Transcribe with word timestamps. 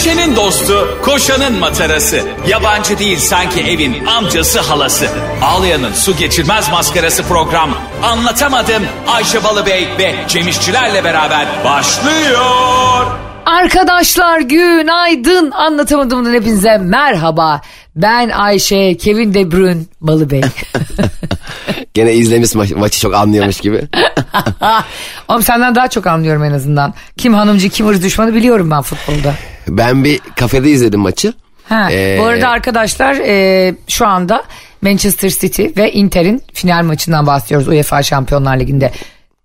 Düşenin 0.00 0.36
dostu, 0.36 0.98
koşanın 1.04 1.58
matarası. 1.58 2.20
Yabancı 2.48 2.98
değil 2.98 3.18
sanki 3.18 3.60
evin 3.60 4.06
amcası 4.06 4.60
halası. 4.60 5.06
Ağlayan'ın 5.42 5.92
su 5.92 6.16
geçirmez 6.16 6.70
maskarası 6.70 7.22
program. 7.22 7.70
Anlatamadım 8.02 8.82
Ayşe 9.08 9.44
Balıbey 9.44 9.88
ve 9.98 10.14
Cemişçilerle 10.28 11.04
beraber 11.04 11.46
başlıyor. 11.64 13.06
Arkadaşlar 13.46 14.40
günaydın 14.40 15.50
anlatamadığımdan 15.50 16.34
hepinize 16.34 16.78
merhaba. 16.78 17.60
Ben 17.96 18.28
Ayşe, 18.28 18.96
Kevin 18.96 19.34
De 19.34 19.50
Bruyne, 19.52 19.82
Balıbey. 20.00 20.40
Gene 21.94 22.14
izlemiş 22.14 22.50
ma- 22.50 22.74
maçı 22.78 23.00
çok 23.00 23.14
anlıyormuş 23.14 23.60
gibi. 23.60 23.82
Oğlum 25.28 25.42
senden 25.42 25.74
daha 25.74 25.88
çok 25.88 26.06
anlıyorum 26.06 26.44
en 26.44 26.52
azından. 26.52 26.94
Kim 27.16 27.34
hanımcı 27.34 27.68
kim 27.68 27.86
hırs 27.86 28.02
düşmanı 28.02 28.34
biliyorum 28.34 28.70
ben 28.70 28.82
futbolda. 28.82 29.34
Ben 29.68 30.04
bir 30.04 30.20
kafede 30.36 30.70
izledim 30.70 31.00
maçı. 31.00 31.32
Ha, 31.68 31.88
Ee, 31.92 32.18
Bu 32.20 32.24
arada 32.26 32.48
arkadaşlar 32.48 33.14
e, 33.26 33.74
şu 33.88 34.06
anda 34.06 34.44
Manchester 34.82 35.30
City 35.30 35.66
ve 35.76 35.92
Inter'in 35.92 36.42
final 36.52 36.82
maçından 36.84 37.26
bahsediyoruz 37.26 37.68
UEFA 37.68 38.02
Şampiyonlar 38.02 38.60
Ligi'nde. 38.60 38.92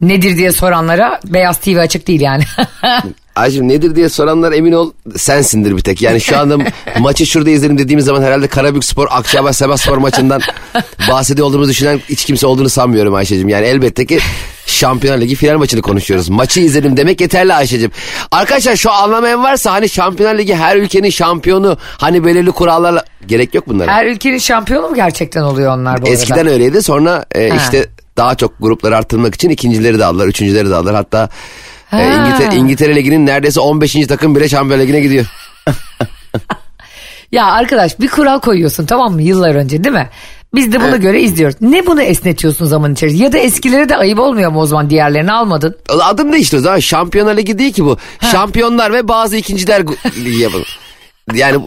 Nedir 0.02 0.38
diye 0.38 0.52
soranlara 0.52 1.20
Beyaz 1.26 1.58
TV 1.60 1.78
açık 1.80 2.08
değil 2.08 2.22
yani. 2.22 2.44
Ayşem 3.36 3.68
nedir 3.68 3.96
diye 3.96 4.10
soranlar 4.10 4.52
emin 4.52 4.72
ol 4.72 4.92
sensindir 5.18 5.78
bir 5.78 5.82
tek. 5.82 6.02
Yani 6.02 6.22
şu 6.22 6.38
anda 6.38 6.58
maçı 7.00 7.26
şurada 7.26 7.50
izledim 7.50 7.78
dediğimiz 7.78 8.06
zaman 8.06 8.22
herhalde 8.22 8.48
Karabük 8.48 8.84
Spor, 8.84 9.08
Akçabat 9.12 9.56
Sebas 9.56 9.82
Spor 9.82 9.98
maçından 9.98 10.42
bahsediyor 11.10 11.48
olduğumuzu 11.48 11.70
düşünen 11.72 12.02
hiç 12.10 12.26
kimse 12.26 12.48
olduğunu 12.48 12.70
sanmıyorum 12.70 13.14
Ayşe'cim. 13.16 13.50
Yani 13.50 13.66
elbette 13.66 14.06
ki 14.06 14.20
Şampiyonlar 14.66 15.22
Ligi 15.22 15.36
final 15.36 15.58
maçını 15.58 15.82
konuşuyoruz. 15.82 16.30
Maçı 16.30 16.60
izledim 16.60 16.98
demek 16.98 17.22
yeterli 17.22 17.54
Ayşe'cim. 17.54 17.92
Arkadaşlar 18.32 18.76
şu 18.76 18.92
anlamayan 18.92 19.44
varsa 19.44 19.72
hani 19.74 19.90
Şampiyonlar 19.90 20.38
Ligi 20.38 20.56
her 20.56 20.78
ülkenin 20.78 21.10
şampiyonu 21.10 21.78
hani 21.98 22.26
belirli 22.26 22.52
kurallarla 22.52 23.04
gerek 23.28 23.54
yok 23.54 23.68
bunlara. 23.68 23.92
Her 23.92 24.06
ülkenin 24.06 24.38
şampiyonu 24.38 24.90
mu 24.90 24.96
gerçekten 24.96 25.42
oluyor 25.42 25.78
onlar 25.78 26.02
bu 26.02 26.08
Eskiden 26.08 26.38
arada? 26.38 26.50
öyleydi 26.50 26.84
sonra 26.84 27.26
e, 27.36 27.56
işte 27.56 27.88
daha 28.18 28.36
çok 28.36 28.54
grupları 28.60 28.98
arttırmak 28.98 29.36
için 29.36 29.50
ikincileri 29.50 30.00
de 30.00 30.06
aldılar, 30.06 30.28
üçüncüleri 30.28 30.70
de 30.70 30.76
aldılar. 30.76 30.96
Hatta 30.96 31.30
e, 32.02 32.10
Ha. 32.10 32.28
İngiltere, 32.28 32.56
İngiltere 32.56 32.96
Ligi'nin 32.96 33.26
neredeyse 33.26 33.60
15. 33.60 33.94
takım 34.08 34.36
bile 34.36 34.50
Şampiyon 34.50 34.80
Ligi'ne 34.80 35.00
gidiyor. 35.00 35.26
Ya 37.32 37.46
arkadaş 37.46 38.00
bir 38.00 38.08
kural 38.08 38.40
koyuyorsun 38.40 38.86
tamam 38.86 39.14
mı 39.14 39.22
yıllar 39.22 39.56
önce 39.56 39.84
değil 39.84 39.96
mi? 39.96 40.10
Biz 40.56 40.74
de 40.74 40.80
buna 40.82 40.96
göre 40.96 41.22
izliyoruz. 41.22 41.56
Ne 41.62 41.86
bunu 41.86 42.02
esnetiyorsun 42.02 42.66
zaman 42.66 42.94
içerisinde? 42.94 43.24
Ya 43.24 43.32
da 43.32 43.38
eskilere 43.38 43.90
de 43.90 43.98
ayıp 43.98 44.20
olmuyor 44.20 44.52
mu 44.52 44.60
o 44.60 44.66
zaman 44.66 44.90
diğerlerini 44.90 45.32
almadın? 45.32 45.78
Adım 46.04 46.34
değişti 46.34 46.58
o 46.58 46.60
zaman 46.60 46.80
Şampiyonlar 46.80 47.38
Ligi 47.38 47.60
değil 47.60 47.74
ki 47.74 47.86
bu. 47.86 47.98
Şampiyonlar 48.32 48.94
ve 48.94 49.08
bazı 49.08 49.36
ikinciler 49.36 49.84
ligi 50.26 50.42
yapalım. 50.42 50.66
Yani 51.34 51.60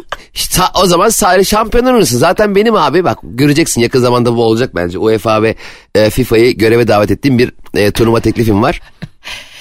o 0.82 0.86
zaman 0.86 1.08
sadece 1.08 1.44
şampiyonlar 1.44 1.90
oynuyorsun. 1.90 2.18
Zaten 2.18 2.54
benim 2.54 2.74
abi 2.74 3.04
bak 3.04 3.18
göreceksin 3.22 3.80
yakın 3.80 4.00
zamanda 4.00 4.36
bu 4.36 4.44
olacak 4.44 4.74
bence. 4.74 4.98
UEFA 4.98 5.42
ve 5.42 5.54
e, 5.94 6.10
FIFA'yı 6.10 6.58
göreve 6.58 6.88
davet 6.88 7.10
ettiğim 7.10 7.38
bir 7.38 7.52
e, 7.74 7.90
turnuva 7.90 8.20
teklifim 8.20 8.62
var. 8.62 8.80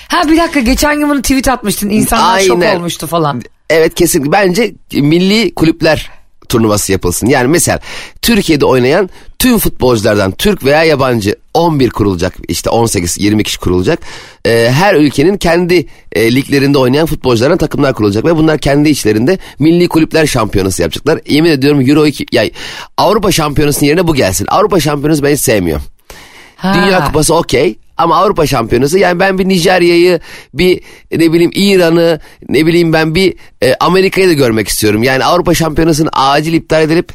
Ha 0.08 0.30
bir 0.30 0.38
dakika 0.38 0.60
geçen 0.60 1.00
gün 1.00 1.10
bunu 1.10 1.22
tweet 1.22 1.48
atmıştın. 1.48 1.90
İnsanlar 1.90 2.40
şok 2.40 2.64
Aynen. 2.64 2.76
olmuştu 2.76 3.08
falan. 3.08 3.42
Evet 3.70 3.96
kesin. 3.96 4.32
Bence 4.32 4.74
milli 4.94 5.56
kulüpler 5.56 6.10
turnuvası 6.50 6.92
yapılsın. 6.92 7.28
Yani 7.28 7.48
mesela 7.48 7.80
Türkiye'de 8.22 8.66
oynayan 8.66 9.10
tüm 9.40 9.58
futbolculardan 9.58 10.32
Türk 10.32 10.66
veya 10.66 10.84
yabancı 10.84 11.36
11 11.54 11.90
kurulacak. 11.90 12.34
işte 12.48 12.70
18-20 12.70 13.44
kişi 13.44 13.60
kurulacak. 13.60 14.00
Ee, 14.46 14.70
her 14.74 14.96
ülkenin 14.96 15.38
kendi 15.38 15.88
e, 16.12 16.36
liglerinde 16.36 16.78
oynayan 16.78 17.06
futbolculardan 17.06 17.58
takımlar 17.58 17.94
kurulacak. 17.94 18.26
Ve 18.26 18.36
bunlar 18.36 18.58
kendi 18.58 18.90
içlerinde 18.90 19.38
milli 19.60 19.88
kulüpler 19.88 20.26
şampiyonası 20.26 20.82
yapacaklar. 20.82 21.20
Yemin 21.28 21.50
ediyorum 21.50 21.90
Euro 21.90 22.06
2, 22.06 22.26
yani 22.32 22.52
Avrupa 22.98 23.32
şampiyonasının 23.32 23.88
yerine 23.88 24.08
bu 24.08 24.16
gelsin. 24.16 24.48
Avrupa 24.50 24.80
şampiyonası 24.80 25.24
ben 25.24 25.34
hiç 25.34 25.42
sevmiyorum. 25.42 25.86
Ha. 26.56 26.74
Dünya 26.74 27.06
Kupası 27.06 27.36
okey 27.36 27.78
ama 27.98 28.16
Avrupa 28.16 28.48
Şampiyonası 28.48 29.00
yani 29.00 29.20
ben 29.20 29.38
bir 29.40 29.48
Nijerya'yı 29.50 30.20
bir 30.54 30.82
ne 31.12 31.34
bileyim 31.34 31.52
İran'ı 31.54 32.20
ne 32.50 32.66
bileyim 32.66 32.94
ben 32.94 33.16
bir 33.16 33.34
e, 33.64 33.76
Amerika'yı 33.80 34.30
da 34.30 34.34
görmek 34.34 34.68
istiyorum. 34.68 35.04
Yani 35.04 35.24
Avrupa 35.26 35.54
Şampiyonası'nı 35.54 36.10
acil 36.14 36.54
iptal 36.54 36.82
edilip 36.82 37.12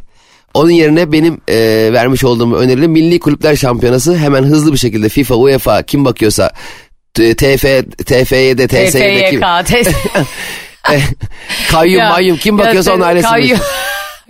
onun 0.54 0.70
yerine 0.70 1.12
benim 1.12 1.40
e, 1.48 1.56
vermiş 1.92 2.24
olduğum 2.24 2.54
önerili 2.54 2.88
Milli 2.88 3.20
Kulüpler 3.20 3.56
Şampiyonası 3.56 4.16
hemen 4.16 4.42
hızlı 4.42 4.72
bir 4.72 4.78
şekilde 4.78 5.08
FIFA, 5.08 5.34
UEFA 5.34 5.82
kim 5.82 6.04
bakıyorsa 6.04 6.50
TF, 7.14 7.62
TFY'de, 8.06 8.66
TSY'de 8.68 9.30
kim, 9.30 9.40
TFYK, 9.64 9.92
kayyum 11.70 12.00
Ya, 12.00 12.08
mayyum 12.10 12.36
kim 12.36 12.58
bakıyorsa 12.58 12.92
onun 12.94 13.00
ailesi. 13.00 13.26
kayyum- 13.28 13.60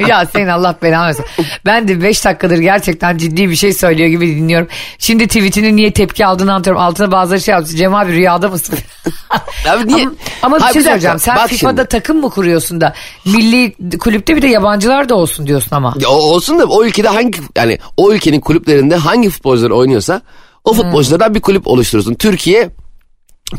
ya 0.08 0.26
senin 0.26 0.48
Allah 0.48 0.76
belanı 0.82 1.06
versin. 1.06 1.24
Ben 1.66 1.88
de 1.88 2.02
5 2.02 2.24
dakikadır 2.24 2.58
gerçekten 2.58 3.18
ciddi 3.18 3.50
bir 3.50 3.56
şey 3.56 3.72
söylüyor 3.72 4.08
gibi 4.08 4.36
dinliyorum. 4.36 4.68
Şimdi 4.98 5.26
tweetinin 5.26 5.76
niye 5.76 5.92
tepki 5.92 6.26
aldığını 6.26 6.52
anlatıyorum. 6.52 6.82
Altına 6.82 7.12
bazıları 7.12 7.40
şey 7.40 7.52
yaptı. 7.54 7.76
Cem 7.76 7.94
abi 7.94 8.12
rüyada 8.12 8.48
mısın? 8.48 8.78
Abi 9.68 9.88
niye? 9.88 10.04
Ama, 10.42 10.56
ama 10.56 10.68
bir 10.68 10.72
şey 10.72 10.82
söyleyeceğim. 10.82 11.18
Sen 11.18 11.36
bak 11.36 11.48
FIFA'da 11.48 11.80
şimdi. 11.80 11.88
takım 11.88 12.20
mı 12.20 12.30
kuruyorsun 12.30 12.80
da 12.80 12.94
milli 13.24 13.74
kulüpte 13.98 14.36
bir 14.36 14.42
de 14.42 14.46
yabancılar 14.46 15.08
da 15.08 15.14
olsun 15.14 15.46
diyorsun 15.46 15.76
ama. 15.76 15.94
Ya 15.98 16.08
olsun 16.08 16.58
da 16.58 16.64
o 16.64 16.84
ülkede 16.84 17.08
hangi 17.08 17.38
yani 17.56 17.78
o 17.96 18.12
ülkenin 18.12 18.40
kulüplerinde 18.40 18.96
hangi 18.96 19.30
futbolcular 19.30 19.70
oynuyorsa 19.70 20.14
Hmm. 20.14 20.72
o 20.72 20.74
futbolculardan 20.74 21.34
bir 21.34 21.40
kulüp 21.40 21.66
oluşturursun. 21.66 22.14
Türkiye 22.14 22.70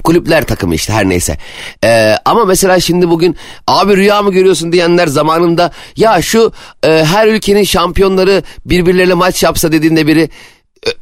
kulüpler 0.03 0.43
takımı 0.45 0.75
işte 0.75 0.93
her 0.93 1.09
neyse. 1.09 1.37
Ee, 1.83 2.15
ama 2.25 2.45
mesela 2.45 2.79
şimdi 2.79 3.09
bugün 3.09 3.35
abi 3.67 3.97
rüya 3.97 4.21
mı 4.21 4.31
görüyorsun 4.31 4.71
diyenler 4.71 5.07
zamanında 5.07 5.71
ya 5.95 6.21
şu 6.21 6.51
e, 6.83 7.05
her 7.05 7.27
ülkenin 7.27 7.63
şampiyonları 7.63 8.43
birbirleriyle 8.65 9.13
maç 9.13 9.43
yapsa 9.43 9.71
dediğinde 9.71 10.07
biri 10.07 10.29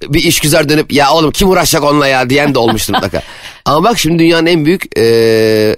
bir 0.10 0.24
işgüzar 0.24 0.70
dönüp 0.70 0.94
ya 0.94 1.14
oğlum 1.14 1.32
kim 1.32 1.50
uğraşacak 1.50 1.84
onunla 1.84 2.08
ya 2.08 2.30
diyen 2.30 2.54
de 2.54 2.60
olmuştur 2.60 2.94
mutlaka. 2.94 3.22
ama 3.66 3.84
bak 3.84 4.00
şimdi 4.00 4.20
dünyanın 4.20 4.46
en 4.46 4.66
büyük 4.66 4.98
e, 4.98 5.76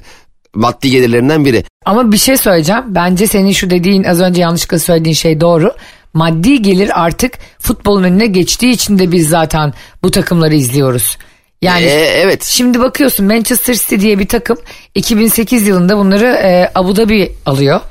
maddi 0.54 0.90
gelirlerinden 0.90 1.46
biri. 1.46 1.64
Ama 1.86 2.12
bir 2.12 2.18
şey 2.18 2.38
söyleyeceğim. 2.38 2.84
Bence 2.88 3.28
senin 3.28 3.52
şu 3.52 3.70
dediğin 3.70 4.04
az 4.04 4.22
önce 4.22 4.42
yanlışlıkla 4.42 4.80
söylediğin 4.80 5.16
şey 5.16 5.42
doğru. 5.42 5.74
Maddi 6.14 6.62
gelir 6.62 7.04
artık 7.04 7.34
futbolun 7.60 8.04
önüne 8.04 8.26
geçtiği 8.26 8.72
için 8.72 9.00
de 9.00 9.12
biz 9.12 9.30
zaten 9.30 9.74
bu 10.04 10.12
takımları 10.12 10.56
izliyoruz. 10.56 11.18
Yani 11.64 11.86
Ee, 11.86 12.22
evet. 12.22 12.44
Şimdi 12.44 12.80
bakıyorsun 12.80 13.26
Manchester 13.26 13.74
City 13.74 13.96
diye 13.96 14.20
bir 14.20 14.28
takım 14.28 14.58
2008 14.96 15.68
yılında 15.68 15.98
bunları 15.98 16.26
e, 16.26 16.72
Abu 16.76 16.96
Dhabi 16.96 17.36
alıyor. 17.46 17.82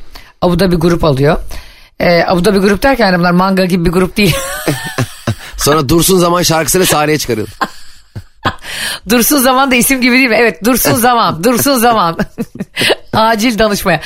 Abu 0.43 0.60
Dhabi 0.60 0.77
grup 0.77 1.05
alıyor. 1.05 1.38
E, 2.00 2.22
Abu 2.27 2.44
Dhabi 2.44 2.59
grup 2.59 2.83
derken 2.83 3.06
yani 3.06 3.19
bunlar 3.19 3.31
manga 3.31 3.65
gibi 3.65 3.84
bir 3.84 3.91
grup 3.91 4.16
değil. 4.16 4.37
Sonra 5.56 5.88
Dursun 5.88 6.19
Zaman 6.19 6.43
şarkısıyla 6.43 6.87
sahneye 6.87 7.19
çıkarıyor. 7.19 7.49
Dursun 9.10 9.38
Zaman 9.38 9.71
da 9.71 9.75
isim 9.75 10.00
gibi 10.00 10.16
değil 10.16 10.28
mi? 10.28 10.37
Evet 10.39 10.65
Dursun 10.65 10.94
Zaman. 10.94 11.44
Dursun 11.44 11.78
Zaman. 11.78 12.19
Acil 13.12 13.59
danışmaya. 13.59 14.00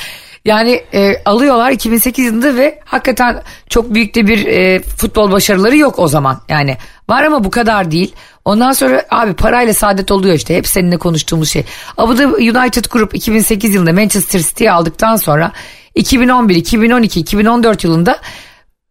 Yani 0.44 0.84
e, 0.94 1.22
alıyorlar 1.24 1.70
2008 1.70 2.24
yılında 2.24 2.56
ve 2.56 2.80
hakikaten 2.84 3.42
çok 3.68 3.94
büyük 3.94 4.14
de 4.14 4.26
bir 4.26 4.46
e, 4.46 4.82
futbol 4.82 5.32
başarıları 5.32 5.76
yok 5.76 5.98
o 5.98 6.08
zaman. 6.08 6.40
Yani 6.48 6.76
var 7.08 7.22
ama 7.22 7.44
bu 7.44 7.50
kadar 7.50 7.90
değil. 7.90 8.14
Ondan 8.46 8.72
sonra 8.72 9.02
abi 9.10 9.34
parayla 9.34 9.74
saadet 9.74 10.10
oluyor 10.10 10.34
işte. 10.34 10.56
Hep 10.56 10.66
seninle 10.66 10.96
konuştuğumuz 10.96 11.50
şey. 11.50 11.64
Abu 11.96 12.18
Dhabi 12.18 12.50
United 12.58 12.84
Group 12.90 13.14
2008 13.14 13.74
yılında 13.74 13.92
Manchester 13.92 14.38
City'yi 14.38 14.70
aldıktan 14.70 15.16
sonra 15.16 15.52
2011, 15.94 16.56
2012, 16.56 17.20
2014 17.20 17.84
yılında 17.84 18.18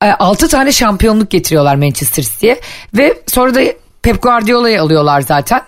6 0.01 0.47
tane 0.47 0.71
şampiyonluk 0.71 1.29
getiriyorlar 1.29 1.75
Manchester 1.75 2.23
City'ye. 2.23 2.59
Ve 2.93 3.21
sonra 3.27 3.55
da 3.55 3.61
Pep 4.01 4.21
Guardiola'yı 4.21 4.81
alıyorlar 4.81 5.21
zaten. 5.21 5.61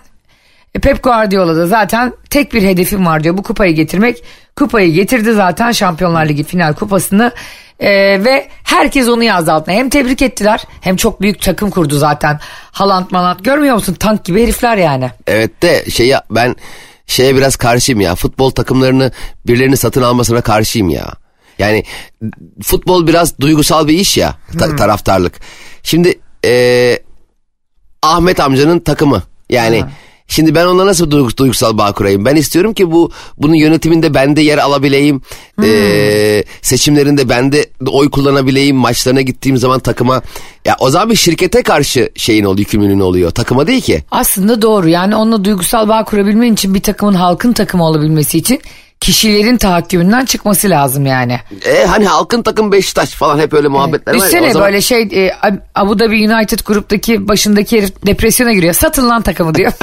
E, 0.74 0.78
Pep 0.78 1.02
Guardiola 1.02 1.56
da 1.56 1.66
zaten 1.66 2.12
tek 2.30 2.52
bir 2.52 2.62
hedefim 2.62 3.06
var 3.06 3.24
diyor 3.24 3.36
bu 3.38 3.42
kupayı 3.42 3.74
getirmek. 3.74 4.24
Kupayı 4.56 4.92
getirdi 4.92 5.32
zaten 5.32 5.72
Şampiyonlar 5.72 6.26
Ligi 6.26 6.44
final 6.44 6.74
kupasını 6.74 7.32
E, 7.80 7.90
ve 8.24 8.48
herkes 8.64 9.08
onu 9.08 9.24
yazdı 9.24 9.52
altına. 9.52 9.74
Hem 9.74 9.88
tebrik 9.88 10.22
ettiler 10.22 10.62
hem 10.80 10.96
çok 10.96 11.20
büyük 11.20 11.42
takım 11.42 11.70
kurdu 11.70 11.98
zaten. 11.98 12.40
Haaland 12.72 13.06
Malant 13.10 13.44
görmüyor 13.44 13.74
musun 13.74 13.94
tank 13.94 14.24
gibi 14.24 14.42
herifler 14.42 14.76
yani. 14.76 15.10
Evet 15.26 15.62
de 15.62 15.90
şey 15.90 16.06
ya 16.06 16.22
ben 16.30 16.56
şeye 17.06 17.36
biraz 17.36 17.56
karşıyım 17.56 18.00
ya. 18.00 18.14
Futbol 18.14 18.50
takımlarını 18.50 19.12
birilerini 19.46 19.76
satın 19.76 20.02
almasına 20.02 20.40
karşıyım 20.40 20.88
ya. 20.88 21.12
Yani 21.58 21.84
futbol 22.62 23.06
biraz 23.06 23.38
duygusal 23.40 23.88
bir 23.88 23.94
iş 23.98 24.16
ya 24.16 24.34
ta- 24.58 24.76
taraftarlık. 24.76 25.40
Şimdi 25.82 26.18
eee, 26.44 27.02
Ahmet 28.02 28.40
amcanın 28.40 28.80
takımı 28.80 29.22
yani 29.50 29.84
şimdi 30.28 30.54
ben 30.54 30.66
onunla 30.66 30.86
nasıl 30.86 31.10
duygus- 31.10 31.36
duygusal 31.36 31.78
bağ 31.78 31.92
kurayım? 31.92 32.24
Ben 32.24 32.36
istiyorum 32.36 32.74
ki 32.74 32.90
bu 32.92 33.10
bunun 33.38 33.54
yönetiminde 33.54 34.14
ben 34.14 34.36
de 34.36 34.40
yer 34.40 34.58
alabileyim. 34.58 35.22
Eee, 35.62 36.44
seçimlerinde 36.62 37.28
ben 37.28 37.52
de 37.52 37.66
oy 37.86 38.10
kullanabileyim. 38.10 38.76
Maçlarına 38.76 39.20
gittiğim 39.20 39.56
zaman 39.58 39.80
takıma 39.80 40.22
ya 40.64 40.76
o 40.80 40.90
zaman 40.90 41.10
bir 41.10 41.16
şirkete 41.16 41.62
karşı 41.62 42.10
şeyin 42.16 42.44
oluyor, 42.44 42.58
yükümlülüğün 42.58 43.00
oluyor. 43.00 43.30
Takıma 43.30 43.66
değil 43.66 43.80
ki. 43.82 44.04
Aslında 44.10 44.62
doğru 44.62 44.88
yani 44.88 45.16
onunla 45.16 45.44
duygusal 45.44 45.88
bağ 45.88 46.04
kurabilmen 46.04 46.52
için 46.52 46.74
bir 46.74 46.80
takımın 46.82 47.14
halkın 47.14 47.52
takımı 47.52 47.84
olabilmesi 47.86 48.38
için 48.38 48.60
kişilerin 49.00 49.56
tahakkümünden 49.56 50.24
çıkması 50.24 50.70
lazım 50.70 51.06
yani. 51.06 51.40
E, 51.64 51.84
hani 51.86 52.06
halkın 52.06 52.42
takım 52.42 52.72
Beşiktaş 52.72 53.10
falan 53.10 53.38
hep 53.38 53.52
öyle 53.54 53.68
muhabbetler 53.68 54.12
var. 54.14 54.18
ya. 54.18 54.24
Üstüne 54.24 54.52
zaman- 54.52 54.66
böyle 54.66 54.80
şey 54.80 55.02
e, 55.02 55.30
Abu 55.74 55.98
Dhabi 55.98 56.32
United 56.32 56.58
gruptaki 56.64 57.28
başındaki 57.28 57.78
herif 57.78 58.06
depresyona 58.06 58.52
giriyor. 58.52 58.74
Satın 58.74 59.08
lan 59.08 59.22
takımı 59.22 59.54
diyor. 59.54 59.72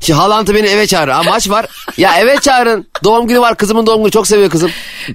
Şimdi 0.00 0.18
Haaland'ı 0.20 0.54
beni 0.54 0.66
eve 0.66 0.86
çağırır. 0.86 1.12
Aa, 1.12 1.22
maç 1.22 1.50
var. 1.50 1.66
Ya 1.96 2.18
eve 2.18 2.36
çağırın. 2.36 2.86
Doğum 3.04 3.26
günü 3.28 3.40
var. 3.40 3.56
Kızımın 3.56 3.86
doğum 3.86 3.98
günü. 4.02 4.10
Çok 4.10 4.26
seviyor 4.26 4.50
kızım. 4.50 4.70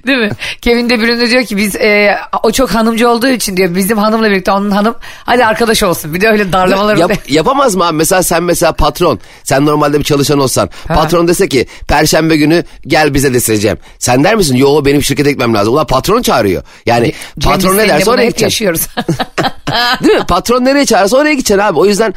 Değil 0.06 0.18
mi? 0.18 0.30
Kevin 0.62 0.90
De 0.90 1.00
Bruyne 1.00 1.30
diyor 1.30 1.44
ki 1.44 1.56
biz 1.56 1.76
e, 1.76 2.18
o 2.42 2.50
çok 2.52 2.70
hanımcı 2.70 3.08
olduğu 3.08 3.28
için 3.28 3.56
diyor 3.56 3.74
bizim 3.74 3.98
hanımla 3.98 4.30
birlikte 4.30 4.50
onun 4.50 4.70
hanım 4.70 4.94
hadi 5.24 5.44
arkadaş 5.46 5.82
olsun. 5.82 6.14
Bir 6.14 6.20
de 6.20 6.28
öyle 6.28 6.52
darlamalar 6.52 6.96
Yap- 6.96 7.12
yapamaz 7.30 7.74
mı 7.74 7.86
abi? 7.86 7.96
Mesela 7.96 8.22
sen 8.22 8.42
mesela 8.42 8.72
patron. 8.72 9.20
Sen 9.44 9.66
normalde 9.66 9.98
bir 9.98 10.04
çalışan 10.04 10.38
olsan. 10.38 10.70
Patron 10.88 11.28
dese 11.28 11.48
ki 11.48 11.66
perşembe 11.88 12.36
günü 12.36 12.64
gel 12.86 13.14
bize 13.14 13.34
deseceğim. 13.34 13.78
Sen 13.98 14.24
der 14.24 14.34
misin? 14.34 14.56
Yo 14.56 14.84
benim 14.84 15.02
şirkete 15.02 15.30
gitmem 15.30 15.54
lazım. 15.54 15.74
Ulan 15.74 15.86
patron 15.86 16.22
çağırıyor. 16.22 16.62
Yani 16.86 17.12
Cem, 17.38 17.52
patron 17.52 17.76
ne 17.76 17.88
derse 17.88 18.10
oraya 18.10 18.22
hep 18.22 18.28
gideceksin. 18.36 18.44
yaşıyoruz. 18.44 18.86
Değil 20.04 20.18
mi? 20.18 20.26
Patron 20.26 20.64
nereye 20.64 20.86
çağırırsa 20.86 21.16
oraya 21.16 21.32
gideceksin 21.32 21.58
abi. 21.58 21.78
O 21.78 21.86
yüzden 21.86 22.14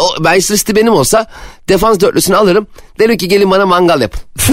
o, 0.00 0.22
Manchester 0.22 0.56
City 0.56 0.72
benim 0.76 0.92
olsa 0.92 1.26
defans 1.68 2.00
dörtlüsünü 2.00 2.36
alırım. 2.36 2.66
Derim 2.98 3.16
ki 3.16 3.28
gelin 3.28 3.50
bana 3.50 3.66
mangal 3.66 4.00
yapın. 4.00 4.20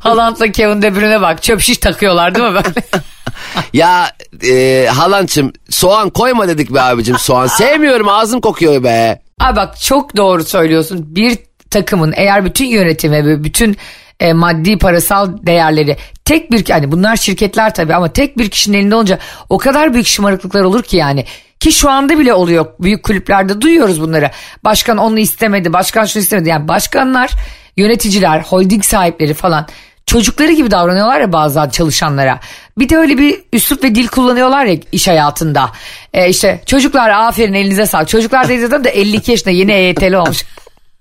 Haaland'la 0.00 0.52
Kevin 0.52 0.82
De 0.82 0.94
Bruyne 0.94 1.20
bak 1.20 1.42
çöp 1.42 1.60
şiş 1.60 1.78
takıyorlar 1.78 2.34
değil 2.34 2.48
mi 2.48 2.54
böyle? 2.54 2.82
ya 3.72 4.12
e, 4.48 4.86
halançım 4.86 5.52
soğan 5.70 6.10
koyma 6.10 6.48
dedik 6.48 6.74
be 6.74 6.80
abicim 6.80 7.18
soğan. 7.18 7.46
Sevmiyorum 7.46 8.08
ağzım 8.08 8.40
kokuyor 8.40 8.84
be. 8.84 9.22
Abi 9.40 9.56
bak 9.56 9.80
çok 9.80 10.16
doğru 10.16 10.44
söylüyorsun. 10.44 11.16
Bir 11.16 11.38
takımın 11.70 12.12
eğer 12.16 12.44
bütün 12.44 12.66
yönetimi 12.66 13.26
ve 13.26 13.44
bütün 13.44 13.76
e, 14.22 14.32
maddi 14.32 14.78
parasal 14.78 15.30
değerleri 15.46 15.96
tek 16.24 16.52
bir 16.52 16.70
hani 16.70 16.92
bunlar 16.92 17.16
şirketler 17.16 17.74
tabii 17.74 17.94
ama 17.94 18.12
tek 18.12 18.38
bir 18.38 18.48
kişinin 18.48 18.78
elinde 18.78 18.94
olunca 18.94 19.18
o 19.48 19.58
kadar 19.58 19.94
büyük 19.94 20.06
şımarıklıklar 20.06 20.64
olur 20.64 20.82
ki 20.82 20.96
yani. 20.96 21.24
Ki 21.60 21.72
şu 21.72 21.90
anda 21.90 22.18
bile 22.18 22.34
oluyor 22.34 22.66
büyük 22.80 23.02
kulüplerde 23.02 23.60
duyuyoruz 23.60 24.00
bunları. 24.00 24.30
Başkan 24.64 24.98
onu 24.98 25.18
istemedi, 25.18 25.72
başkan 25.72 26.04
şunu 26.04 26.22
istemedi. 26.22 26.48
Yani 26.48 26.68
başkanlar, 26.68 27.30
yöneticiler, 27.76 28.40
holding 28.40 28.84
sahipleri 28.84 29.34
falan 29.34 29.66
çocukları 30.06 30.52
gibi 30.52 30.70
davranıyorlar 30.70 31.20
ya 31.20 31.32
bazen 31.32 31.68
çalışanlara. 31.68 32.40
Bir 32.78 32.88
de 32.88 32.96
öyle 32.96 33.18
bir 33.18 33.42
üslup 33.52 33.84
ve 33.84 33.94
dil 33.94 34.08
kullanıyorlar 34.08 34.64
ya 34.64 34.76
iş 34.92 35.08
hayatında. 35.08 35.70
Ee, 36.14 36.28
işte 36.28 36.60
çocuklar 36.66 37.10
aferin 37.10 37.54
elinize 37.54 37.86
sağlık. 37.86 38.08
Çocuklar 38.08 38.48
dediği 38.48 38.66
adam 38.66 38.84
da 38.84 38.88
52 38.88 39.30
yaşında 39.30 39.50
yeni 39.50 39.72
EYT'li 39.72 40.16
olmuş. 40.16 40.44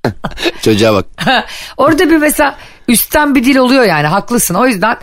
Çocuğa 0.62 0.94
bak. 0.94 1.06
Orada 1.78 2.10
bir 2.10 2.18
mesela 2.18 2.56
üstten 2.92 3.36
bir 3.36 3.44
dil 3.46 3.56
oluyor 3.58 3.84
yani 3.84 4.08
haklısın. 4.08 4.56
O 4.56 4.68
yüzden 4.68 4.98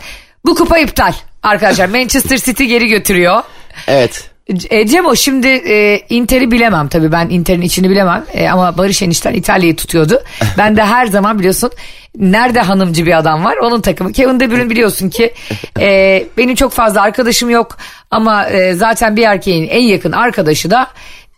bu 0.45 0.55
kupa 0.55 0.77
iptal 0.77 1.13
arkadaşlar. 1.43 1.89
Manchester 1.89 2.37
City 2.37 2.63
geri 2.63 2.87
götürüyor. 2.87 3.43
Evet. 3.87 4.29
E, 4.69 4.87
Cemo 4.87 5.15
şimdi 5.15 5.47
e, 5.47 6.01
Inter'i 6.09 6.51
bilemem 6.51 6.87
tabii 6.87 7.11
ben 7.11 7.29
Inter'in 7.29 7.61
içini 7.61 7.89
bilemem 7.89 8.25
E, 8.33 8.49
ama 8.49 8.77
Barış 8.77 9.01
Enişten 9.01 9.33
İtalya'yı 9.33 9.75
tutuyordu. 9.75 10.23
Ben 10.57 10.77
de 10.77 10.85
her 10.85 11.05
zaman 11.05 11.39
biliyorsun 11.39 11.71
nerede 12.17 12.61
hanımcı 12.61 13.05
bir 13.05 13.17
adam 13.17 13.45
var 13.45 13.57
onun 13.57 13.81
takımı. 13.81 14.13
Kevin 14.13 14.39
De 14.39 14.51
Bruyne 14.51 14.69
biliyorsun 14.69 15.09
ki 15.09 15.33
e, 15.79 16.25
benim 16.37 16.55
çok 16.55 16.71
fazla 16.71 17.01
arkadaşım 17.01 17.49
yok 17.49 17.77
ama 18.11 18.45
e, 18.49 18.73
zaten 18.73 19.15
bir 19.15 19.23
erkeğin 19.23 19.67
en 19.67 19.81
yakın 19.81 20.11
arkadaşı 20.11 20.71
da 20.71 20.87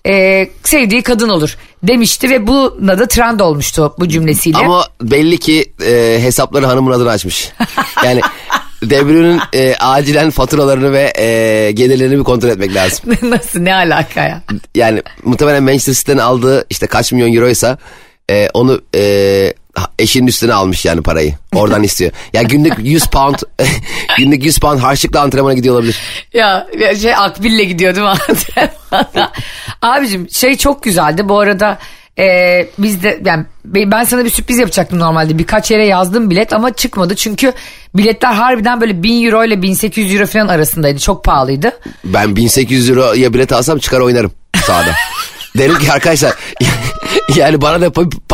e, 0.08 0.48
sevdiği 0.64 1.02
kadın 1.02 1.30
olur 1.30 1.58
demişti 1.84 2.30
ve 2.30 2.48
buna 2.48 3.00
da 3.00 3.08
trend 3.08 3.40
olmuştu 3.40 3.94
bu 4.00 4.08
cümlesiyle. 4.08 4.58
Ama 4.58 4.86
belli 5.02 5.38
ki 5.38 5.74
e, 5.86 6.18
hesapları 6.22 6.66
hanımın 6.66 6.92
adına 6.92 7.10
açmış. 7.10 7.52
Yani 8.06 8.22
De 8.84 9.08
Bruyne'nin 9.08 9.42
e, 9.54 9.76
acilen 9.76 10.30
faturalarını 10.30 10.92
ve 10.92 11.14
e, 11.18 11.72
gelirlerini 11.72 12.18
bir 12.18 12.24
kontrol 12.24 12.50
etmek 12.50 12.76
lazım. 12.76 13.18
Nasıl 13.32 13.60
ne 13.60 13.76
alaka 13.76 14.22
ya? 14.22 14.42
Yani 14.76 15.02
muhtemelen 15.24 15.64
Manchester 15.64 15.94
City'den 15.94 16.18
aldığı 16.18 16.66
işte 16.70 16.88
kaç 16.88 17.12
milyon 17.12 17.34
euroysa 17.34 17.78
e, 18.30 18.48
onu 18.54 18.82
e, 18.96 19.54
eşinin 20.00 20.28
üstüne 20.28 20.54
almış 20.54 20.86
yani 20.86 21.02
parayı. 21.02 21.34
Oradan 21.56 21.84
istiyor. 21.90 22.12
Ya 22.34 22.42
günlük 22.42 22.74
100 22.80 23.06
pound 23.06 23.36
günlük 24.18 24.46
100 24.46 24.60
pound 24.60 24.80
harçlıkla 24.80 25.22
antrenmana 25.22 25.54
gidiyor 25.54 25.76
olabilir. 25.76 26.00
Ya 26.34 26.68
şey 27.02 27.16
Akbil'le 27.16 27.64
gidiyor 27.68 27.96
değil 27.96 28.08
mi 28.08 28.14
antrenmana? 28.30 29.32
Abicim 29.82 30.30
şey 30.30 30.58
çok 30.58 30.84
güzeldi 30.84 31.30
bu 31.30 31.40
arada 31.40 31.78
e, 32.20 32.68
biz 32.78 33.04
de 33.04 33.22
yani 33.26 33.46
be- 33.66 33.92
ben 33.92 34.04
sana 34.04 34.26
bir 34.26 34.30
sürpriz 34.30 34.58
yapacaktım 34.58 35.00
normalde 35.00 35.38
birkaç 35.38 35.72
yere 35.72 35.86
yazdım 35.86 36.30
bilet 36.30 36.54
ama 36.54 36.74
çıkmadı 36.74 37.16
çünkü 37.16 37.54
biletler 37.96 38.34
harbiden 38.34 38.82
böyle 38.82 39.04
1000 39.04 39.26
euro 39.26 39.44
ile 39.46 39.62
1800 39.62 40.14
euro 40.16 40.26
falan 40.26 40.48
arasındaydı 40.48 41.00
çok 41.00 41.24
pahalıydı. 41.24 41.72
Ben 42.04 42.36
1800 42.36 42.90
euroya 42.90 43.34
bilet 43.34 43.52
alsam 43.54 43.78
çıkar 43.80 44.00
oynarım 44.00 44.32
sahada. 44.66 44.92
Derim 45.58 45.80
ki 45.80 45.92
arkadaşlar 45.92 46.34
yani 47.36 47.62
bana 47.62 47.82
da 47.82 47.92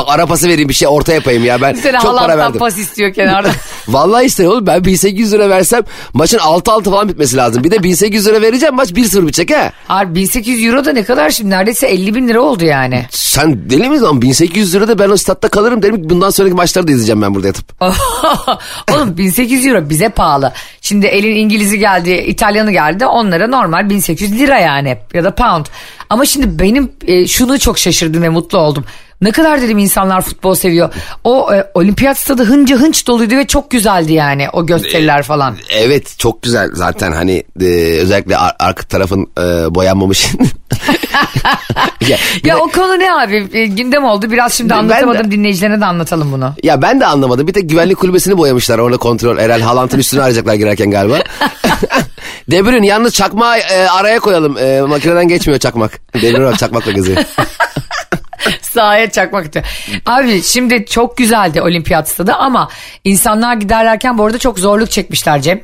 ara 0.07 0.25
pası 0.25 0.47
vereyim 0.47 0.69
bir 0.69 0.73
şey 0.73 0.87
orta 0.87 1.13
yapayım 1.13 1.45
ya 1.45 1.61
ben 1.61 1.73
Seni 1.73 1.99
çok 1.99 2.19
para 2.19 2.37
verdim. 2.37 2.59
pas 2.59 2.77
istiyor 2.77 3.13
kenarda. 3.13 3.49
Vallahi 3.87 4.25
isterim 4.25 4.51
oğlum 4.51 4.65
ben 4.67 4.83
1800 4.85 5.33
lira 5.33 5.49
versem 5.49 5.81
maçın 6.13 6.37
6-6 6.37 6.83
falan 6.83 7.09
bitmesi 7.09 7.37
lazım. 7.37 7.63
Bir 7.63 7.71
de 7.71 7.83
1800 7.83 8.27
lira 8.27 8.41
vereceğim 8.41 8.75
maç 8.75 8.89
1-0 8.91 9.21
bitecek 9.21 9.57
ha. 9.57 9.71
Harbi 9.87 10.15
1800 10.15 10.65
euro 10.65 10.85
da 10.85 10.93
ne 10.93 11.03
kadar 11.03 11.29
şimdi 11.29 11.49
neredeyse 11.49 11.87
50 11.87 12.15
bin 12.15 12.27
lira 12.27 12.41
oldu 12.41 12.65
yani. 12.65 13.05
Sen 13.11 13.69
deli 13.69 13.89
misin 13.89 14.05
lan 14.05 14.21
1800 14.21 14.75
lira 14.75 14.87
da 14.87 14.99
ben 14.99 15.09
o 15.09 15.17
statta 15.17 15.47
kalırım 15.47 15.81
derim 15.83 15.95
ki 16.03 16.09
bundan 16.09 16.29
sonraki 16.29 16.55
maçları 16.55 16.87
da 16.87 16.91
izleyeceğim 16.91 17.21
ben 17.21 17.35
burada 17.35 17.47
yatıp. 17.47 17.81
Oğlum 18.93 19.17
1800 19.17 19.65
euro 19.65 19.89
bize 19.89 20.09
pahalı. 20.09 20.53
Şimdi 20.81 21.05
elin 21.05 21.35
İngiliz'i 21.35 21.79
geldi, 21.79 22.11
İtalyanı 22.11 22.71
geldi. 22.71 23.05
Onlara 23.05 23.47
normal 23.47 23.89
1800 23.89 24.39
lira 24.39 24.59
yani 24.59 24.97
ya 25.13 25.23
da 25.23 25.35
pound. 25.35 25.65
Ama 26.09 26.25
şimdi 26.25 26.59
benim 26.59 26.91
e, 27.07 27.27
şunu 27.27 27.59
çok 27.59 27.77
şaşırdım 27.79 28.21
ve 28.23 28.29
mutlu 28.29 28.57
oldum. 28.57 28.85
Ne 29.21 29.31
kadar 29.31 29.61
dedim 29.61 29.77
insanlar 29.77 30.21
futbol 30.21 30.55
seviyor. 30.55 30.93
O 31.23 31.53
e, 31.53 31.67
olimpiyat 31.73 32.17
stadı 32.19 32.43
hınca 32.43 32.75
hınç 32.77 33.07
doluydu 33.07 33.35
ve 33.37 33.47
çok 33.47 33.71
güzeldi 33.71 34.13
yani 34.13 34.49
o 34.53 34.65
gösteriler 34.65 35.23
falan. 35.23 35.57
Evet 35.71 36.15
çok 36.19 36.41
güzel 36.43 36.69
zaten 36.73 37.11
hani 37.11 37.43
e, 37.61 37.65
özellikle 38.01 38.37
ar- 38.37 38.55
arka 38.59 38.83
tarafın 38.83 39.27
e, 39.37 39.75
boyanmamış. 39.75 40.27
ya, 42.07 42.17
Ya 42.43 42.57
o 42.57 42.67
konu 42.71 42.99
ne 42.99 43.13
abi? 43.13 43.47
E, 43.53 43.65
gündem 43.65 44.03
oldu. 44.03 44.31
Biraz 44.31 44.53
şimdi 44.53 44.69
Ben 44.69 44.75
de- 44.77 44.79
anlatamadım 44.95 45.31
dinleyicilerine 45.31 45.81
de 45.81 45.85
anlatalım 45.85 46.31
bunu. 46.31 46.53
Ya 46.63 46.81
ben 46.81 46.99
de 46.99 47.05
anlamadım. 47.05 47.47
Bir 47.47 47.53
tek 47.53 47.69
güvenlik 47.69 47.97
kulübesini 47.97 48.37
boyamışlar. 48.37 48.79
Orada 48.79 48.97
kontrol. 48.97 49.37
Herhal 49.37 49.61
Haaland'ın 49.61 49.99
üstünü 49.99 50.21
arayacaklar 50.21 50.53
girerken 50.53 50.91
galiba. 50.91 51.17
De 52.51 52.65
Bruyne 52.65 52.87
yalnız 52.87 53.13
çakmağı 53.13 53.57
e, 53.57 53.87
araya 53.87 54.19
koyalım. 54.19 54.57
E, 54.57 54.81
makineden 54.81 55.27
geçmiyor 55.27 55.59
çakmak. 55.59 56.13
De 56.13 56.33
Bruyne 56.33 56.55
çakmakla 56.57 56.91
geziyor. 56.91 57.23
Sahaya 58.61 59.11
çakmak 59.11 59.45
istiyor. 59.45 59.65
Abi 60.05 60.41
şimdi 60.43 60.85
çok 60.85 61.17
güzeldi 61.17 61.61
olimpiyat 61.61 62.09
stadı 62.09 62.33
ama 62.33 62.69
insanlar 63.03 63.55
giderlerken 63.55 64.17
bu 64.17 64.25
arada 64.25 64.37
çok 64.37 64.59
zorluk 64.59 64.91
çekmişler 64.91 65.41
Cem. 65.41 65.61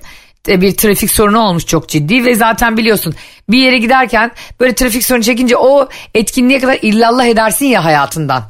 E, 0.49 0.61
Bir 0.61 0.77
trafik 0.77 1.11
sorunu 1.11 1.39
olmuş 1.39 1.65
çok 1.65 1.89
ciddi 1.89 2.25
ve 2.25 2.35
zaten 2.35 2.77
biliyorsun 2.77 3.15
bir 3.49 3.57
yere 3.57 3.77
giderken 3.77 4.31
böyle 4.59 4.75
trafik 4.75 5.05
sorunu 5.05 5.23
çekince 5.23 5.57
o 5.57 5.89
etkinliğe 6.15 6.59
kadar 6.59 6.79
illallah 6.81 7.25
edersin 7.25 7.65
ya 7.65 7.85
hayatından. 7.85 8.43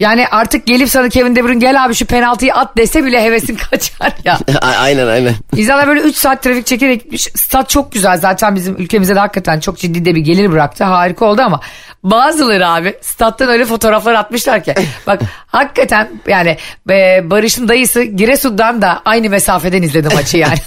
Yani 0.00 0.28
artık 0.28 0.66
gelip 0.66 0.88
sana 0.88 1.08
Kevin 1.08 1.36
De 1.36 1.44
Bruyne 1.44 1.58
gel 1.58 1.84
abi 1.84 1.94
şu 1.94 2.06
penaltıyı 2.06 2.54
at 2.54 2.76
dese 2.76 3.04
bile 3.04 3.22
hevesin 3.22 3.56
kaçar 3.70 4.12
ya. 4.24 4.38
Aynen 4.78 5.06
aynen. 5.06 5.34
İnsanlar 5.56 5.88
böyle 5.88 6.00
3 6.00 6.16
saat 6.16 6.42
trafik 6.42 6.66
çekerek 6.66 7.02
gitmiş. 7.02 7.22
Stat 7.22 7.68
çok 7.70 7.92
güzel. 7.92 8.18
Zaten 8.18 8.54
bizim 8.56 8.76
ülkemize 8.76 9.14
de 9.14 9.18
hakikaten 9.18 9.60
çok 9.60 9.78
ciddi 9.78 10.04
de 10.04 10.14
bir 10.14 10.20
gelir 10.20 10.52
bıraktı. 10.52 10.84
Harika 10.84 11.24
oldu 11.24 11.42
ama 11.42 11.60
bazıları 12.02 12.68
abi 12.68 12.94
stat'tan 13.00 13.48
öyle 13.48 13.64
fotoğraflar 13.64 14.14
atmışlar 14.14 14.64
ki. 14.64 14.74
Bak 15.06 15.20
hakikaten 15.46 16.08
yani 16.26 16.56
e, 16.90 17.30
Barış'ın 17.30 17.68
dayısı 17.68 18.02
Giresun'dan 18.02 18.82
da 18.82 19.02
aynı 19.04 19.30
mesafeden 19.30 19.82
izledi 19.82 20.14
maçı 20.14 20.38
yani. 20.38 20.58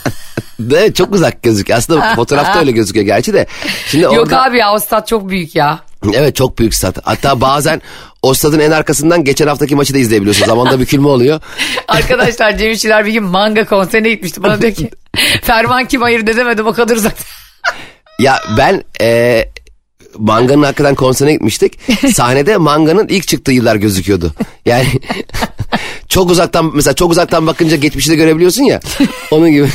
De, 0.59 0.93
çok 0.93 1.13
uzak 1.13 1.43
gözüküyor. 1.43 1.79
Aslında 1.79 2.15
fotoğrafta 2.15 2.59
öyle 2.59 2.71
gözüküyor 2.71 3.05
gerçi 3.05 3.33
de. 3.33 3.47
Şimdi 3.87 4.03
Yok 4.03 4.17
orada, 4.17 4.43
abi 4.43 4.57
ya 4.57 4.73
o 4.73 4.79
stat 4.79 5.07
çok 5.07 5.29
büyük 5.29 5.55
ya. 5.55 5.79
Evet 6.13 6.35
çok 6.35 6.59
büyük 6.59 6.73
stat. 6.73 6.97
Hatta 7.03 7.41
bazen 7.41 7.81
o 8.25 8.33
stadın 8.33 8.59
en 8.59 8.71
arkasından 8.71 9.23
geçen 9.23 9.47
haftaki 9.47 9.75
maçı 9.75 9.93
da 9.93 9.97
izleyebiliyorsun. 9.97 10.45
Zamanda 10.45 10.79
bükülme 10.79 11.07
oluyor. 11.07 11.41
Arkadaşlar 11.87 12.57
Cem 12.57 12.71
İşçiler 12.71 13.05
bir 13.05 13.13
gün 13.13 13.23
manga 13.23 13.65
konserine 13.65 14.09
gitmişti. 14.09 14.43
Bana 14.43 14.61
diyor 14.61 14.73
ki 14.73 14.89
Ferman 15.41 15.85
kim 15.85 16.03
ayırt 16.03 16.29
edemedim 16.29 16.67
o 16.67 16.73
kadar 16.73 16.95
uzak. 16.95 17.15
Ya 18.19 18.41
ben 18.57 18.83
e, 19.01 19.41
Manga'nın 20.17 20.63
hakikaten 20.63 20.95
konserine 20.95 21.33
gitmiştik. 21.33 21.79
Sahnede 22.13 22.57
Manga'nın 22.57 23.07
ilk 23.07 23.27
çıktığı 23.27 23.51
yıllar 23.51 23.75
gözüküyordu. 23.75 24.33
Yani 24.65 24.85
çok 26.09 26.29
uzaktan 26.29 26.71
mesela 26.73 26.93
çok 26.93 27.11
uzaktan 27.11 27.47
bakınca 27.47 27.75
geçmişi 27.75 28.11
de 28.11 28.15
görebiliyorsun 28.15 28.63
ya. 28.63 28.79
Onun 29.31 29.51
gibi. 29.51 29.67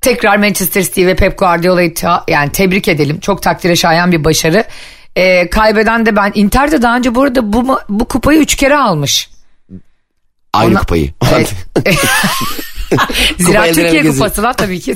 Tekrar 0.00 0.36
Manchester 0.36 0.82
City 0.82 1.06
ve 1.06 1.16
Pep 1.16 1.38
Guardiola'yı 1.38 1.94
yani 2.28 2.52
tebrik 2.52 2.88
edelim. 2.88 3.20
Çok 3.20 3.42
takdire 3.42 3.76
şayan 3.76 4.12
bir 4.12 4.24
başarı. 4.24 4.64
Ee, 5.16 5.50
kaybeden 5.50 6.06
de 6.06 6.16
ben. 6.16 6.32
Inter 6.34 6.72
de 6.72 6.82
daha 6.82 6.96
önce 6.96 7.14
bu 7.14 7.22
arada 7.22 7.52
bu, 7.52 7.78
bu 7.88 8.04
kupayı 8.04 8.38
üç 8.40 8.54
kere 8.56 8.76
almış. 8.76 9.30
Aynı 10.52 10.70
Ona- 10.70 10.80
kupayı. 10.80 11.10
Evet. 11.32 11.52
Zira 13.38 13.72
Türkiye 13.72 14.02
kupası 14.02 14.42
lan 14.42 14.54
tabii 14.56 14.80
ki. 14.80 14.94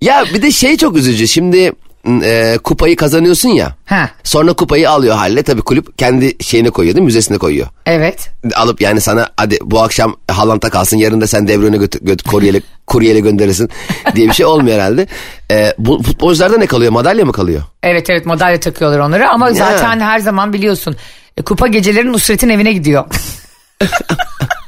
Ya 0.00 0.24
bir 0.34 0.42
de 0.42 0.50
şey 0.50 0.76
çok 0.76 0.96
üzücü. 0.96 1.28
Şimdi 1.28 1.72
e, 2.22 2.58
kupayı 2.64 2.96
kazanıyorsun 2.96 3.48
ya. 3.48 3.74
ha, 3.86 4.10
Sonra 4.24 4.52
kupayı 4.52 4.90
alıyor 4.90 5.16
haline. 5.16 5.42
Tabii 5.42 5.62
kulüp 5.62 5.98
kendi 5.98 6.44
şeyine 6.44 6.70
koyuyor 6.70 6.94
değil 6.96 7.02
mi? 7.02 7.06
Müzesine 7.06 7.38
koyuyor. 7.38 7.66
evet. 7.86 8.30
Alıp 8.54 8.80
yani 8.80 9.00
sana 9.00 9.28
hadi 9.36 9.58
bu 9.62 9.80
akşam 9.82 10.16
Haaland'a 10.30 10.70
kalsın 10.70 10.96
yarın 10.96 11.20
da 11.20 11.26
sen 11.26 11.48
De 11.48 11.60
Bruyne 11.60 11.76
götür, 11.76 12.00
götür, 12.02 12.30
kuryeyle, 12.30 12.60
kuryeyle 12.86 13.20
gönderirsin 13.20 13.70
diye 14.14 14.28
bir 14.28 14.32
şey 14.34 14.46
olmuyor 14.46 14.76
herhalde. 14.76 15.06
E, 15.50 15.74
bu 15.78 16.02
futbolcularda 16.02 16.58
ne 16.58 16.66
kalıyor? 16.66 16.92
Madalya 16.92 17.24
mı 17.24 17.32
kalıyor? 17.32 17.62
Evet 17.82 18.10
evet 18.10 18.26
madalya 18.26 18.60
takıyorlar 18.60 18.98
onlara 18.98 19.30
ama 19.30 19.52
zaten 19.52 20.00
her 20.00 20.18
zaman 20.18 20.52
biliyorsun 20.52 20.96
e, 21.36 21.42
kupa 21.42 21.66
geceleri 21.66 22.12
Nusret'in 22.12 22.48
evine 22.48 22.72
gidiyor. 22.72 23.04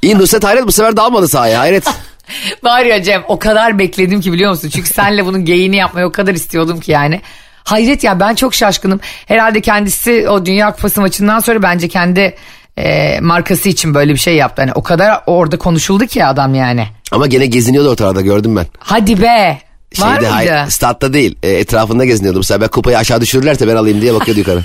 İyi 0.03 0.19
Nusret 0.19 0.45
Hayret 0.45 0.67
bu 0.67 0.73
sefer 0.73 0.97
dalmadı 0.97 1.29
sahaya 1.29 1.59
hayret. 1.61 1.85
Var 2.63 2.85
ya 2.85 3.03
Cem 3.03 3.23
o 3.29 3.39
kadar 3.39 3.79
bekledim 3.79 4.21
ki 4.21 4.33
biliyor 4.33 4.51
musun? 4.51 4.69
Çünkü 4.75 4.89
senle 4.89 5.27
bunun 5.27 5.45
geyini 5.45 5.77
yapmayı 5.77 6.07
o 6.07 6.13
kadar 6.13 6.35
istiyordum 6.35 6.81
ki 6.81 6.93
yani. 6.93 7.21
Hayret 7.65 8.05
ya 8.05 8.21
ben 8.21 8.35
çok 8.35 8.55
şaşkınım. 8.55 9.01
Herhalde 9.27 9.61
kendisi 9.61 10.29
o 10.29 10.47
Dünya 10.47 10.73
Kupası 10.73 11.01
maçından 11.01 11.41
sonra 11.41 11.63
bence 11.63 11.89
kendi 11.89 12.35
e, 12.79 13.21
markası 13.21 13.69
için 13.69 13.95
böyle 13.95 14.13
bir 14.13 14.19
şey 14.19 14.37
yaptı. 14.37 14.63
Hani 14.63 14.73
o 14.73 14.83
kadar 14.83 15.23
orada 15.27 15.59
konuşuldu 15.59 16.07
ki 16.07 16.25
adam 16.25 16.55
yani. 16.55 16.89
Ama 17.13 17.27
gene 17.27 17.47
geziniyordu 17.47 17.91
ortalarda 17.91 18.21
gördüm 18.21 18.57
ben. 18.57 18.67
Hadi 18.79 19.23
be. 19.23 19.59
Var 19.99 20.21
Şeyde, 20.21 20.35
mıydı? 20.35 20.51
hay- 20.53 20.71
statta 20.71 21.13
değil 21.13 21.37
e, 21.43 21.51
etrafında 21.51 22.05
geziniyordu. 22.05 22.39
Bu 22.39 22.45
sefer 22.45 22.69
kupayı 22.69 22.99
aşağı 22.99 23.21
düşürürlerse 23.21 23.69
ben 23.69 23.77
alayım 23.77 24.01
diye 24.01 24.15
bakıyordu 24.15 24.39
yukarı. 24.39 24.63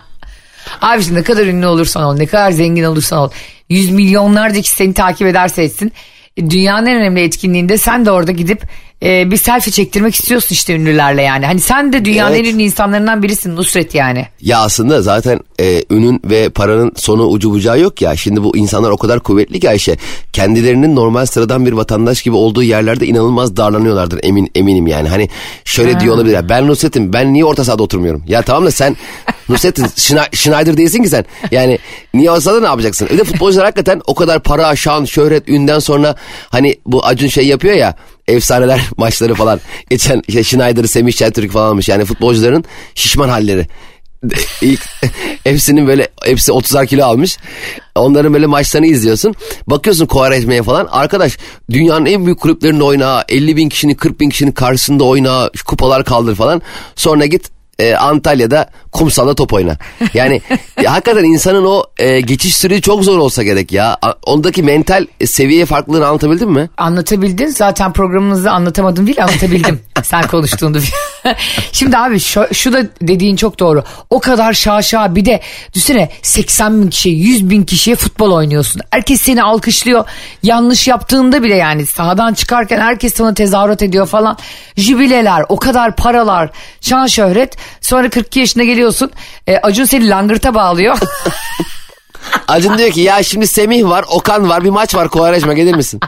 Abi 0.82 1.04
şimdi 1.04 1.20
ne 1.20 1.24
kadar 1.24 1.46
ünlü 1.46 1.68
olursan 1.68 2.04
ol, 2.04 2.16
ne 2.16 2.26
kadar 2.26 2.52
zengin 2.52 2.84
olursan 2.84 3.20
ol. 3.20 3.30
Yüz 3.70 3.92
milyonlarca 3.92 4.62
kişi 4.62 4.76
seni 4.76 4.94
takip 4.94 5.28
ederse 5.28 5.64
etsin. 5.64 5.92
e, 6.38 6.50
Dünyanın 6.50 6.86
en 6.86 6.98
önemli 6.98 7.22
etkinliğinde 7.22 7.78
sen 7.78 8.06
de 8.06 8.12
orada 8.12 8.32
gidip 8.32 8.62
e, 9.04 9.32
bir 9.32 9.38
selfie 9.38 9.74
çektirmek 9.74 10.16
istiyorsun 10.16 10.50
işte 10.56 10.76
ünlülerle 10.76 11.22
yani. 11.22 11.46
Hani 11.46 11.60
sen 11.60 11.94
de 11.94 12.06
dünyanın 12.06 12.36
Evet. 12.36 12.46
en 12.48 12.54
ünlü 12.54 12.64
insanlarından 12.64 13.24
birisin 13.24 13.56
Nusret 13.56 13.96
yani. 13.96 14.28
Ya 14.42 14.60
aslında 14.60 15.02
zaten 15.02 15.40
e, 15.60 15.84
ünün 15.90 16.22
ve 16.24 16.50
paranın 16.50 16.92
sonu 16.96 17.26
ucu 17.28 17.52
bucağı 17.52 17.80
yok 17.80 18.02
ya. 18.02 18.16
Şimdi 18.16 18.44
bu 18.44 18.58
insanlar 18.58 18.90
o 18.92 18.98
kadar 18.98 19.20
kuvvetli 19.20 19.60
ki 19.60 19.70
Ayşe. 19.70 19.98
Kendilerinin 20.34 20.96
normal 20.96 21.26
sıradan 21.26 21.66
bir 21.66 21.74
vatandaş 21.74 22.22
gibi 22.22 22.36
olduğu 22.36 22.64
yerlerde 22.64 23.06
inanılmaz 23.08 23.58
darlanıyorlardır 23.58 24.20
emin 24.24 24.52
eminim 24.56 24.88
yani. 24.88 25.10
Hani 25.10 25.30
şöyle 25.66 26.00
diyor 26.00 26.16
olabilir. 26.16 26.34
ya, 26.34 26.50
Ben 26.50 26.68
Nusret'im 26.68 27.14
ben 27.14 27.34
niye 27.34 27.46
orta 27.46 27.64
sahada 27.64 27.84
oturmuyorum? 27.84 28.24
Ya 28.28 28.42
tamam 28.42 28.66
da 28.66 28.72
sen 28.72 28.96
Nusret'in 29.50 29.84
Schne- 29.86 30.36
Schneider 30.36 30.78
değilsin 30.78 31.04
ki 31.04 31.10
sen. 31.10 31.26
Yani 31.52 31.80
niye 32.14 32.32
orta 32.32 32.42
sahada 32.42 32.60
ne 32.60 32.66
yapacaksın? 32.68 33.08
Bir 33.12 33.18
de 33.18 33.24
futbolcular 33.24 33.66
hakikaten 33.66 34.02
o 34.08 34.16
kadar 34.16 34.44
para, 34.44 34.76
şan, 34.76 35.06
şöhret, 35.06 35.50
ünden 35.50 35.80
sonra 35.80 36.16
hani 36.50 36.76
bu 36.86 37.06
Acun 37.06 37.28
şey 37.28 37.48
yapıyor 37.48 37.74
ya 37.76 37.96
efsaneler 38.28 38.82
maçları 38.98 39.36
falan. 39.36 39.60
Geçen 39.90 40.22
işte 40.28 40.44
Schneider'ı 40.44 40.88
Semih 40.88 41.14
Şentürk 41.14 41.52
falan 41.52 41.70
almış. 41.70 41.90
Yani 41.90 42.06
futbolcuların 42.06 42.64
şişman 42.96 43.30
halleri. 43.30 43.68
İlk 44.62 44.82
hepsinin 45.44 45.88
böyle 45.88 46.08
hepsi 46.24 46.52
30'ar 46.52 46.88
kilo 46.88 47.06
almış. 47.06 47.38
Onların 47.96 48.34
böyle 48.34 48.46
maçlarını 48.46 48.88
izliyorsun. 48.88 49.36
Bakıyorsun 49.68 50.06
Kovarejme'ye 50.06 50.64
falan. 50.64 50.88
Arkadaş 50.92 51.38
dünyanın 51.72 52.06
en 52.06 52.26
büyük 52.26 52.40
kulüplerinde 52.40 52.84
oyna. 52.84 53.24
50 53.30 53.56
bin 53.56 53.70
kişinin 53.70 53.94
40 53.96 54.20
bin 54.20 54.30
kişinin 54.30 54.52
karşısında 54.52 55.04
oyna. 55.04 55.50
Kupalar 55.66 56.04
kaldır 56.04 56.36
falan. 56.36 56.62
Sonra 56.96 57.26
git 57.26 57.50
e, 57.80 57.96
Antalya'da 57.96 58.70
kumsalda 58.98 59.36
top 59.36 59.54
oyna. 59.54 59.78
Yani 60.14 60.42
ya, 60.82 60.92
hakikaten 60.94 61.24
insanın 61.24 61.66
o 61.66 61.84
e, 61.98 62.22
geçiş 62.22 62.58
süreci 62.58 62.82
çok 62.82 63.04
zor 63.04 63.18
olsa 63.18 63.44
gerek 63.44 63.72
ya. 63.72 63.98
A- 64.02 64.14
Ondaki 64.26 64.64
mental 64.64 65.06
e, 65.20 65.28
seviye 65.28 65.66
farklılığını 65.66 66.08
anlatabildim 66.08 66.50
mi? 66.52 66.70
Anlatabildin 66.78 67.48
zaten 67.48 67.94
programımızı 67.94 68.52
anlatamadım 68.52 69.08
değil 69.08 69.24
anlatabildim 69.24 69.80
sen 70.04 70.28
konuştuğunda. 70.28 70.80
Şimdi 71.72 71.98
abi 71.98 72.20
şu, 72.20 72.46
şu 72.54 72.74
da 72.74 72.84
dediğin 73.02 73.36
çok 73.36 73.60
doğru. 73.60 73.84
O 74.10 74.20
kadar 74.20 74.54
şaşa 74.54 75.16
bir 75.16 75.26
de 75.26 75.42
düşünsene 75.74 76.10
80 76.22 76.82
bin 76.82 76.90
kişi 76.90 77.10
100 77.10 77.50
bin 77.50 77.64
kişiye 77.64 77.96
futbol 77.96 78.32
oynuyorsun. 78.32 78.82
Herkes 78.92 79.22
seni 79.22 79.44
alkışlıyor. 79.44 80.06
Yanlış 80.44 80.88
yaptığında 80.88 81.44
bile 81.44 81.56
yani 81.56 81.86
sahadan 81.86 82.34
çıkarken 82.34 82.80
herkes 82.80 83.14
sana 83.14 83.34
tezahürat 83.34 83.82
ediyor 83.84 84.08
falan. 84.08 84.38
Jübileler 84.78 85.44
o 85.50 85.58
kadar 85.60 85.96
paralar 85.96 86.50
şan 86.82 87.08
şöhret. 87.08 87.56
Sonra 87.82 88.10
42 88.10 88.40
yaşına 88.40 88.64
geliyorsun 88.88 89.12
e, 89.48 89.58
Acun 89.58 89.86
seni 89.86 90.10
langırta 90.10 90.54
bağlıyor. 90.54 90.98
Acun 92.48 92.78
diyor 92.78 92.92
ki 92.92 93.02
ya 93.02 93.24
şimdi 93.24 93.48
Semih 93.48 93.84
var, 93.84 94.06
Okan 94.10 94.50
var, 94.50 94.64
bir 94.64 94.70
maç 94.70 94.96
var 94.96 95.08
Kovarejme 95.10 95.54
gelir 95.54 95.76
misin? 95.76 96.00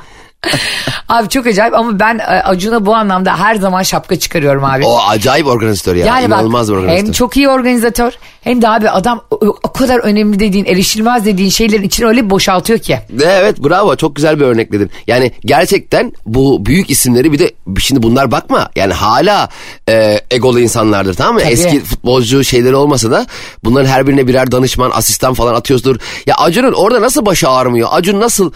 abi 1.10 1.30
çok 1.30 1.48
acayip 1.48 1.74
ama 1.74 2.00
ben 2.00 2.20
e, 2.20 2.24
Acun'a 2.24 2.86
bu 2.86 2.96
anlamda 2.96 3.40
her 3.40 3.56
zaman 3.56 3.84
şapka 3.84 4.20
çıkarıyorum 4.20 4.64
abi. 4.64 4.86
O 4.86 5.00
acayip 5.10 5.48
organizatör 5.48 5.96
ya. 5.96 6.06
Yani 6.06 6.32
bak 6.32 6.40
İnanılmaz 6.40 6.70
bir 6.70 6.74
organizatör. 6.74 7.06
hem 7.06 7.12
çok 7.12 7.38
iyi 7.38 7.50
organizatör 7.50 8.14
hem 8.42 8.62
de 8.62 8.70
abi 8.70 8.90
adam 8.90 9.22
o, 9.42 9.58
o 9.64 9.74
kadar 9.74 10.00
önemli 10.00 10.40
dediğin 10.40 10.66
erişilmez 10.66 11.26
dediğin 11.26 11.50
şeylerin 11.50 11.84
içini 11.84 12.08
öyle 12.08 12.30
boşaltıyor 12.30 12.80
ki. 12.80 13.00
Evet 13.24 13.64
bravo 13.64 13.96
çok 13.96 14.16
güzel 14.16 14.40
bir 14.40 14.46
örnekledin. 14.46 14.92
Yani 15.08 15.32
gerçekten 15.46 16.14
bu 16.26 16.66
büyük 16.66 16.90
isimleri 16.90 17.32
bir 17.32 17.40
de 17.40 17.52
şimdi 17.80 18.04
bunlar 18.04 18.32
bakma 18.32 18.70
yani 18.76 18.94
hala 18.94 19.50
e, 19.90 20.22
egolu 20.32 20.60
insanlardır 20.60 21.14
tamam 21.14 21.34
mı? 21.34 21.40
Tabii. 21.40 21.52
Eski 21.52 21.80
futbolcu 21.80 22.44
şeyleri 22.44 22.76
olmasa 22.76 23.12
da 23.12 23.26
bunların 23.64 23.90
her 23.90 24.08
birine 24.08 24.28
birer 24.28 24.52
danışman 24.52 24.92
asistan 24.94 25.34
falan 25.34 25.54
atıyoruzdur. 25.54 25.96
Ya 26.26 26.36
Acun'un 26.36 26.74
orada 26.74 27.02
nasıl 27.02 27.26
başı 27.26 27.50
ağrımıyor? 27.50 27.90
Acun 27.92 28.20
nasıl 28.20 28.52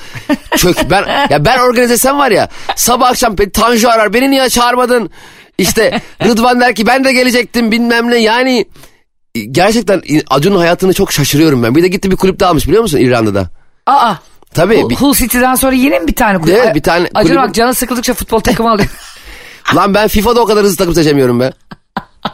çök 0.57 0.77
ben 0.89 1.27
ya 1.29 1.45
ben 1.45 1.59
organize 1.59 1.93
etsem 1.93 2.17
var 2.17 2.31
ya 2.31 2.49
sabah 2.75 3.09
akşam 3.09 3.35
Tanju 3.35 3.89
arar 3.89 4.13
beni 4.13 4.31
niye 4.31 4.49
çağırmadın? 4.49 5.09
İşte 5.57 6.01
Rıdvan 6.23 6.61
der 6.61 6.75
ki 6.75 6.87
ben 6.87 7.03
de 7.03 7.13
gelecektim 7.13 7.71
bilmem 7.71 8.11
ne 8.11 8.17
yani 8.17 8.65
gerçekten 9.51 10.01
Acun'un 10.29 10.57
hayatını 10.57 10.93
çok 10.93 11.11
şaşırıyorum 11.11 11.63
ben. 11.63 11.75
Bir 11.75 11.83
de 11.83 11.87
gitti 11.87 12.11
bir 12.11 12.15
kulüpte 12.15 12.45
almış 12.45 12.67
biliyor 12.67 12.81
musun 12.81 12.97
İrlanda'da? 12.97 13.49
Aa. 13.85 14.13
Tabii. 14.53 14.75
Hull- 14.75 14.95
Hull 14.95 15.13
City'den 15.13 15.55
sonra 15.55 15.75
yine 15.75 15.99
mi 15.99 16.07
bir 16.07 16.15
tane 16.15 16.39
kulüp? 16.39 16.55
Evet, 16.63 16.75
bir 16.75 16.83
tane 16.83 17.09
Acun 17.15 17.29
kulübün- 17.29 17.47
bak 17.47 17.53
canı 17.55 17.73
sıkıldıkça 17.73 18.13
futbol 18.13 18.39
takımı 18.39 18.71
alıyor. 18.71 18.89
Lan 19.75 19.93
ben 19.93 20.07
FIFA'da 20.07 20.41
o 20.41 20.45
kadar 20.45 20.63
hızlı 20.63 20.77
takım 20.77 20.93
seçemiyorum 20.95 21.39
be. 21.39 21.51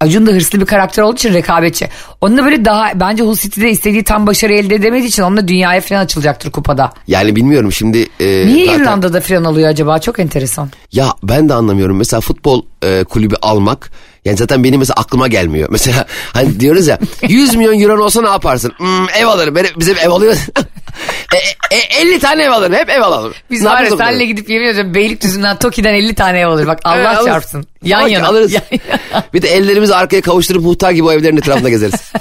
Acun 0.00 0.26
da 0.26 0.30
hırslı 0.30 0.60
bir 0.60 0.66
karakter 0.66 1.02
olduğu 1.02 1.14
için 1.16 1.32
rekabetçi. 1.34 1.88
Onunla 2.20 2.44
böyle 2.44 2.64
daha 2.64 3.00
bence 3.00 3.22
Hull 3.22 3.36
City'de 3.36 3.70
istediği 3.70 4.04
tam 4.04 4.26
başarı 4.26 4.52
elde 4.54 4.74
edemediği 4.74 5.08
için 5.08 5.22
onunla 5.22 5.48
dünyaya 5.48 5.80
falan 5.80 6.00
açılacaktır 6.04 6.50
kupada. 6.50 6.92
Yani 7.08 7.36
bilmiyorum 7.36 7.72
şimdi. 7.72 8.08
e, 8.20 8.26
Niye 8.46 8.66
zaten- 8.66 8.80
İrlanda'da 8.80 9.20
falan 9.20 9.44
alıyor 9.44 9.68
acaba? 9.68 9.98
Çok 9.98 10.18
enteresan. 10.18 10.70
Ya 10.92 11.14
ben 11.22 11.48
de 11.48 11.54
anlamıyorum. 11.54 11.96
Mesela 11.96 12.20
futbol 12.20 12.62
e, 12.84 13.04
kulübü 13.04 13.34
almak. 13.42 13.90
Yani 14.24 14.36
zaten 14.36 14.64
benim 14.64 14.78
mesela 14.78 14.94
aklıma 14.96 15.28
gelmiyor. 15.28 15.68
Mesela 15.70 16.06
hani 16.32 16.60
diyoruz 16.60 16.86
ya 16.86 16.98
100 17.28 17.54
milyon 17.54 17.80
euro 17.80 18.04
olsa 18.04 18.22
ne 18.22 18.28
yaparsın? 18.28 18.72
Hmm, 18.76 19.08
ev 19.08 19.26
alırım. 19.26 19.54
Benim, 19.56 19.70
bizim 19.76 19.96
ev 19.96 20.10
alıyor. 20.10 20.34
e, 21.70 21.76
e, 21.76 22.02
50 22.02 22.18
tane 22.18 22.42
ev 22.42 22.50
alırım. 22.50 22.74
Hep 22.74 22.90
ev 22.90 23.00
alalım. 23.02 23.32
Biz 23.50 23.62
Ne 23.62 23.70
var 23.70 23.82
ya 23.82 23.96
senle 23.96 24.24
gidip 24.24 24.50
yemin 24.50 24.66
ediyorum 24.66 24.94
Beylikdüzü'nden 24.94 25.58
Toki'den 25.58 25.94
50 25.94 26.14
tane 26.14 26.40
ev 26.40 26.46
alır. 26.46 26.66
Bak 26.66 26.80
Allah 26.84 26.96
Evet, 26.96 27.06
alırız. 27.06 27.26
çarpsın. 27.26 27.66
Yan 27.82 28.02
Bak, 28.02 28.10
yana. 28.10 28.26
Alırız. 28.28 28.52
Yan 28.52 28.62
yana. 28.70 29.24
bir 29.34 29.42
de 29.42 29.48
ellerimizi 29.48 29.94
arkaya 29.94 30.20
kavuşturup 30.22 30.62
muhtar 30.62 30.90
gibi 30.90 31.04
o 31.06 31.12
evlerin 31.12 31.36
etrafında 31.36 31.68
gezeriz. 31.68 32.12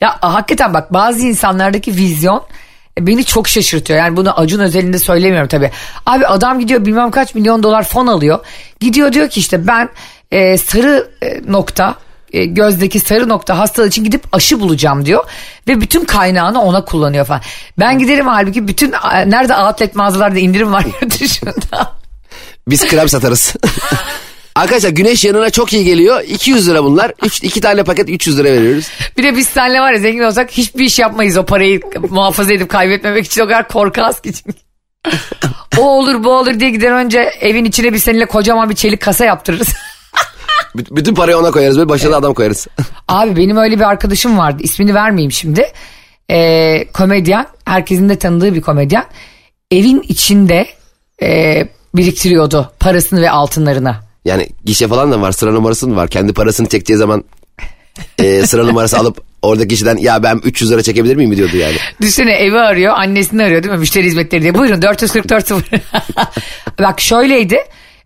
Ya 0.00 0.18
hakikaten 0.20 0.74
bak 0.74 0.92
bazı 0.92 1.20
insanlardaki 1.20 1.96
vizyon 1.96 2.38
e, 2.38 2.42
beni 3.00 3.24
çok 3.24 3.48
şaşırtıyor. 3.48 3.98
Yani 3.98 4.16
bunu 4.16 4.40
Acun 4.40 4.60
özelinde 4.60 4.98
söylemiyorum 4.98 5.48
tabii. 5.48 5.70
Abi 6.06 6.26
adam 6.26 6.60
gidiyor 6.60 6.84
bilmem 6.84 7.10
kaç 7.10 7.34
milyon 7.34 7.62
dolar 7.62 7.82
fon 7.84 8.06
alıyor. 8.06 8.38
Gidiyor 8.80 9.12
diyor 9.12 9.28
ki 9.28 9.40
işte 9.40 9.66
ben 9.66 9.88
e, 10.30 10.58
sarı 10.58 11.10
e, 11.22 11.40
nokta 11.52 11.94
e, 12.32 12.44
gözdeki 12.44 13.00
sarı 13.00 13.28
nokta 13.28 13.58
hastalığı 13.58 13.88
için 13.88 14.04
gidip 14.04 14.24
aşı 14.32 14.60
bulacağım 14.60 15.06
diyor. 15.06 15.24
Ve 15.68 15.80
bütün 15.80 16.04
kaynağını 16.04 16.62
ona 16.62 16.84
kullanıyor 16.84 17.24
falan. 17.24 17.40
Ben 17.78 17.98
giderim 17.98 18.26
halbuki 18.26 18.68
bütün 18.68 18.92
nerede 19.26 19.56
outlet 19.56 19.94
mağazalarda 19.94 20.38
indirim 20.38 20.72
var 20.72 20.84
yurt 21.02 21.20
dışında. 21.20 21.92
Biz 22.68 22.86
krem 22.86 23.08
satarız. 23.08 23.54
Arkadaşlar 24.56 24.90
güneş 24.90 25.24
yanına 25.24 25.50
çok 25.50 25.72
iyi 25.72 25.84
geliyor. 25.84 26.22
200 26.28 26.68
lira 26.68 26.84
bunlar. 26.84 27.12
3 27.22 27.42
iki 27.42 27.60
tane 27.60 27.84
paket 27.84 28.08
300 28.08 28.38
lira 28.38 28.48
veriyoruz. 28.52 28.88
Bir 29.18 29.22
de 29.22 29.36
biz 29.36 29.48
seninle 29.48 29.80
var 29.80 29.92
ya 29.92 29.98
zengin 29.98 30.22
olsak 30.22 30.50
hiçbir 30.50 30.84
iş 30.84 30.98
yapmayız 30.98 31.36
o 31.36 31.44
parayı 31.44 31.80
muhafaza 32.10 32.52
edip 32.52 32.68
kaybetmemek 32.68 33.26
için 33.26 33.40
o 33.40 33.44
kadar 33.44 33.68
korkağız 33.68 34.20
ki. 34.20 34.32
o 35.78 35.82
olur 35.82 36.24
bu 36.24 36.30
olur 36.30 36.60
diye 36.60 36.70
gider 36.70 36.90
önce 36.92 37.18
evin 37.40 37.64
içine 37.64 37.92
bir 37.92 37.98
seninle 37.98 38.26
kocaman 38.26 38.70
bir 38.70 38.74
çelik 38.74 39.00
kasa 39.02 39.24
yaptırırız. 39.24 39.68
B- 40.74 40.96
bütün 40.96 41.14
parayı 41.14 41.38
ona 41.38 41.50
koyarız. 41.50 41.76
Böyle 41.76 41.88
başına 41.88 42.16
adam 42.16 42.34
koyarız. 42.34 42.66
Abi 43.08 43.36
benim 43.36 43.56
öyle 43.56 43.76
bir 43.76 43.88
arkadaşım 43.88 44.38
vardı 44.38 44.62
ismini 44.62 44.94
vermeyeyim 44.94 45.32
şimdi. 45.32 45.72
Ee, 46.30 46.84
komedyen 46.92 47.46
herkesin 47.64 48.08
de 48.08 48.18
tanıdığı 48.18 48.54
bir 48.54 48.60
komedyen. 48.60 49.04
Evin 49.70 50.00
içinde 50.08 50.66
e, 51.22 51.62
biriktiriyordu 51.94 52.72
parasını 52.80 53.22
ve 53.22 53.30
altınlarını. 53.30 53.96
Yani 54.24 54.48
gişe 54.64 54.88
falan 54.88 55.12
da 55.12 55.20
var. 55.20 55.32
Sıra 55.32 55.52
numarası 55.52 55.88
mı 55.88 55.96
var? 55.96 56.08
Kendi 56.08 56.32
parasını 56.32 56.68
çekeceği 56.68 56.98
zaman 56.98 57.24
e, 58.18 58.46
sıra 58.46 58.64
numarası 58.64 58.98
alıp 58.98 59.20
oradaki 59.42 59.68
kişiden 59.68 59.96
ya 59.96 60.22
ben 60.22 60.40
300 60.44 60.70
lira 60.70 60.82
çekebilir 60.82 61.16
miyim 61.16 61.36
diyordu 61.36 61.56
yani. 61.56 61.76
Düşünsene 62.00 62.32
evi 62.32 62.58
arıyor 62.58 62.94
annesini 62.96 63.44
arıyor 63.44 63.62
değil 63.62 63.74
mi 63.74 63.80
müşteri 63.80 64.04
hizmetleri 64.04 64.42
diye. 64.42 64.54
Buyurun 64.54 64.82
444 64.82 65.48
0. 65.48 65.62
Bak 66.78 67.00
şöyleydi 67.00 67.58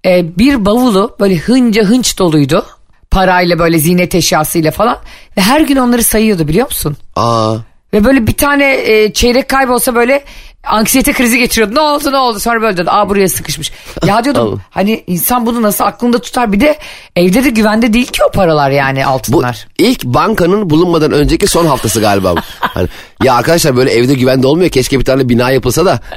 e, 0.07 0.39
bir 0.39 0.65
bavulu 0.65 1.17
böyle 1.21 1.37
hınca 1.37 1.85
hınç 1.85 2.19
doluydu. 2.19 2.67
Parayla 3.11 3.59
böyle 3.59 3.79
ziynet 3.79 4.15
eşyasıyla 4.15 4.71
falan. 4.71 4.99
Ve 5.37 5.41
her 5.41 5.61
gün 5.61 5.77
onları 5.77 6.03
sayıyordu 6.03 6.49
biliyor 6.49 6.67
musun? 6.67 6.97
Aa. 7.17 7.57
Ve 7.93 8.05
böyle 8.05 8.27
bir 8.27 8.33
tane 8.33 8.75
e, 8.75 9.13
çeyrek 9.13 9.49
kaybolsa 9.49 9.95
böyle 9.95 10.25
anksiyete 10.67 11.13
krizi 11.13 11.39
geçiriyordu. 11.39 11.75
Ne 11.75 11.81
oldu 11.81 12.13
ne 12.13 12.17
oldu 12.17 12.41
sonra 12.41 12.63
böyle 12.63 12.77
dedi. 12.77 12.91
Aa 12.91 13.09
buraya 13.09 13.29
sıkışmış. 13.29 13.73
Ya 14.07 14.25
diyordum 14.25 14.61
hani 14.71 15.05
insan 15.07 15.47
bunu 15.47 15.63
nasıl 15.63 15.85
aklında 15.85 16.19
tutar 16.21 16.53
bir 16.53 16.61
de 16.61 16.79
evde 17.17 17.45
de 17.45 17.51
güvende 17.51 17.93
değil 17.93 18.07
ki 18.07 18.25
o 18.29 18.31
paralar 18.31 18.71
yani 18.71 19.03
Bu 19.05 19.09
altınlar. 19.09 19.67
ilk 19.79 20.05
bankanın 20.05 20.71
bulunmadan 20.71 21.13
önceki 21.13 21.47
son 21.47 21.67
haftası 21.67 22.01
galiba. 22.01 22.37
bu. 22.37 22.41
hani, 22.61 22.89
ya 23.25 23.35
arkadaşlar 23.35 23.77
böyle 23.77 23.91
evde 23.91 24.15
güvende 24.15 24.47
olmuyor. 24.47 24.71
Keşke 24.71 24.99
bir 25.01 25.05
tane 25.05 25.29
bina 25.29 25.51
yapılsa 25.51 25.87
da. 25.87 26.01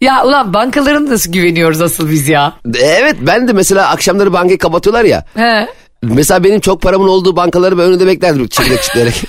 Ya 0.00 0.24
ulan 0.24 0.54
bankaların 0.54 1.10
nasıl 1.10 1.32
güveniyoruz 1.32 1.80
asıl 1.80 2.10
biz 2.10 2.28
ya? 2.28 2.52
evet 2.82 3.16
ben 3.20 3.48
de 3.48 3.52
mesela 3.52 3.88
akşamları 3.88 4.32
bankayı 4.32 4.58
kapatıyorlar 4.58 5.04
ya. 5.04 5.24
He. 5.34 5.68
Mesela 6.02 6.44
benim 6.44 6.60
çok 6.60 6.82
paramın 6.82 7.08
olduğu 7.08 7.36
bankaları 7.36 7.78
ben 7.78 7.84
önünde 7.84 8.06
beklerdim 8.06 8.48
çekirdek 8.48 8.82
çitleyerek. 8.82 9.22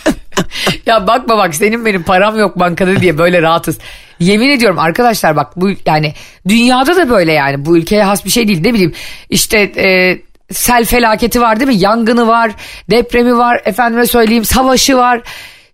ya 0.86 1.08
bakma 1.08 1.38
bak 1.38 1.55
senin 1.55 1.86
benim 1.86 2.03
param 2.03 2.39
yok 2.39 2.60
bankada 2.60 3.01
diye 3.01 3.17
böyle 3.17 3.41
rahatız. 3.41 3.77
Yemin 4.19 4.50
ediyorum 4.50 4.79
arkadaşlar 4.79 5.36
bak 5.36 5.48
bu 5.55 5.69
yani 5.86 6.13
dünyada 6.48 6.96
da 6.96 7.10
böyle 7.10 7.34
yani 7.34 7.65
bu 7.65 7.77
ülkeye 7.77 8.03
has 8.03 8.25
bir 8.25 8.29
şey 8.29 8.48
değil 8.48 8.62
ne 8.63 8.74
bileyim 8.74 8.93
işte 9.29 9.58
e, 9.60 10.19
sel 10.51 10.86
felaketi 10.86 11.41
var 11.41 11.60
değil 11.60 11.67
mi 11.67 11.75
yangını 11.75 12.27
var 12.27 12.51
depremi 12.89 13.38
var 13.38 13.62
efendime 13.65 14.05
söyleyeyim 14.08 14.46
savaşı 14.46 14.98
var. 14.98 15.22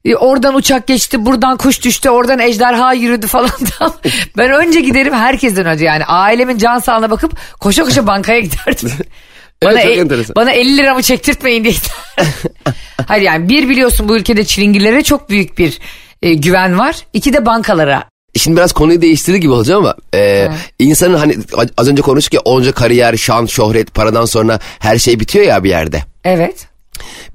E, 0.05 0.15
Oradan 0.15 0.55
uçak 0.55 0.87
geçti, 0.87 1.25
buradan 1.25 1.57
kuş 1.57 1.83
düştü, 1.83 2.09
oradan 2.09 2.39
ejderha 2.39 2.93
yürüdü 2.93 3.27
falan. 3.27 3.49
ben 4.37 4.51
önce 4.51 4.81
giderim 4.81 5.13
herkesten 5.13 5.65
önce 5.65 5.85
yani 5.85 6.05
ailemin 6.05 6.57
can 6.57 6.79
sağlığına 6.79 7.11
bakıp 7.11 7.31
koşa 7.59 7.83
koşa 7.83 8.07
bankaya 8.07 8.39
giderdim. 8.39 8.91
Evet, 9.61 9.73
bana, 9.73 9.83
çok 9.83 9.91
e- 9.91 9.99
enteresan. 9.99 10.35
bana 10.35 10.51
50 10.51 10.77
liramı 10.77 11.01
çektirtmeyin 11.01 11.63
diye. 11.63 11.73
Hayır 13.07 13.23
yani 13.23 13.49
bir 13.49 13.69
biliyorsun 13.69 14.09
bu 14.09 14.17
ülkede 14.17 14.43
çilingirlere 14.45 15.03
çok 15.03 15.29
büyük 15.29 15.57
bir 15.57 15.79
e, 16.21 16.33
güven 16.33 16.79
var. 16.79 16.97
İki 17.13 17.33
de 17.33 17.45
bankalara. 17.45 18.03
Şimdi 18.37 18.57
biraz 18.57 18.73
konuyu 18.73 19.01
değiştirdi 19.01 19.39
gibi 19.39 19.51
olacağım 19.51 19.85
ama 19.85 19.95
e, 20.15 20.47
insanın 20.79 21.15
hani 21.17 21.37
az 21.77 21.89
önce 21.89 22.01
konuştuk 22.01 22.33
ya 22.33 22.39
onca 22.45 22.71
kariyer, 22.71 23.17
şan, 23.17 23.45
şöhret, 23.45 23.93
paradan 23.93 24.25
sonra 24.25 24.59
her 24.79 24.97
şey 24.97 25.19
bitiyor 25.19 25.45
ya 25.45 25.63
bir 25.63 25.69
yerde. 25.69 26.03
Evet. 26.23 26.67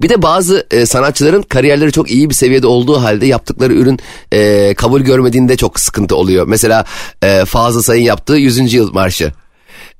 Bir 0.01 0.09
de 0.09 0.21
bazı 0.21 0.67
e, 0.71 0.85
sanatçıların 0.85 1.41
kariyerleri 1.41 1.91
çok 1.91 2.11
iyi 2.11 2.29
bir 2.29 2.35
seviyede 2.35 2.67
olduğu 2.67 3.03
halde 3.03 3.25
yaptıkları 3.25 3.73
ürün 3.73 3.99
e, 4.31 4.73
kabul 4.73 5.01
görmediğinde 5.01 5.57
çok 5.57 5.79
sıkıntı 5.79 6.15
oluyor. 6.15 6.47
Mesela 6.47 6.85
e, 7.23 7.45
Fazıl 7.45 7.81
Say'ın 7.81 8.03
yaptığı 8.03 8.35
100. 8.35 8.73
yıl 8.73 8.93
marşı. 8.93 9.33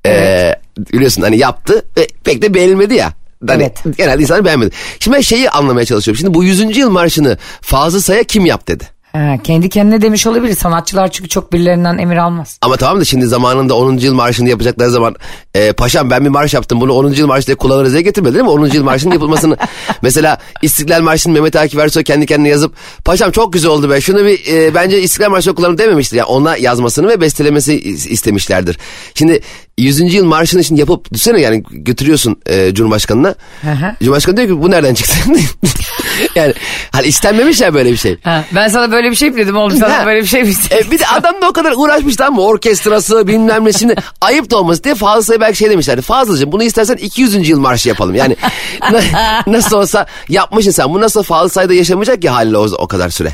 E, 0.06 0.56
biliyorsun 0.94 1.22
hani 1.22 1.38
yaptı 1.38 1.86
ve 1.98 2.08
pek 2.24 2.42
de 2.42 2.54
beğenilmedi 2.54 2.94
ya. 2.94 3.14
Hani 3.48 3.64
Evet. 3.64 3.98
Genelde 3.98 4.22
insanlar 4.22 4.46
beğenmedi. 4.46 4.76
Şimdi 5.00 5.18
ben 5.18 5.22
şeyi 5.22 5.50
anlamaya 5.50 5.86
çalışıyorum. 5.86 6.20
Şimdi 6.20 6.34
bu 6.34 6.44
100. 6.44 6.78
yıl 6.78 6.90
marşını 6.90 7.38
Fazıl 7.62 8.00
Say'a 8.02 8.24
kim 8.24 8.46
yap 8.46 8.68
dedi? 8.68 8.84
Ha, 9.12 9.38
kendi 9.44 9.70
kendine 9.70 10.02
demiş 10.02 10.28
olabilir. 10.28 10.56
Sanatçılar 10.56 11.12
çünkü 11.12 11.30
çok 11.30 11.54
birilerinden 11.54 11.98
emir 11.98 12.18
almaz. 12.18 12.58
Ama 12.62 12.78
tamam 12.78 13.00
da 13.00 13.06
şimdi 13.06 13.26
zamanında 13.26 13.76
10. 13.76 13.98
yıl 13.98 14.14
marşını 14.14 14.50
yapacakları 14.50 14.90
zaman 14.90 15.16
e, 15.56 15.72
paşam 15.74 16.10
ben 16.10 16.24
bir 16.26 16.30
marş 16.30 16.54
yaptım 16.54 16.82
bunu 16.82 16.94
10. 16.94 17.12
yıl 17.12 17.28
marşı 17.28 17.48
diye 17.48 17.56
kullanırız 17.56 17.94
diye 17.94 18.02
getirmedi 18.02 18.34
değil 18.34 18.44
mi? 18.46 18.50
10. 18.50 18.66
yıl 18.66 18.84
marşının 18.84 19.14
yapılmasını 19.14 19.58
mesela 20.02 20.38
İstiklal 20.62 21.02
Marşı'nı 21.02 21.34
Mehmet 21.34 21.56
Akif 21.56 21.80
Ersoy 21.80 22.04
kendi 22.04 22.26
kendine 22.26 22.50
yazıp 22.50 22.74
paşam 23.06 23.32
çok 23.32 23.54
güzel 23.54 23.72
oldu 23.72 23.90
be 23.90 24.02
şunu 24.02 24.26
bir 24.26 24.54
e, 24.54 24.74
bence 24.74 25.02
İstiklal 25.02 25.30
Marşı'na 25.30 25.56
kullanın 25.56 25.78
dememiştir. 25.78 26.18
Yani 26.18 26.28
ona 26.28 26.58
yazmasını 26.58 27.08
ve 27.10 27.22
bestelemesi 27.22 27.74
is- 27.82 28.10
istemişlerdir. 28.10 28.78
Şimdi 29.16 29.42
100. 29.78 30.14
yıl 30.14 30.26
marşını 30.26 30.64
şimdi 30.64 30.80
yapıp 30.80 31.14
düşünsene 31.14 31.42
yani 31.42 31.64
götürüyorsun 31.72 32.36
e, 32.46 32.74
Cumhurbaşkanı'na. 32.74 33.36
Hı. 33.62 33.96
Cumhurbaşkanı 34.00 34.38
diyor 34.38 34.48
ki 34.48 34.62
bu 34.62 34.72
nereden 34.72 34.94
çıktı? 34.94 35.14
yani 36.36 36.54
hani 36.92 37.08
istenmemiş 37.08 37.62
ya 37.62 37.74
böyle 37.74 37.92
bir 37.92 37.98
şey. 37.98 38.18
Ha, 38.24 38.44
ben 38.56 38.68
sana 38.68 38.92
böyle 38.92 39.12
bir 39.12 39.16
şey 39.16 39.30
mi 39.30 39.38
dedim 39.38 39.58
oğlum 39.58 39.78
sana 39.78 39.98
Ha. 40.02 40.06
böyle 40.06 40.22
bir 40.22 40.28
şey 40.28 40.44
mi 40.44 40.50
istedim? 40.50 40.86
E, 40.88 40.92
bir 40.92 41.00
de 41.00 41.08
adam 41.08 41.42
da 41.42 41.50
o 41.50 41.54
kadar 41.54 41.74
uğraşmış 41.78 42.16
tamam 42.16 42.36
mı? 42.36 42.42
Orkestrası 42.42 43.28
bilmem 43.28 43.66
ne 43.66 43.74
şimdi 43.74 43.96
ayıp 44.22 44.52
da 44.52 44.58
olması 44.58 44.84
diye 44.84 44.96
Fazıl 44.96 45.22
Say'a 45.26 45.42
belki 45.42 45.58
şey 45.58 45.70
demişlerdi. 45.70 46.02
Fazıl'cığım 46.02 46.52
bunu 46.52 46.64
istersen 46.64 46.96
200. 46.96 47.50
yıl 47.50 47.60
marşı 47.60 47.90
yapalım. 47.90 48.16
Yani 48.16 48.36
na- 48.92 49.44
nasıl 49.48 49.78
olsa 49.78 50.06
yapmışsın 50.30 50.72
sen. 50.72 50.94
Bu 50.94 51.02
nasıl 51.02 51.24
Fazıl 51.24 51.50
Say'da 51.50 51.74
yaşamayacak 51.74 52.24
ya 52.24 52.34
haliyle 52.36 52.58
o, 52.58 52.64
o 52.78 52.88
kadar 52.88 53.10
süre. 53.10 53.30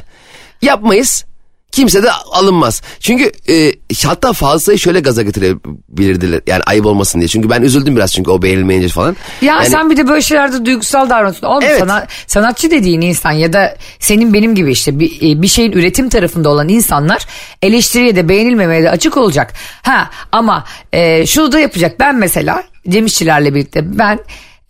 Yapmayız. 0.61 1.25
Kimse 1.71 2.03
de 2.03 2.11
alınmaz. 2.11 2.81
Çünkü 2.99 3.31
e, 3.49 3.71
hatta 4.05 4.33
Fazıl 4.33 4.59
Say'ı 4.59 4.79
şöyle 4.79 4.99
gaza 4.99 5.21
getirebilirdiler. 5.21 6.41
Yani 6.47 6.63
ayıp 6.63 6.85
olmasın 6.85 7.19
diye. 7.19 7.27
Çünkü 7.27 7.49
ben 7.49 7.61
üzüldüm 7.61 7.95
biraz 7.95 8.13
çünkü 8.13 8.31
o 8.31 8.41
beğenilmeyince 8.41 8.87
falan. 8.87 9.15
Ya 9.41 9.53
Yani- 9.55 9.69
sen 9.69 9.89
bir 9.89 9.97
de 9.97 10.07
böyle 10.07 10.21
şeylerde 10.21 10.65
duygusal 10.65 11.09
davranıyorsun. 11.09 11.47
Oğlum 11.47 11.63
Evet. 11.63 11.79
sana, 11.79 12.07
sanatçı 12.27 12.71
dediğin 12.71 13.01
insan 13.01 13.31
ya 13.31 13.53
da 13.53 13.75
senin 13.99 14.33
benim 14.33 14.55
gibi 14.55 14.71
işte 14.71 14.99
bir, 14.99 15.11
e, 15.17 15.41
bir 15.41 15.47
şeyin 15.47 15.71
üretim 15.71 16.09
tarafında 16.09 16.49
olan 16.49 16.69
insanlar 16.69 17.25
eleştiriye 17.61 18.15
de 18.15 18.29
beğenilmemeye 18.29 18.83
de 18.83 18.89
açık 18.89 19.17
olacak. 19.17 19.53
Ha 19.81 20.09
ama 20.31 20.63
e, 20.93 21.25
şunu 21.25 21.51
da 21.51 21.59
yapacak. 21.59 21.99
Ben 21.99 22.15
mesela 22.15 22.63
Cem 22.89 23.05
İşçilerle 23.05 23.55
birlikte 23.55 23.97
ben 23.99 24.19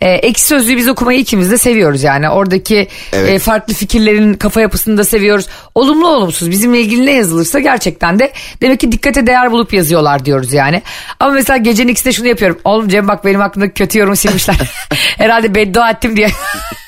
e, 0.01 0.09
ekşi 0.11 0.43
sözlüğü 0.43 0.77
biz 0.77 0.87
okumayı 0.87 1.19
ikimiz 1.19 1.51
de 1.51 1.57
seviyoruz 1.57 2.03
yani. 2.03 2.29
Oradaki 2.29 2.87
Evet. 3.13 3.29
e, 3.29 3.39
farklı 3.39 3.73
fikirlerin 3.73 4.33
kafa 4.33 4.61
yapısını 4.61 4.97
da 4.97 5.03
seviyoruz. 5.03 5.47
Olumlu 5.75 6.07
olumsuz 6.07 6.51
bizimle 6.51 6.79
ilgili 6.81 7.05
ne 7.05 7.11
yazılırsa 7.13 7.59
gerçekten 7.59 8.19
de 8.19 8.31
demek 8.61 8.79
ki 8.79 8.91
dikkate 8.91 9.27
değer 9.27 9.51
bulup 9.51 9.73
yazıyorlar 9.73 10.25
diyoruz 10.25 10.53
yani. 10.53 10.81
Ama 11.19 11.31
mesela 11.31 11.57
gecenin 11.57 11.91
ikisinde 11.91 12.13
şunu 12.13 12.27
yapıyorum. 12.27 12.59
Oğlum 12.63 12.87
Cem 12.89 13.07
bak 13.07 13.25
benim 13.25 13.39
hakkımda 13.39 13.73
kötü 13.73 13.99
yorum 13.99 14.15
silmişler. 14.15 14.55
Herhalde 15.17 15.55
beddua 15.55 15.89
ettim 15.89 16.15
diye. 16.17 16.29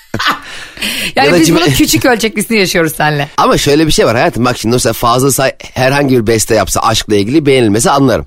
yani 1.16 1.28
Ya 1.34 1.40
biz 1.40 1.48
cime- 1.48 1.56
bunun 1.56 1.70
küçük 1.74 2.06
ölçeklisini 2.06 2.58
yaşıyoruz 2.60 2.94
seninle. 2.98 3.30
Ama 3.38 3.58
şöyle 3.58 3.88
bir 3.88 3.92
şey 3.92 4.06
var 4.06 4.16
hayatım 4.16 4.46
bak 4.46 4.58
şimdi 4.58 4.74
mesela 4.74 4.94
Fazıl 4.94 5.32
Say 5.32 5.52
herhangi 5.74 6.18
bir 6.18 6.28
beste 6.28 6.56
yapsa 6.56 6.80
aşkla 6.80 7.16
ilgili 7.16 7.46
beğenilmesi 7.46 7.92
anlarım. 7.92 8.26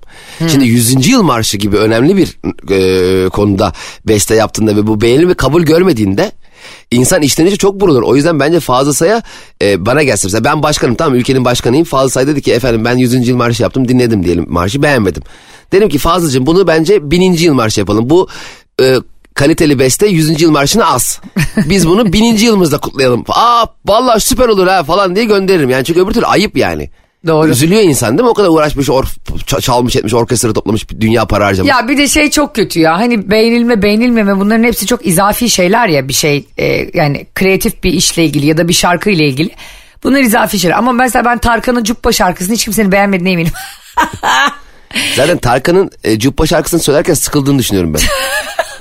Şimdi 0.49 0.65
100. 0.65 1.09
yıl 1.09 1.23
marşı 1.23 1.57
gibi 1.57 1.77
önemli 1.77 2.17
bir 2.17 2.39
e, 2.71 3.29
konuda 3.29 3.73
beste 4.07 4.35
yaptığında 4.35 4.77
ve 4.77 4.87
bu 4.87 5.01
beğenilme 5.01 5.31
ve 5.31 5.35
kabul 5.35 5.63
görmediğinde 5.63 6.33
insan 6.91 7.23
içten 7.23 7.47
içe 7.47 7.57
çok 7.57 7.81
burulur. 7.81 8.03
O 8.03 8.17
yüzden 8.17 8.41
bence 8.41 8.61
Fazıl 8.61 8.93
Say'a 8.93 9.23
e, 9.63 9.87
bana 9.87 10.03
gelsin. 10.03 10.29
Mesela 10.29 10.45
ben 10.45 10.63
başkanım 10.63 10.95
tamam 10.95 11.15
ülkenin 11.15 11.45
başkanıyım. 11.45 11.85
Fazıl 11.85 12.09
Say 12.09 12.27
dedi 12.27 12.43
ki 12.43 12.53
efendim 12.53 12.85
ben 12.85 12.97
100. 12.97 13.29
yıl 13.29 13.37
marşı 13.37 13.63
yaptım 13.63 13.89
dinledim 13.89 14.25
diyelim 14.25 14.47
marşı 14.49 14.83
beğenmedim. 14.83 15.23
Dedim 15.73 15.89
ki 15.89 15.99
Fazıl'cığım 15.99 16.47
bunu 16.47 16.67
bence 16.67 17.11
1000. 17.11 17.33
yıl 17.33 17.55
marşı 17.55 17.81
yapalım. 17.81 18.11
Bu 18.11 18.29
e, 18.83 18.97
kaliteli 19.35 19.79
beste 19.79 20.07
100. 20.07 20.43
yıl 20.43 20.51
marşını 20.51 20.87
az. 20.87 21.21
Biz 21.57 21.89
bunu 21.89 22.13
1000. 22.13 22.37
yılımızda 22.37 22.79
kutlayalım. 22.79 23.25
Aa 23.29 23.67
vallahi 23.87 24.21
süper 24.21 24.49
olur 24.49 24.67
ha 24.67 24.85
falan 24.85 25.17
diye 25.17 25.25
gönderirim. 25.25 25.71
Yani 25.71 25.85
çünkü 25.85 26.01
öbür 26.01 26.13
türlü 26.13 26.27
ayıp 26.27 26.57
yani. 26.57 26.91
Doğru. 27.27 27.49
Üzülüyor 27.49 27.83
insan 27.83 28.19
değil 28.19 28.25
mi? 28.25 28.31
O 28.31 28.35
kadar 28.35 28.49
uğraşmış, 28.49 28.91
or, 28.91 29.05
çalmış 29.61 29.97
etmiş, 29.97 30.15
orkestra 30.15 30.53
toplamış, 30.53 30.89
dünya 31.01 31.25
para 31.27 31.47
harcamış. 31.47 31.71
Ya 31.71 31.89
bir 31.89 31.99
de 31.99 32.09
şey 32.09 32.31
çok 32.31 32.55
kötü 32.55 32.81
ya 32.81 32.99
hani 32.99 33.31
beğenilme 33.31 33.83
beğenilmeme 33.83 34.41
bunların 34.41 34.65
hepsi 34.65 34.87
çok 34.87 35.07
izafi 35.07 35.51
şeyler 35.51 35.89
ya 35.89 36.09
bir 36.09 36.13
şey 36.13 36.47
e, 36.59 36.91
yani 36.95 37.27
kreatif 37.35 37.83
bir 37.85 37.93
işle 37.93 38.25
ilgili 38.25 38.47
ya 38.47 38.57
da 38.57 38.69
bir 38.69 38.73
şarkı 38.73 39.11
ile 39.11 39.29
ilgili. 39.29 39.51
Bunlar 40.05 40.21
izafi 40.21 40.59
şeyler 40.59 40.77
ama 40.77 40.93
mesela 40.93 41.25
ben 41.25 41.39
Tarkan'ın 41.39 41.85
Cuppa 41.85 42.13
şarkısını 42.13 42.55
hiç 42.55 42.65
kimsenin 42.65 42.93
beğenmediğine 42.93 43.31
eminim. 43.33 43.53
Zaten 45.17 45.39
Tarkan'ın 45.39 45.91
e, 46.05 46.19
Cuppa 46.19 46.47
şarkısını 46.47 46.81
söylerken 46.81 47.15
sıkıldığını 47.15 47.59
düşünüyorum 47.59 47.95
ben. 47.95 48.01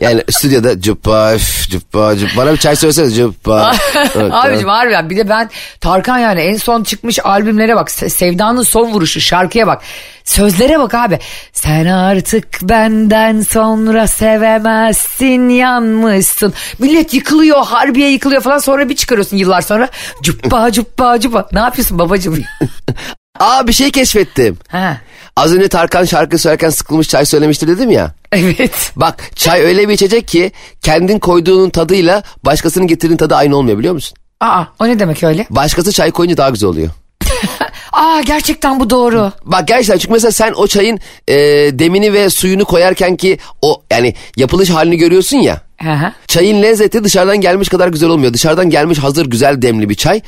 yani 0.00 0.22
stüdyoda 0.30 0.80
cuppa, 0.80 1.34
üf, 1.34 1.68
cuppa, 1.70 2.16
cuppa. 2.16 2.36
Bana 2.36 2.52
bir 2.52 2.56
çay 2.56 2.76
söylesene 2.76 3.10
cuppa. 3.10 3.72
Evet, 4.14 4.32
Abicim 4.32 4.68
harbiden 4.68 5.10
bir 5.10 5.16
de 5.16 5.28
ben 5.28 5.50
Tarkan 5.80 6.18
yani 6.18 6.40
en 6.40 6.56
son 6.56 6.82
çıkmış 6.84 7.18
albümlere 7.24 7.76
bak. 7.76 7.88
Se- 7.88 8.10
Sevda'nın 8.10 8.62
son 8.62 8.86
vuruşu 8.92 9.20
şarkıya 9.20 9.66
bak. 9.66 9.82
Sözlere 10.24 10.78
bak 10.78 10.94
abi. 10.94 11.18
Sen 11.52 11.86
artık 11.86 12.46
benden 12.62 13.40
sonra 13.40 14.06
sevemezsin 14.06 15.48
yanmışsın. 15.48 16.54
Millet 16.78 17.14
yıkılıyor 17.14 17.64
harbiye 17.66 18.10
yıkılıyor 18.10 18.42
falan. 18.42 18.58
Sonra 18.58 18.88
bir 18.88 18.96
çıkarıyorsun 18.96 19.36
yıllar 19.36 19.60
sonra. 19.60 19.88
Cuppa 20.22 20.72
cuppa 20.72 21.20
cuppa. 21.20 21.48
Ne 21.52 21.60
yapıyorsun 21.60 21.98
babacım 21.98 22.38
Aa 23.40 23.66
bir 23.66 23.72
şey 23.72 23.90
keşfettim. 23.90 24.58
ha 24.68 24.96
Az 25.36 25.54
önce 25.54 25.68
Tarkan 25.68 26.04
şarkı 26.04 26.38
söylerken 26.38 26.70
sıkılmış 26.70 27.08
çay 27.08 27.24
söylemiştir 27.26 27.68
dedim 27.68 27.90
ya. 27.90 28.14
evet 28.32 28.92
Bak 28.96 29.30
çay 29.36 29.60
öyle 29.62 29.88
bir 29.88 29.94
içecek 29.94 30.28
ki 30.28 30.52
kendin 30.82 31.18
koyduğunun 31.18 31.70
tadıyla 31.70 32.22
başkasının 32.44 32.86
getirdiğin 32.86 33.16
tadı 33.16 33.34
aynı 33.34 33.56
olmuyor 33.56 33.78
biliyor 33.78 33.94
musun? 33.94 34.18
aa 34.40 34.64
o 34.78 34.88
ne 34.88 34.98
demek 34.98 35.22
öyle 35.24 35.46
Başkası 35.50 35.92
çay 35.92 36.10
koyunca 36.10 36.36
daha 36.36 36.50
güzel 36.50 36.68
oluyor. 36.70 36.90
aa 37.92 38.20
gerçekten 38.20 38.80
bu 38.80 38.90
doğru 38.90 39.32
Bak 39.44 39.68
gerçekten 39.68 39.98
çünkü 39.98 40.12
mesela 40.12 40.32
sen 40.32 40.52
o 40.56 40.66
çayın 40.66 40.98
e, 41.28 41.34
demini 41.78 42.12
ve 42.12 42.30
suyunu 42.30 42.64
koyarken 42.64 43.16
ki 43.16 43.38
o 43.62 43.82
yani 43.90 44.14
yapılış 44.36 44.70
halini 44.70 44.96
görüyorsun 44.96 45.36
ya. 45.36 45.60
Hı 45.82 45.92
hı. 45.92 46.12
Çayın 46.26 46.62
lezzeti 46.62 47.04
dışarıdan 47.04 47.40
gelmiş 47.40 47.68
kadar 47.68 47.88
güzel 47.88 48.08
olmuyor. 48.08 48.32
Dışarıdan 48.32 48.70
gelmiş 48.70 48.98
hazır 48.98 49.26
güzel 49.26 49.62
demli 49.62 49.88
bir 49.88 49.94
çay 49.94 50.20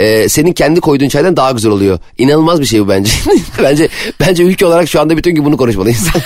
e, 0.00 0.28
senin 0.28 0.52
kendi 0.52 0.80
koyduğun 0.80 1.08
çaydan 1.08 1.36
daha 1.36 1.50
güzel 1.50 1.72
oluyor. 1.72 1.98
İnanılmaz 2.18 2.60
bir 2.60 2.66
şey 2.66 2.80
bu 2.80 2.88
bence. 2.88 3.12
bence 3.62 3.88
bence 4.20 4.42
ülke 4.42 4.66
olarak 4.66 4.88
şu 4.88 5.00
anda 5.00 5.16
bütün 5.16 5.34
gün 5.34 5.44
bunu 5.44 5.56
konuşmalıyız. 5.56 6.08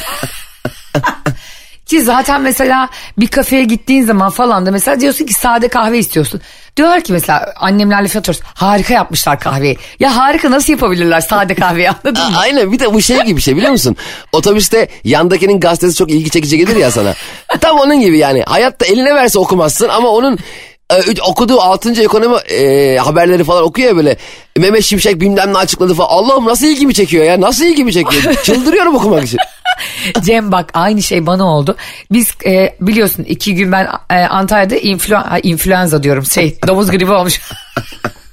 Ki 1.86 2.02
zaten 2.02 2.40
mesela 2.40 2.88
bir 3.18 3.28
kafeye 3.28 3.64
gittiğin 3.64 4.04
zaman 4.04 4.30
falan 4.30 4.66
da 4.66 4.70
mesela 4.70 5.00
diyorsun 5.00 5.26
ki 5.26 5.32
sade 5.32 5.68
kahve 5.68 5.98
istiyorsun. 5.98 6.40
Diyorlar 6.76 7.00
ki 7.00 7.12
mesela 7.12 7.52
annemlerle 7.56 8.08
fiyatıyoruz. 8.08 8.42
Harika 8.54 8.94
yapmışlar 8.94 9.40
kahveyi. 9.40 9.78
Ya 10.00 10.16
harika 10.16 10.50
nasıl 10.50 10.72
yapabilirler 10.72 11.20
sade 11.20 11.54
kahveyi 11.54 11.90
anladın 11.90 12.30
mı? 12.30 12.38
Aynen 12.38 12.72
bir 12.72 12.78
de 12.78 12.94
bu 12.94 13.02
şey 13.02 13.20
gibi 13.20 13.36
bir 13.36 13.42
şey 13.42 13.56
biliyor 13.56 13.72
musun? 13.72 13.96
Otobüste 14.32 14.88
yandakinin 15.04 15.60
gazetesi 15.60 15.96
çok 15.96 16.10
ilgi 16.10 16.30
çekici 16.30 16.58
gelir 16.58 16.76
ya 16.76 16.90
sana. 16.90 17.14
Tam 17.60 17.78
onun 17.78 18.00
gibi 18.00 18.18
yani. 18.18 18.42
Hayatta 18.42 18.86
eline 18.86 19.14
verse 19.14 19.38
okumazsın 19.38 19.88
ama 19.88 20.08
onun 20.08 20.38
okuduğu 21.22 21.60
6. 21.60 22.02
ekonomi 22.02 22.36
e, 22.36 22.96
haberleri 22.96 23.44
falan 23.44 23.64
okuyor 23.64 23.88
ya 23.88 23.96
böyle. 23.96 24.16
Mehmet 24.58 24.84
Şimşek 24.84 25.20
bilmem 25.20 25.52
ne 25.52 25.58
açıkladı 25.58 25.94
falan. 25.94 26.08
Allah'ım 26.08 26.44
nasıl 26.44 26.66
ilgimi 26.66 26.94
çekiyor 26.94 27.24
ya? 27.24 27.40
Nasıl 27.40 27.64
ilgimi 27.64 27.92
çekiyor? 27.92 28.34
Çıldırıyorum 28.42 28.96
okumak 28.96 29.24
için. 29.24 29.38
Cem 30.22 30.52
bak 30.52 30.70
aynı 30.74 31.02
şey 31.02 31.26
bana 31.26 31.44
oldu. 31.44 31.76
Biz 32.12 32.28
e, 32.46 32.76
biliyorsun 32.80 33.24
iki 33.24 33.54
gün 33.54 33.72
ben 33.72 33.88
e, 34.10 34.14
Antalya'da 34.14 34.76
influ 34.76 35.16
influenza 35.42 36.02
diyorum 36.02 36.26
şey 36.26 36.58
domuz 36.66 36.90
gribi 36.90 37.12
olmuş. 37.12 37.40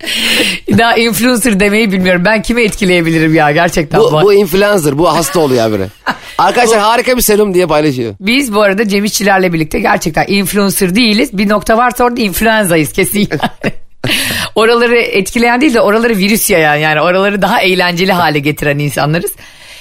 Daha 0.78 0.96
influencer 0.96 1.60
demeyi 1.60 1.92
bilmiyorum. 1.92 2.22
Ben 2.24 2.42
kimi 2.42 2.62
etkileyebilirim 2.62 3.34
ya 3.34 3.50
gerçekten. 3.50 4.00
Bu, 4.00 4.12
bu- 4.12 4.22
bu 4.22 4.34
influencer, 4.34 4.98
bu 4.98 5.12
hasta 5.12 5.40
oluyor 5.40 5.70
böyle. 5.70 5.88
Arkadaşlar 6.38 6.78
harika 6.78 7.16
bir 7.16 7.22
serum 7.22 7.54
diye 7.54 7.66
paylaşıyor. 7.66 8.14
Biz 8.20 8.54
bu 8.54 8.62
arada 8.62 8.88
Cem 8.88 9.04
İşçilerle 9.04 9.52
birlikte 9.52 9.80
gerçekten 9.80 10.24
influencer 10.28 10.94
değiliz. 10.94 11.38
Bir 11.38 11.48
nokta 11.48 11.76
varsa 11.76 12.04
orada 12.04 12.20
influenzayız 12.20 12.92
kesin 12.92 13.18
yani. 13.18 13.72
oraları 14.54 14.98
etkileyen 15.00 15.60
değil 15.60 15.74
de 15.74 15.80
oraları 15.80 16.16
virüs 16.16 16.50
yayan 16.50 16.74
yani 16.76 17.00
oraları 17.00 17.42
daha 17.42 17.60
eğlenceli 17.60 18.12
hale 18.12 18.38
getiren 18.38 18.78
insanlarız. 18.78 19.32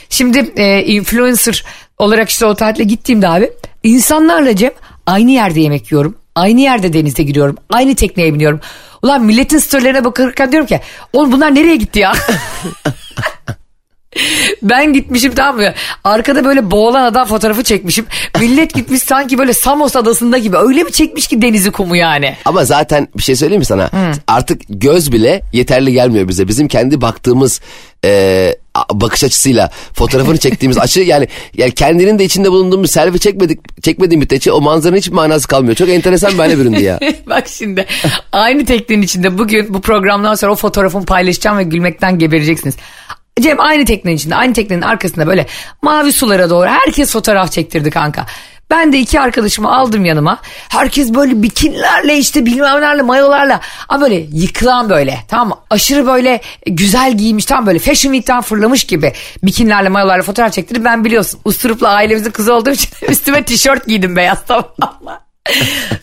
Şimdi 0.09 0.51
e, 0.55 0.83
influencer 0.83 1.63
olarak 1.97 2.29
işte 2.29 2.45
o 2.45 2.55
tatile 2.55 2.83
gittiğimde 2.83 3.27
abi 3.29 3.49
insanlarla 3.83 4.55
Cem 4.55 4.71
aynı 5.05 5.31
yerde 5.31 5.59
yemek 5.59 5.91
yiyorum. 5.91 6.15
Aynı 6.35 6.61
yerde 6.61 6.93
denize 6.93 7.23
giriyorum. 7.23 7.57
Aynı 7.69 7.95
tekneye 7.95 8.33
biniyorum. 8.33 8.59
Ulan 9.03 9.23
milletin 9.25 9.57
storylerine 9.57 10.05
bakarken 10.05 10.51
diyorum 10.51 10.67
ki 10.67 10.79
oğlum 11.13 11.31
bunlar 11.31 11.55
nereye 11.55 11.75
gitti 11.75 11.99
ya? 11.99 12.13
Ben 14.61 14.93
gitmişim 14.93 15.35
tamam 15.35 15.55
mı? 15.61 15.73
Arkada 16.03 16.45
böyle 16.45 16.71
boğulan 16.71 17.03
adam 17.03 17.27
fotoğrafı 17.27 17.63
çekmişim. 17.63 18.05
Millet 18.39 18.73
gitmiş 18.73 19.03
sanki 19.03 19.37
böyle 19.37 19.53
Samos 19.53 19.95
adasında 19.95 20.37
gibi. 20.37 20.57
Öyle 20.57 20.83
mi 20.83 20.91
çekmiş 20.91 21.27
ki 21.27 21.41
denizi 21.41 21.71
kumu 21.71 21.95
yani? 21.95 22.35
Ama 22.45 22.65
zaten 22.65 23.07
bir 23.17 23.23
şey 23.23 23.35
söyleyeyim 23.35 23.59
mi 23.59 23.65
sana? 23.65 23.89
Artık 24.27 24.61
göz 24.69 25.11
bile 25.11 25.41
yeterli 25.53 25.93
gelmiyor 25.93 26.27
bize. 26.27 26.47
Bizim 26.47 26.67
kendi 26.67 27.01
baktığımız 27.01 27.61
e, 28.05 28.55
bakış 28.93 29.23
açısıyla 29.23 29.71
fotoğrafını 29.93 30.37
çektiğimiz 30.37 30.77
açı 30.79 31.01
yani 31.01 31.27
yani 31.53 31.71
kendinin 31.71 32.19
de 32.19 32.23
içinde 32.23 32.51
bulunduğumuz 32.51 32.91
selfie 32.91 33.19
çekmedik 33.19 33.83
çekmediğim 33.83 34.19
müddetçe 34.19 34.51
o 34.51 34.61
manzaranın 34.61 34.97
hiç 34.97 35.09
manası 35.09 35.47
kalmıyor. 35.47 35.75
Çok 35.75 35.89
enteresan 35.89 36.33
bir 36.33 36.37
hale 36.37 36.57
büründü 36.57 36.81
ya. 36.81 36.99
Bak 37.27 37.47
şimdi 37.47 37.85
aynı 38.31 38.65
teknenin 38.65 39.01
içinde 39.01 39.37
bugün 39.37 39.73
bu 39.73 39.81
programdan 39.81 40.35
sonra 40.35 40.51
o 40.51 40.55
fotoğrafımı 40.55 41.05
paylaşacağım 41.05 41.57
ve 41.57 41.63
gülmekten 41.63 42.19
gebereceksiniz. 42.19 42.75
Cem 43.41 43.59
aynı 43.59 43.85
teknenin 43.85 44.15
içinde 44.15 44.35
aynı 44.35 44.53
teknenin 44.53 44.81
arkasında 44.81 45.27
böyle 45.27 45.45
mavi 45.81 46.13
sulara 46.13 46.49
doğru 46.49 46.67
herkes 46.67 47.11
fotoğraf 47.11 47.51
çektirdi 47.51 47.89
kanka. 47.89 48.25
Ben 48.71 48.93
de 48.93 48.99
iki 48.99 49.19
arkadaşımı 49.19 49.75
aldım 49.77 50.05
yanıma. 50.05 50.39
Herkes 50.69 51.13
böyle 51.13 51.43
bikinilerle 51.43 52.17
işte 52.17 52.45
bilmemlerle 52.45 53.01
mayolarla. 53.01 53.59
Ama 53.89 54.01
böyle 54.01 54.15
yıkılan 54.33 54.89
böyle 54.89 55.19
tamam 55.27 55.47
mı? 55.47 55.55
Aşırı 55.69 56.07
böyle 56.07 56.41
güzel 56.65 57.17
giymiş 57.17 57.45
tam 57.45 57.65
böyle 57.65 57.79
Fashion 57.79 58.13
Week'ten 58.13 58.41
fırlamış 58.41 58.83
gibi 58.83 59.13
bikinilerle 59.43 59.89
mayolarla 59.89 60.23
fotoğraf 60.23 60.53
çektirdim. 60.53 60.85
Ben 60.85 61.05
biliyorsun 61.05 61.39
usturupla 61.45 61.89
ailemizin 61.89 62.31
kızı 62.31 62.53
olduğum 62.53 62.71
için 62.71 62.89
üstüme 63.09 63.43
tişört 63.43 63.87
giydim 63.87 64.15
beyaz 64.15 64.39
tamam 64.47 64.65
mı? 65.01 65.19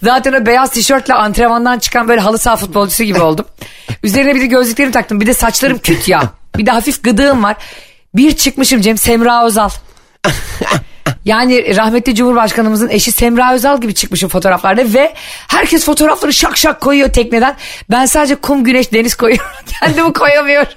Zaten 0.02 0.32
o 0.32 0.46
beyaz 0.46 0.70
tişörtle 0.70 1.14
antrenmandan 1.14 1.78
çıkan 1.78 2.08
böyle 2.08 2.20
halı 2.20 2.38
saha 2.38 2.56
futbolcusu 2.56 3.04
gibi 3.04 3.20
oldum. 3.20 3.46
Üzerine 4.02 4.34
bir 4.34 4.40
de 4.40 4.46
gözlüklerimi 4.46 4.92
taktım. 4.92 5.20
Bir 5.20 5.26
de 5.26 5.34
saçlarım 5.34 5.78
küt 5.78 6.08
ya. 6.08 6.22
Bir 6.56 6.66
de 6.66 6.70
hafif 6.70 7.02
gıdığım 7.04 7.42
var. 7.42 7.56
Bir 8.14 8.36
çıkmışım 8.36 8.80
Cem 8.80 8.98
Semra 8.98 9.46
Özal. 9.46 9.70
Yani 11.24 11.76
rahmetli 11.76 12.14
Cumhurbaşkanımızın 12.14 12.88
eşi 12.88 13.12
Semra 13.12 13.54
Özal 13.54 13.80
gibi 13.80 13.94
çıkmışım 13.94 14.28
fotoğraflarda 14.28 14.92
ve 14.94 15.14
herkes 15.48 15.84
fotoğrafları 15.84 16.32
şak 16.32 16.56
şak 16.56 16.80
koyuyor 16.80 17.08
tekneden. 17.08 17.56
Ben 17.90 18.06
sadece 18.06 18.34
kum, 18.34 18.64
güneş, 18.64 18.92
deniz 18.92 19.14
koyuyorum. 19.14 19.46
Kendimi 19.80 20.12
koyamıyorum. 20.12 20.72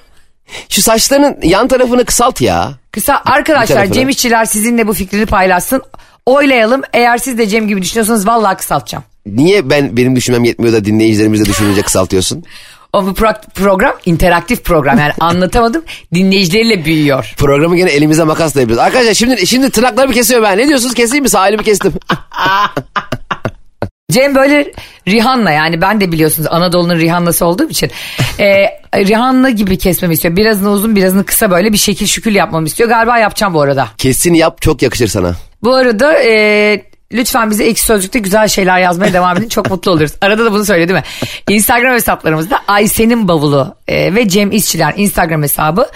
Şu 0.69 0.81
saçlarının 0.81 1.37
yan 1.43 1.67
tarafını 1.67 2.05
kısalt 2.05 2.41
ya. 2.41 2.71
Kısa 2.91 3.21
arkadaşlar 3.25 3.75
tarafını. 3.75 3.93
Cem 3.93 4.09
İşçiler 4.09 4.45
sizinle 4.45 4.87
bu 4.87 4.93
fikrini 4.93 5.25
paylaşsın. 5.25 5.81
Oylayalım. 6.25 6.81
Eğer 6.93 7.17
siz 7.17 7.37
de 7.37 7.47
Cem 7.47 7.67
gibi 7.67 7.81
düşünüyorsanız 7.81 8.27
vallahi 8.27 8.57
kısaltacağım. 8.57 9.03
Niye 9.25 9.69
ben 9.69 9.97
benim 9.97 10.15
düşünmem 10.15 10.43
yetmiyor 10.43 10.73
da 10.73 10.85
dinleyicilerimiz 10.85 11.41
de 11.41 11.45
düşününce 11.45 11.81
kısaltıyorsun? 11.81 12.43
O 12.93 13.05
bu 13.05 13.09
pro- 13.09 13.49
program 13.55 13.93
interaktif 14.05 14.63
program 14.63 14.99
yani 14.99 15.13
anlatamadım 15.19 15.83
dinleyicileriyle 16.13 16.85
büyüyor. 16.85 17.33
Programı 17.37 17.77
gene 17.77 17.89
elimize 17.89 18.23
makasla 18.23 18.59
yapıyoruz. 18.59 18.83
Arkadaşlar 18.85 19.13
şimdi 19.13 19.47
şimdi 19.47 19.69
tırnaklarımı 19.69 20.13
kesiyorum 20.13 20.47
ben. 20.49 20.57
Ne 20.57 20.67
diyorsunuz 20.67 20.93
keseyim 20.93 21.23
mi? 21.23 21.29
Sağ 21.29 21.47
elimi 21.47 21.63
kestim. 21.63 21.93
Cem 24.11 24.35
böyle 24.35 24.73
Rihanna 25.07 25.51
yani 25.51 25.81
ben 25.81 26.01
de 26.01 26.11
biliyorsunuz 26.11 26.49
Anadolu'nun 26.51 26.95
Rihanna'sı 26.95 27.45
olduğum 27.45 27.69
için 27.69 27.91
e, 28.39 28.65
Rihanna 28.95 29.49
gibi 29.49 29.77
kesmemi 29.77 30.13
istiyor. 30.13 30.35
Birazını 30.35 30.69
uzun 30.69 30.95
birazını 30.95 31.25
kısa 31.25 31.51
böyle 31.51 31.73
bir 31.73 31.77
şekil 31.77 32.05
şükül 32.07 32.35
yapmamı 32.35 32.67
istiyor. 32.67 32.89
Galiba 32.89 33.17
yapacağım 33.17 33.53
bu 33.53 33.61
arada. 33.61 33.87
Kesin 33.97 34.33
yap 34.33 34.61
çok 34.61 34.81
yakışır 34.81 35.07
sana. 35.07 35.35
Bu 35.63 35.73
arada 35.73 36.13
e, 36.23 36.81
lütfen 37.11 37.51
bize 37.51 37.63
ekşi 37.63 37.83
sözlükte 37.83 38.19
güzel 38.19 38.47
şeyler 38.47 38.79
yazmaya 38.79 39.13
devam 39.13 39.37
edin. 39.37 39.49
Çok 39.49 39.69
mutlu 39.69 39.91
oluruz. 39.91 40.11
Arada 40.21 40.45
da 40.45 40.51
bunu 40.51 40.65
söyle 40.65 40.87
değil 40.87 40.99
mi? 40.99 41.05
Instagram 41.49 41.93
hesaplarımızda 41.93 42.59
Aysen'in 42.67 43.27
bavulu 43.27 43.75
e, 43.87 44.15
ve 44.15 44.29
Cem 44.29 44.51
İşçiler 44.51 44.93
Instagram 44.97 45.43
hesabı. 45.43 45.89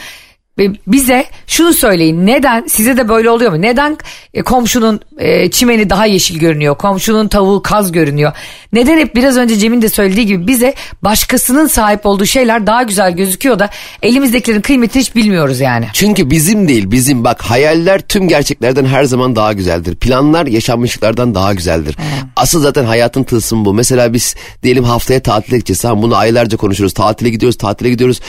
Bize 0.88 1.26
şunu 1.48 1.74
söyleyin 1.74 2.26
neden 2.26 2.66
size 2.68 2.98
de 2.98 3.10
böyle 3.10 3.30
oluyor 3.30 3.52
mu? 3.52 3.62
Neden 3.62 3.98
e, 4.34 4.42
komşunun 4.42 5.00
e, 5.18 5.52
çimeni 5.52 5.89
daha 5.89 6.06
yeşil 6.06 6.39
görünüyor? 6.39 6.78
Komşunun 6.78 7.28
tavuğu 7.28 7.62
kaz 7.62 7.92
görünüyor? 7.92 8.32
Neden 8.74 8.98
hep 8.98 9.16
biraz 9.16 9.38
önce 9.38 9.56
Cem'in 9.56 9.82
de 9.82 9.89
söylediği 9.89 10.26
gibi 10.26 10.48
bize 10.48 10.74
başkasının 11.02 11.68
sahip 11.68 12.06
olduğu 12.06 12.26
şeyler 12.26 12.68
daha 12.68 12.84
güzel 12.84 13.12
gözüküyor 13.12 13.60
da 13.60 13.70
elimizdekilerin 14.02 14.62
kıymetini 14.62 15.02
hiç 15.02 15.16
bilmiyoruz 15.16 15.60
yani. 15.60 15.88
Çünkü 15.94 16.30
bizim 16.30 16.68
değil 16.68 16.92
bizim 16.92 17.24
bak 17.24 17.42
hayaller 17.42 18.02
tüm 18.02 18.28
gerçeklerden 18.28 18.86
her 18.86 19.04
zaman 19.04 19.36
daha 19.36 19.54
güzeldir. 19.54 19.96
Planlar 19.96 20.46
yaşanmışlıklardan 20.46 21.36
daha 21.36 21.54
güzeldir. 21.54 21.98
Asıl 22.36 22.62
zaten 22.62 22.86
hayatın 22.86 23.24
tılsımı 23.24 23.66
bu. 23.66 23.74
Mesela 23.74 24.13
biz 24.13 24.36
diyelim 24.63 24.84
haftaya 24.84 25.20
tatile 25.20 25.58
gideceğiz. 25.58 25.82
Tamam 25.82 26.02
bunu 26.02 26.16
aylarca 26.16 26.58
konuşuruz. 26.58 26.94
Tatile 26.94 27.30
gidiyoruz 27.30 27.58
tatile 27.58 27.89
gidiyoruz. 27.89 28.20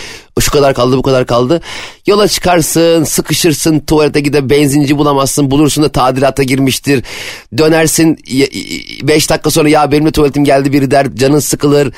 Şu 0.41 0.51
kadar 0.51 0.75
kaldı 0.75 0.97
bu 0.97 1.03
kadar 1.03 1.27
kaldı. 1.27 1.61
Yola 2.15 2.29
çıkarsın 2.29 3.05
sıkışırsın 3.05 3.79
tuvalete 3.81 4.21
gide 4.21 4.51
benzinci 4.51 4.99
bulamazsın. 4.99 5.51
Bulursun 5.51 5.85
da 5.85 5.89
tadilata 5.89 6.43
girmiştir. 6.43 7.03
Dönersin 7.59 8.17
5 9.03 9.31
dakika 9.31 9.51
sonra 9.51 9.69
ya 9.69 9.93
benim 9.93 10.07
de 10.07 10.11
tuvaletim 10.11 10.45
geldi 10.45 10.73
biri 10.73 10.91
der 10.91 11.07
canın 11.15 11.39
sıkılır. 11.39 11.93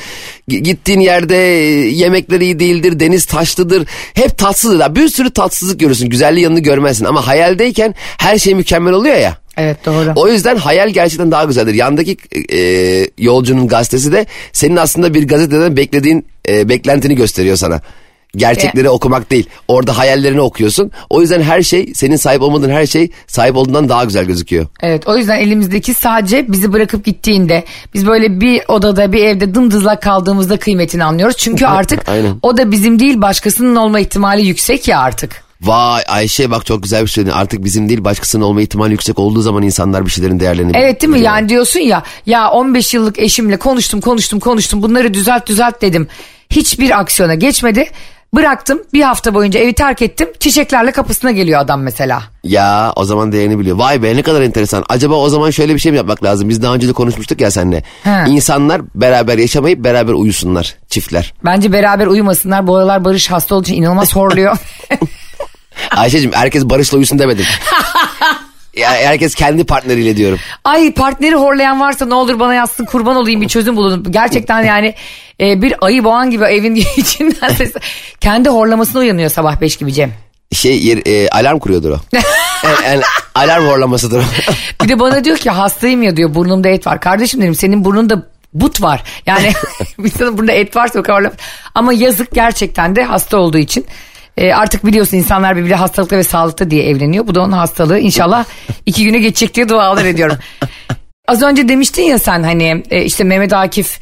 G- 0.48 0.58
Gittiğin 0.58 1.00
yerde 1.00 1.36
e, 1.36 1.62
yemekler 1.88 2.40
iyi 2.40 2.58
değildir 2.58 3.00
deniz 3.00 3.24
taşlıdır. 3.24 3.86
Hep 4.14 4.38
tatsızdır. 4.38 4.94
Bir 4.94 5.08
sürü 5.08 5.30
tatsızlık 5.30 5.80
görürsün. 5.80 6.08
Güzelliği 6.10 6.44
yanını 6.44 6.60
görmezsin. 6.60 7.04
Ama 7.04 7.26
hayaldeyken 7.26 7.94
her 8.18 8.38
şey 8.38 8.54
mükemmel 8.54 8.92
oluyor 8.92 9.16
ya. 9.16 9.36
Evet 9.56 9.86
doğru. 9.86 10.12
O 10.16 10.28
yüzden 10.28 10.56
hayal 10.56 10.88
gerçekten 10.90 11.30
daha 11.30 11.44
güzeldir. 11.44 11.74
Yandaki 11.74 12.16
e, 12.52 12.60
yolcunun 13.18 13.68
gazetesi 13.68 14.12
de 14.12 14.26
senin 14.52 14.76
aslında 14.76 15.14
bir 15.14 15.28
gazeteden 15.28 15.76
beklediğin 15.76 16.26
e, 16.48 16.68
beklentini 16.68 17.14
gösteriyor 17.14 17.56
sana. 17.56 17.80
Gerçekleri 18.36 18.88
okumak 18.88 19.30
değil. 19.30 19.48
Orada 19.68 19.98
hayallerini 19.98 20.40
okuyorsun. 20.40 20.90
O 21.10 21.20
yüzden 21.20 21.42
her 21.42 21.62
şey 21.62 21.92
senin 21.94 22.16
sahip 22.16 22.42
olmadığın 22.42 22.70
her 22.70 22.86
şey 22.86 23.10
sahip 23.26 23.56
olduğundan 23.56 23.88
daha 23.88 24.04
güzel 24.04 24.24
gözüküyor. 24.24 24.66
Evet 24.82 25.08
o 25.08 25.16
yüzden 25.16 25.38
elimizdeki 25.38 25.94
sadece 25.94 26.52
bizi 26.52 26.72
bırakıp 26.72 27.04
gittiğinde 27.04 27.64
biz 27.94 28.06
böyle 28.06 28.40
bir 28.40 28.62
odada 28.68 29.12
bir 29.12 29.24
evde 29.24 29.54
dımdızlak 29.54 30.02
kaldığımızda 30.02 30.56
kıymetini 30.56 31.04
anlıyoruz. 31.04 31.36
Çünkü 31.36 31.66
artık 31.76 32.02
o 32.42 32.56
da 32.56 32.70
bizim 32.70 32.98
değil 32.98 33.20
başkasının 33.22 33.76
olma 33.76 34.00
ihtimali 34.00 34.46
yüksek 34.46 34.88
ya 34.88 35.00
artık. 35.00 35.46
Vay 35.62 36.02
Ayşe 36.08 36.50
bak 36.50 36.66
çok 36.66 36.82
güzel 36.82 37.02
bir 37.02 37.06
şey 37.06 37.14
söyledin. 37.14 37.36
Artık 37.36 37.64
bizim 37.64 37.88
değil 37.88 38.04
başkasının 38.04 38.44
olma 38.44 38.62
ihtimali 38.62 38.92
yüksek 38.92 39.18
olduğu 39.18 39.40
zaman 39.40 39.62
insanlar 39.62 40.06
bir 40.06 40.10
şeylerin 40.10 40.40
değerlerini 40.40 40.72
Evet 40.74 41.02
değil 41.02 41.10
mi? 41.10 41.14
biliyor. 41.16 41.32
Yani 41.32 41.48
diyorsun 41.48 41.80
ya 41.80 42.02
ya 42.26 42.50
15 42.50 42.94
yıllık 42.94 43.18
eşimle 43.18 43.56
konuştum 43.56 44.00
konuştum 44.00 44.40
konuştum 44.40 44.82
bunları 44.82 45.14
düzelt 45.14 45.46
düzelt 45.46 45.82
dedim. 45.82 46.08
Hiçbir 46.50 47.00
aksiyona 47.00 47.34
geçmedi. 47.34 47.90
Bıraktım 48.36 48.82
bir 48.92 49.02
hafta 49.02 49.34
boyunca 49.34 49.60
evi 49.60 49.72
terk 49.72 50.02
ettim. 50.02 50.28
Çiçeklerle 50.40 50.92
kapısına 50.92 51.30
geliyor 51.30 51.60
adam 51.60 51.82
mesela. 51.82 52.22
Ya 52.44 52.92
o 52.96 53.04
zaman 53.04 53.32
değerini 53.32 53.58
biliyor. 53.58 53.76
Vay 53.76 54.02
be 54.02 54.16
ne 54.16 54.22
kadar 54.22 54.40
enteresan. 54.40 54.84
Acaba 54.88 55.14
o 55.14 55.28
zaman 55.28 55.50
şöyle 55.50 55.74
bir 55.74 55.78
şey 55.78 55.92
mi 55.92 55.98
yapmak 55.98 56.24
lazım? 56.24 56.48
Biz 56.48 56.62
daha 56.62 56.74
önce 56.74 56.88
de 56.88 56.92
konuşmuştuk 56.92 57.40
ya 57.40 57.50
seninle. 57.50 57.82
Ha. 58.04 58.24
İnsanlar 58.28 58.82
beraber 58.94 59.38
yaşamayıp 59.38 59.84
beraber 59.84 60.12
uyusunlar 60.12 60.74
çiftler. 60.88 61.34
Bence 61.44 61.72
beraber 61.72 62.06
uyumasınlar. 62.06 62.66
Bu 62.66 62.76
aralar 62.76 63.04
Barış 63.04 63.30
hasta 63.30 63.54
olduğu 63.54 63.64
için 63.64 63.74
inanılmaz 63.74 64.16
horluyor. 64.16 64.56
Ayşe'cim 65.96 66.32
herkes 66.32 66.64
Barış'la 66.64 66.96
uyusun 66.96 67.18
demedim. 67.18 67.46
ya 68.76 68.90
herkes 68.90 69.34
kendi 69.34 69.64
partneriyle 69.64 70.16
diyorum. 70.16 70.38
Ay 70.64 70.94
partneri 70.94 71.34
horlayan 71.34 71.80
varsa 71.80 72.06
ne 72.06 72.14
olur 72.14 72.40
bana 72.40 72.54
yazsın 72.54 72.84
kurban 72.84 73.16
olayım 73.16 73.40
bir 73.40 73.48
çözüm 73.48 73.76
bulun. 73.76 74.06
Gerçekten 74.10 74.62
yani 74.62 74.94
e, 75.40 75.62
bir 75.62 75.74
ayı 75.80 76.04
boğan 76.04 76.30
gibi 76.30 76.44
evin 76.44 76.74
içinden 76.96 77.48
ses. 77.48 77.72
Kendi 78.20 78.48
horlamasına 78.48 79.00
uyanıyor 79.00 79.30
sabah 79.30 79.60
beş 79.60 79.76
gibi 79.76 79.92
Cem. 79.92 80.12
Şey 80.52 80.82
yer, 80.82 80.98
e, 81.06 81.28
alarm 81.28 81.58
kuruyordur 81.58 81.90
o. 81.90 81.98
yani, 82.64 82.76
yani 82.84 83.02
alarm 83.34 83.64
horlamasıdır 83.64 84.18
o. 84.18 84.24
Bir 84.84 84.88
de 84.88 85.00
bana 85.00 85.24
diyor 85.24 85.36
ki 85.36 85.50
hastayım 85.50 86.02
ya 86.02 86.16
diyor 86.16 86.34
burnumda 86.34 86.68
et 86.68 86.86
var. 86.86 87.00
Kardeşim 87.00 87.40
dedim 87.40 87.54
senin 87.54 87.84
burnunda 87.84 88.22
but 88.54 88.82
var. 88.82 89.02
Yani 89.26 89.52
insanın 90.04 90.38
burnunda 90.38 90.52
et 90.52 90.76
varsa 90.76 90.98
o 90.98 91.02
kadar 91.02 91.32
Ama 91.74 91.92
yazık 91.92 92.32
gerçekten 92.32 92.96
de 92.96 93.04
hasta 93.04 93.36
olduğu 93.36 93.58
için. 93.58 93.86
E, 94.36 94.52
artık 94.54 94.86
biliyorsun 94.86 95.16
insanlar 95.16 95.56
birbiri 95.56 95.74
hastalıklı 95.74 96.16
ve 96.16 96.22
sağlıklı 96.24 96.70
diye 96.70 96.88
evleniyor. 96.88 97.26
Bu 97.26 97.34
da 97.34 97.40
onun 97.40 97.52
hastalığı. 97.52 97.98
İnşallah 97.98 98.44
iki 98.86 99.04
güne 99.04 99.18
geçecek 99.18 99.54
diye 99.54 99.68
dualar 99.68 100.04
ediyorum. 100.04 100.36
Az 101.28 101.42
önce 101.42 101.68
demiştin 101.68 102.02
ya 102.02 102.18
sen 102.18 102.42
hani 102.42 102.82
e, 102.90 103.02
işte 103.04 103.24
Mehmet 103.24 103.52
Akif 103.52 104.00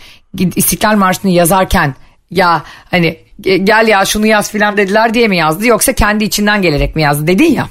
İstiklal 0.57 0.97
Marşı'nı 0.97 1.31
yazarken 1.31 1.95
ya 2.31 2.63
hani 2.91 3.17
"Ge- 3.41 3.57
gel 3.65 3.89
ya 3.89 4.05
şunu 4.05 4.27
yaz 4.27 4.51
filan 4.51 4.77
dediler 4.77 5.15
diye 5.15 5.29
mi 5.29 5.37
yazdı 5.37 5.67
yoksa 5.67 5.93
kendi 5.93 6.25
içinden 6.25 6.63
gelerek 6.63 6.97
mi 6.97 7.03
yazdı 7.03 7.27
dedin 7.27 7.53
ya. 7.53 7.69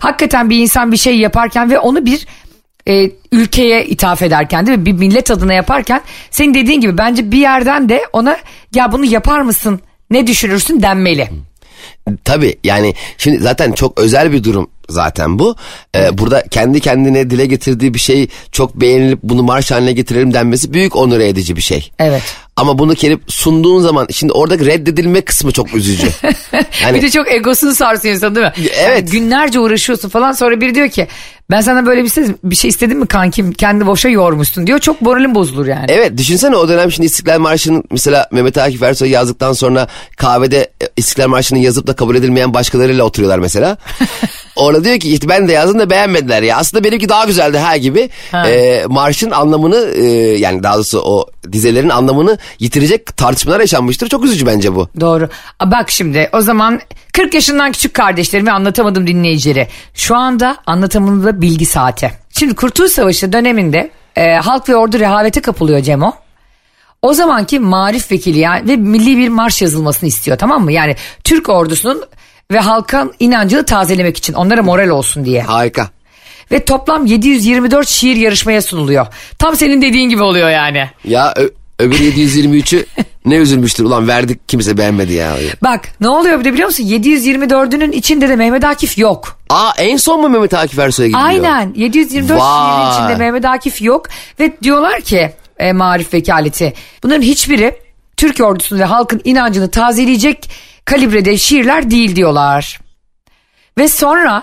Hakikaten 0.00 0.50
bir 0.50 0.58
insan 0.58 0.92
bir 0.92 0.96
şey 0.96 1.18
yaparken 1.18 1.70
ve 1.70 1.78
onu 1.78 2.06
bir 2.06 2.26
e, 2.88 3.10
ülkeye 3.32 3.86
ithaf 3.86 4.22
ederken 4.22 4.66
değil 4.66 4.78
mi? 4.78 4.86
Bir 4.86 4.92
millet 4.92 5.30
adına 5.30 5.52
yaparken 5.52 6.00
senin 6.30 6.54
dediğin 6.54 6.80
gibi 6.80 6.98
bence 6.98 7.30
bir 7.32 7.38
yerden 7.38 7.88
de 7.88 8.02
ona 8.12 8.36
ya 8.74 8.92
bunu 8.92 9.04
yapar 9.04 9.40
mısın 9.40 9.80
ne 10.10 10.26
düşünürsün 10.26 10.82
denmeli. 10.82 11.28
Tabii 12.24 12.56
yani 12.64 12.94
şimdi 13.18 13.38
zaten 13.38 13.72
çok 13.72 14.00
özel 14.00 14.32
bir 14.32 14.44
durum 14.44 14.70
zaten 14.88 15.38
bu. 15.38 15.56
Ee, 15.96 16.18
burada 16.18 16.42
kendi 16.42 16.80
kendine 16.80 17.30
dile 17.30 17.46
getirdiği 17.46 17.94
bir 17.94 17.98
şey 17.98 18.28
çok 18.52 18.74
beğenilip 18.74 19.18
bunu 19.22 19.42
marş 19.42 19.70
haline 19.70 19.92
getirelim 19.92 20.34
denmesi 20.34 20.72
büyük 20.72 20.96
onur 20.96 21.20
edici 21.20 21.56
bir 21.56 21.62
şey. 21.62 21.90
Evet. 21.98 22.22
Ama 22.56 22.78
bunu 22.78 22.94
gelip 22.94 23.22
sunduğun 23.26 23.80
zaman 23.80 24.06
şimdi 24.10 24.32
oradaki 24.32 24.66
reddedilme 24.66 25.20
kısmı 25.20 25.52
çok 25.52 25.74
üzücü. 25.74 26.06
Yani 26.82 26.94
Bir 26.94 27.02
de 27.02 27.10
çok 27.10 27.32
egosunu 27.32 27.74
sarsıyor 27.74 28.14
insan 28.14 28.34
değil 28.34 28.46
mi? 28.46 28.52
Evet. 28.58 28.78
Yani 28.88 29.04
günlerce 29.04 29.60
uğraşıyorsun 29.60 30.08
falan 30.08 30.32
sonra 30.32 30.60
biri 30.60 30.74
diyor 30.74 30.88
ki 30.88 31.08
ben 31.50 31.60
sana 31.60 31.86
böyle 31.86 32.04
bir 32.04 32.08
şey, 32.08 32.24
bir 32.44 32.56
şey 32.56 32.70
istedim 32.70 32.98
mi 32.98 33.06
kankim 33.06 33.52
kendi 33.52 33.86
boşa 33.86 34.08
yormuşsun 34.08 34.66
diyor. 34.66 34.78
Çok 34.78 35.02
moralim 35.02 35.34
bozulur 35.34 35.66
yani. 35.66 35.86
Evet 35.88 36.18
düşünsene 36.18 36.56
o 36.56 36.68
dönem 36.68 36.92
şimdi 36.92 37.06
İstiklal 37.06 37.38
Marşı'nın 37.38 37.84
mesela 37.90 38.28
Mehmet 38.32 38.58
Akif 38.58 38.82
Ersoy 38.82 39.08
yazdıktan 39.08 39.52
sonra 39.52 39.86
kahvede 40.16 40.58
e, 40.82 40.88
İstiklal 40.96 41.28
Marşı'nı 41.28 41.58
yazıp 41.58 41.86
da 41.86 41.92
kabul 41.92 42.16
edilmeyen 42.16 42.54
başkalarıyla 42.54 43.04
oturuyorlar 43.04 43.38
mesela. 43.38 43.76
Orada 44.56 44.84
diyor 44.84 45.00
ki 45.00 45.18
ben 45.28 45.48
de 45.48 45.52
yazdım 45.52 45.78
da 45.78 45.90
beğenmediler 45.90 46.42
ya. 46.42 46.56
Aslında 46.56 46.84
benimki 46.84 47.08
daha 47.08 47.24
güzeldi 47.24 47.58
ha 47.58 47.76
gibi. 47.76 48.10
E, 48.34 48.84
marşın 48.88 49.30
anlamını 49.30 49.76
e, 49.76 50.04
yani 50.38 50.62
daha 50.62 50.74
doğrusu 50.74 51.00
o 51.00 51.26
dizelerin 51.52 51.88
anlamını 51.88 52.38
yitirecek 52.58 53.16
tartışmalar 53.16 53.60
yaşanmıştır. 53.60 54.08
Çok 54.08 54.24
üzücü 54.24 54.46
bence 54.46 54.74
bu. 54.74 54.88
Doğru. 55.00 55.28
A, 55.60 55.70
Bak 55.70 55.90
şimdi 55.90 56.30
o 56.32 56.40
zaman 56.40 56.80
40 57.12 57.34
yaşından 57.34 57.72
küçük 57.72 57.94
kardeşlerimi 57.94 58.50
anlatamadım 58.52 59.06
dinleyicileri. 59.06 59.68
Şu 59.94 60.16
anda 60.16 60.56
bilgi 61.40 61.66
saati. 61.66 62.10
Şimdi 62.30 62.54
Kurtuluş 62.54 62.92
Savaşı 62.92 63.32
döneminde 63.32 63.90
e, 64.16 64.34
halk 64.34 64.68
ve 64.68 64.76
ordu 64.76 64.98
rehavete 64.98 65.40
kapılıyor 65.40 65.80
Cemo. 65.80 66.12
O 67.02 67.12
zamanki 67.14 67.58
marif 67.58 68.12
vekili 68.12 68.38
yani 68.38 68.68
ve 68.68 68.76
milli 68.76 69.18
bir 69.18 69.28
marş 69.28 69.62
yazılmasını 69.62 70.08
istiyor 70.08 70.38
tamam 70.38 70.64
mı? 70.64 70.72
Yani 70.72 70.96
Türk 71.24 71.48
ordusunun 71.48 72.04
ve 72.52 72.58
halkın 72.58 73.14
inancını 73.18 73.64
tazelemek 73.64 74.16
için 74.16 74.34
onlara 74.34 74.62
moral 74.62 74.88
olsun 74.88 75.24
diye. 75.24 75.42
Harika. 75.42 75.88
Ve 76.52 76.64
toplam 76.64 77.06
724 77.06 77.88
şiir 77.88 78.16
yarışmaya 78.16 78.62
sunuluyor. 78.62 79.06
Tam 79.38 79.56
senin 79.56 79.82
dediğin 79.82 80.08
gibi 80.08 80.22
oluyor 80.22 80.50
yani. 80.50 80.90
Ya 81.04 81.34
öbür 81.78 81.96
723'ü 81.96 82.86
ne 83.24 83.36
üzülmüştür 83.36 83.84
ulan 83.84 84.08
verdik 84.08 84.48
kimse 84.48 84.78
beğenmedi 84.78 85.12
ya. 85.12 85.36
Bak 85.62 85.88
ne 86.00 86.08
oluyor 86.08 86.40
bir 86.40 86.44
de 86.44 86.52
biliyor 86.52 86.68
musun? 86.68 86.84
724'ünün 86.84 87.92
içinde 87.92 88.28
de 88.28 88.36
Mehmet 88.36 88.64
Akif 88.64 88.98
yok. 88.98 89.38
Aa 89.50 89.72
en 89.78 89.96
son 89.96 90.20
mu 90.20 90.28
Mehmet 90.28 90.54
Akif 90.54 90.78
Ersoy'a 90.78 91.06
gidiyor? 91.06 91.24
Aynen 91.24 91.72
724 91.76 92.40
Vay. 92.40 92.48
şiirin 92.48 92.92
içinde 92.92 93.24
Mehmet 93.24 93.44
Akif 93.44 93.82
yok 93.82 94.06
ve 94.40 94.52
diyorlar 94.62 95.00
ki 95.00 95.30
e, 95.58 95.72
marif 95.72 96.14
vekaleti 96.14 96.72
bunların 97.02 97.22
hiçbiri 97.22 97.76
Türk 98.16 98.40
ordusunu 98.40 98.78
ve 98.78 98.84
halkın 98.84 99.20
inancını 99.24 99.70
tazeleyecek 99.70 100.50
kalibrede 100.84 101.38
şiirler 101.38 101.90
değil 101.90 102.16
diyorlar. 102.16 102.80
Ve 103.78 103.88
sonra 103.88 104.42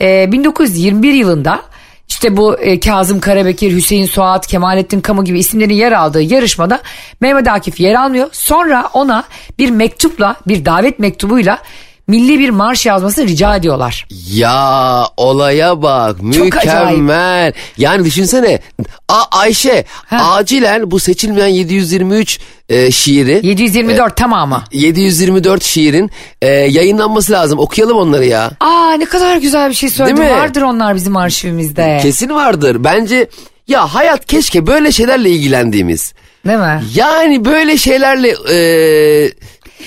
e, 0.00 0.32
1921 0.32 1.12
yılında 1.12 1.62
işte 2.24 2.36
bu 2.36 2.58
e, 2.58 2.80
Kazım 2.80 3.20
Karabekir, 3.20 3.72
Hüseyin 3.72 4.06
Suat, 4.06 4.46
Kemalettin 4.46 5.00
Kamu 5.00 5.24
gibi 5.24 5.38
isimlerin 5.38 5.74
yer 5.74 5.92
aldığı 5.92 6.22
yarışmada 6.22 6.80
Mehmet 7.20 7.48
Akif 7.48 7.80
yer 7.80 7.94
almıyor. 7.94 8.28
Sonra 8.32 8.90
ona 8.92 9.24
bir 9.58 9.70
mektupla, 9.70 10.36
bir 10.48 10.64
davet 10.64 10.98
mektubuyla 10.98 11.58
milli 12.06 12.38
bir 12.38 12.50
marş 12.50 12.86
yazmasını 12.86 13.26
rica 13.26 13.56
ediyorlar. 13.56 14.06
Ya 14.32 15.04
olaya 15.16 15.82
bak 15.82 16.22
mükemmel. 16.22 17.52
Yani 17.78 18.04
düşünsene 18.04 18.60
A 19.08 19.22
Ayşe 19.38 19.84
Ha. 20.06 20.34
acilen 20.34 20.90
bu 20.90 21.00
seçilmeyen 21.00 21.48
723 21.48 22.38
e, 22.68 22.90
şiiri 22.90 23.40
724 23.42 24.16
tamamı. 24.16 24.64
724 24.72 25.64
şiirin 25.64 26.10
e, 26.42 26.48
yayınlanması 26.48 27.32
lazım. 27.32 27.58
Okuyalım 27.58 27.96
onları 27.98 28.24
ya. 28.24 28.50
Aa 28.60 28.92
ne 28.98 29.04
kadar 29.04 29.36
güzel 29.36 29.68
bir 29.70 29.74
şey 29.74 29.88
söyledin. 29.90 30.16
Değil 30.16 30.28
mi? 30.30 30.36
Vardır 30.36 30.62
onlar 30.62 30.94
bizim 30.94 31.16
arşivimizde. 31.16 31.98
Kesin 32.02 32.30
vardır. 32.30 32.84
Bence 32.84 33.28
ya 33.68 33.94
hayat 33.94 34.26
keşke 34.26 34.66
böyle 34.66 34.92
şeylerle 34.92 35.30
ilgilendiğimiz. 35.30 36.12
Değil 36.46 36.58
mi? 36.58 36.82
Yani 36.94 37.44
böyle 37.44 37.76
şeylerle 37.76 38.28
e, 38.28 39.30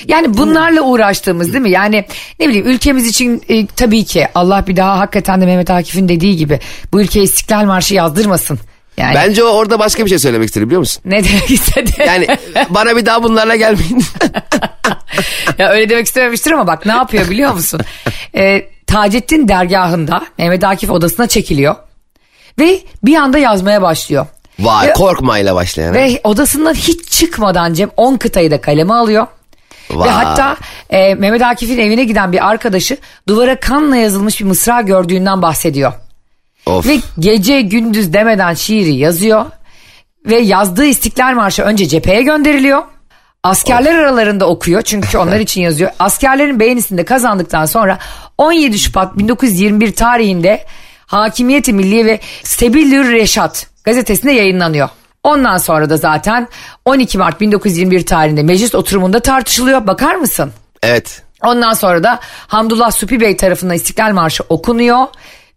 Yani 0.07 0.38
bunlarla 0.38 0.81
uğraştığımız 0.81 1.53
değil 1.53 1.62
mi? 1.62 1.71
Yani 1.71 2.05
ne 2.39 2.47
bileyim 2.47 2.67
ülkemiz 2.67 3.07
için 3.07 3.43
e, 3.49 3.67
tabii 3.67 4.05
ki 4.05 4.27
Allah 4.36 4.67
bir 4.67 4.75
daha 4.75 4.99
hakikaten 4.99 5.41
de 5.41 5.45
Mehmet 5.45 5.69
Akif'in 5.69 6.10
dediği 6.10 6.36
gibi 6.38 6.60
bu 6.93 7.01
ülkeye 7.01 7.23
İstiklal 7.23 7.65
Marşı 7.65 7.95
yazdırmasın. 7.95 8.60
Yani 8.97 9.15
bence 9.15 9.43
o 9.43 9.47
orada 9.47 9.79
başka 9.79 10.05
bir 10.05 10.10
şey 10.10 10.19
söylemek 10.19 10.47
istedi 10.47 10.65
biliyor 10.65 10.79
musun? 10.79 11.01
ne 11.05 11.23
demek 11.23 11.51
istedi? 11.51 11.91
Yani 12.07 12.27
bana 12.69 12.95
bir 12.95 13.05
daha 13.05 13.23
bunlarla 13.23 13.55
gelmeyin. 13.55 14.03
ya 15.57 15.69
öyle 15.69 15.89
demek 15.89 16.05
istememiştir 16.05 16.51
ama 16.51 16.67
bak 16.67 16.86
ne 16.86 16.91
yapıyor 16.91 17.29
biliyor 17.29 17.53
musun? 17.53 17.81
Ee, 18.36 18.65
Taceddin 18.88 19.47
dergahında 19.47 20.25
Mehmet 20.38 20.63
Akif 20.63 20.91
odasına 20.91 21.27
çekiliyor. 21.27 21.75
Ve 22.60 22.79
bir 23.03 23.15
anda 23.15 23.38
yazmaya 23.38 23.81
başlıyor. 23.81 24.25
Vay 24.60 24.88
Ve- 24.88 24.93
korkmayla 24.93 25.55
başlayan. 25.55 25.93
Ve 25.93 26.21
odasından 26.23 26.73
hiç 26.73 27.10
çıkmadan 27.10 27.73
Cem 27.73 27.89
10 27.97 28.17
kıtayı 28.17 28.51
da 28.51 28.62
kaleme 28.62 28.93
alıyor. 28.93 29.27
Vay. 29.89 30.08
Ve 30.08 30.12
hatta 30.12 30.58
e, 30.89 31.15
Mehmet 31.15 31.41
Akif'in 31.41 31.78
evine 31.78 32.04
giden 32.04 32.32
bir 32.32 32.47
arkadaşı 32.50 32.97
duvara 33.28 33.60
kanla 33.60 33.95
yazılmış 33.95 34.39
bir 34.39 34.45
mısra 34.45 34.82
gördüğünden 34.82 35.41
bahsediyor. 35.41 35.93
Of. 36.65 36.88
Ve 36.88 37.00
gece 37.19 37.62
gündüz 37.62 38.13
demeden 38.13 38.54
şiiri 38.54 38.95
yazıyor. 38.95 39.45
Ve 40.26 40.38
yazdığı 40.38 40.86
İstiklal 40.86 41.34
Marşı 41.34 41.63
önce 41.63 41.88
cepheye 41.88 42.21
gönderiliyor. 42.21 42.84
Askerler 43.43 43.95
aralarında 43.95 44.50
okuyor 44.50 44.82
çünkü 44.82 45.17
onlar 45.17 45.39
için 45.39 45.62
yazıyor. 45.62 45.91
Askerlerin 46.00 46.60
beğenisini 46.60 46.97
de 46.97 47.06
kazandıktan 47.06 47.65
sonra 47.65 48.00
17 48.38 48.80
Şubat 48.80 49.17
1921 49.17 49.95
tarihinde 49.95 50.65
Hakimiyeti 51.06 51.73
Milliye 51.73 52.06
ve 52.06 52.19
Sebillür 52.43 53.12
Reşat 53.12 53.67
gazetesinde 53.84 54.32
yayınlanıyor. 54.32 54.89
Ondan 55.23 55.58
sonra 55.58 55.89
da 55.89 55.97
zaten 55.97 56.47
12 56.86 57.17
Mart 57.17 57.41
1921 57.41 58.06
tarihinde 58.06 58.43
meclis 58.43 58.75
oturumunda 58.75 59.19
tartışılıyor. 59.19 59.88
Bakar 59.88 60.15
mısın? 60.15 60.51
Evet. 60.84 61.23
Ondan 61.43 61.73
sonra 61.73 62.03
da 62.03 62.19
Hamdullah 62.47 62.91
Supi 62.91 63.21
Bey 63.21 63.38
tarafından 63.38 63.75
İstiklal 63.75 64.12
Marşı 64.12 64.43
okunuyor 64.49 65.08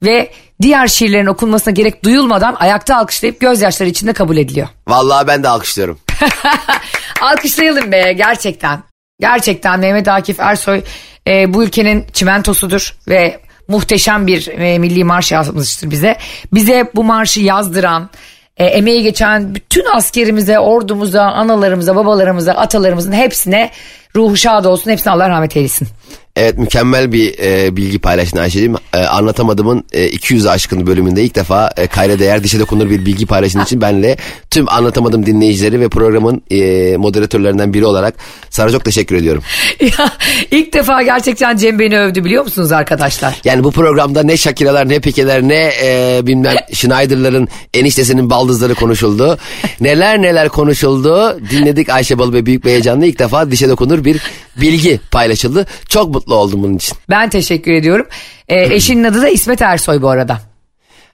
ve 0.02 0.32
diğer 0.62 0.86
şiirlerin 0.86 1.26
okunmasına 1.26 1.74
gerek 1.74 2.04
duyulmadan 2.04 2.56
ayakta 2.58 2.96
alkışlayıp 2.96 3.40
gözyaşları 3.40 3.88
içinde 3.88 4.12
kabul 4.12 4.36
ediliyor. 4.36 4.68
Vallahi 4.88 5.26
ben 5.26 5.42
de 5.42 5.48
alkışlıyorum. 5.48 5.98
Alkışlayalım 7.20 7.92
be 7.92 8.12
gerçekten. 8.12 8.82
Gerçekten 9.20 9.80
Mehmet 9.80 10.08
Akif 10.08 10.40
Ersoy 10.40 10.82
e, 11.26 11.54
bu 11.54 11.64
ülkenin 11.64 12.06
çimentosudur 12.12 12.96
ve 13.08 13.40
muhteşem 13.68 14.26
bir 14.26 14.48
e, 14.48 14.78
milli 14.78 15.04
marş 15.04 15.32
yazmıştır 15.32 15.90
bize. 15.90 16.16
Bize 16.52 16.90
bu 16.94 17.04
marşı 17.04 17.40
yazdıran, 17.40 18.10
e, 18.56 18.64
emeği 18.64 19.02
geçen 19.02 19.54
bütün 19.54 19.84
askerimize, 19.94 20.58
ordumuza, 20.58 21.22
analarımıza, 21.22 21.96
babalarımıza, 21.96 22.52
atalarımızın 22.52 23.12
hepsine 23.12 23.70
Ruhu 24.16 24.36
şad 24.36 24.64
olsun. 24.64 24.90
Hepsine 24.90 25.12
Allah 25.12 25.28
rahmet 25.28 25.56
eylesin. 25.56 25.88
Evet 26.36 26.58
mükemmel 26.58 27.12
bir 27.12 27.38
e, 27.38 27.76
bilgi 27.76 27.98
paylaştın 27.98 28.38
Ayşe'cim. 28.38 28.74
E, 28.94 28.98
anlatamadığımın 28.98 29.84
e, 29.92 30.08
200 30.08 30.46
aşkın 30.46 30.86
bölümünde 30.86 31.22
ilk 31.22 31.34
defa 31.34 31.70
e, 31.76 31.86
kayda 31.86 32.18
değer 32.18 32.44
dişe 32.44 32.60
dokunur 32.60 32.90
bir 32.90 33.06
bilgi 33.06 33.26
paylaştığın 33.26 33.60
için 33.60 33.80
benle 33.80 34.16
tüm 34.50 34.68
anlatamadım 34.68 35.26
dinleyicileri 35.26 35.80
ve 35.80 35.88
programın 35.88 36.42
e, 36.50 36.96
moderatörlerinden 36.96 37.74
biri 37.74 37.86
olarak 37.86 38.14
sana 38.50 38.70
çok 38.70 38.84
teşekkür 38.84 39.16
ediyorum. 39.16 39.42
ya 39.80 40.12
ilk 40.50 40.72
defa 40.72 41.02
gerçekten 41.02 41.56
Cem 41.56 41.78
beni 41.78 41.98
övdü 41.98 42.24
biliyor 42.24 42.44
musunuz 42.44 42.72
arkadaşlar? 42.72 43.40
Yani 43.44 43.64
bu 43.64 43.70
programda 43.70 44.22
ne 44.22 44.36
Shakira'lar 44.36 44.88
ne 44.88 45.00
Peke'ler 45.00 45.42
ne 45.42 45.70
e, 45.84 46.20
bilmem 46.26 46.56
Schneider'ların 46.72 47.48
eniştesinin 47.74 48.30
baldızları 48.30 48.74
konuşuldu. 48.74 49.38
neler 49.80 50.22
neler 50.22 50.48
konuşuldu. 50.48 51.40
Dinledik 51.50 51.88
Ayşe 51.88 52.18
Balı 52.18 52.32
ve 52.32 52.46
büyük 52.46 52.64
bir 52.64 52.70
heyecanla 52.70 53.06
ilk 53.06 53.18
defa 53.18 53.50
dişe 53.50 53.68
dokunur 53.68 53.99
bir 54.04 54.22
bilgi 54.56 55.00
paylaşıldı. 55.10 55.66
Çok 55.88 56.14
mutlu 56.14 56.34
oldum 56.34 56.62
bunun 56.62 56.76
için. 56.76 56.96
Ben 57.10 57.30
teşekkür 57.30 57.72
ediyorum. 57.72 58.06
Ee, 58.48 58.62
eşinin 58.74 59.04
adı 59.04 59.22
da 59.22 59.28
İsmet 59.28 59.62
Ersoy 59.62 60.02
bu 60.02 60.08
arada. 60.10 60.40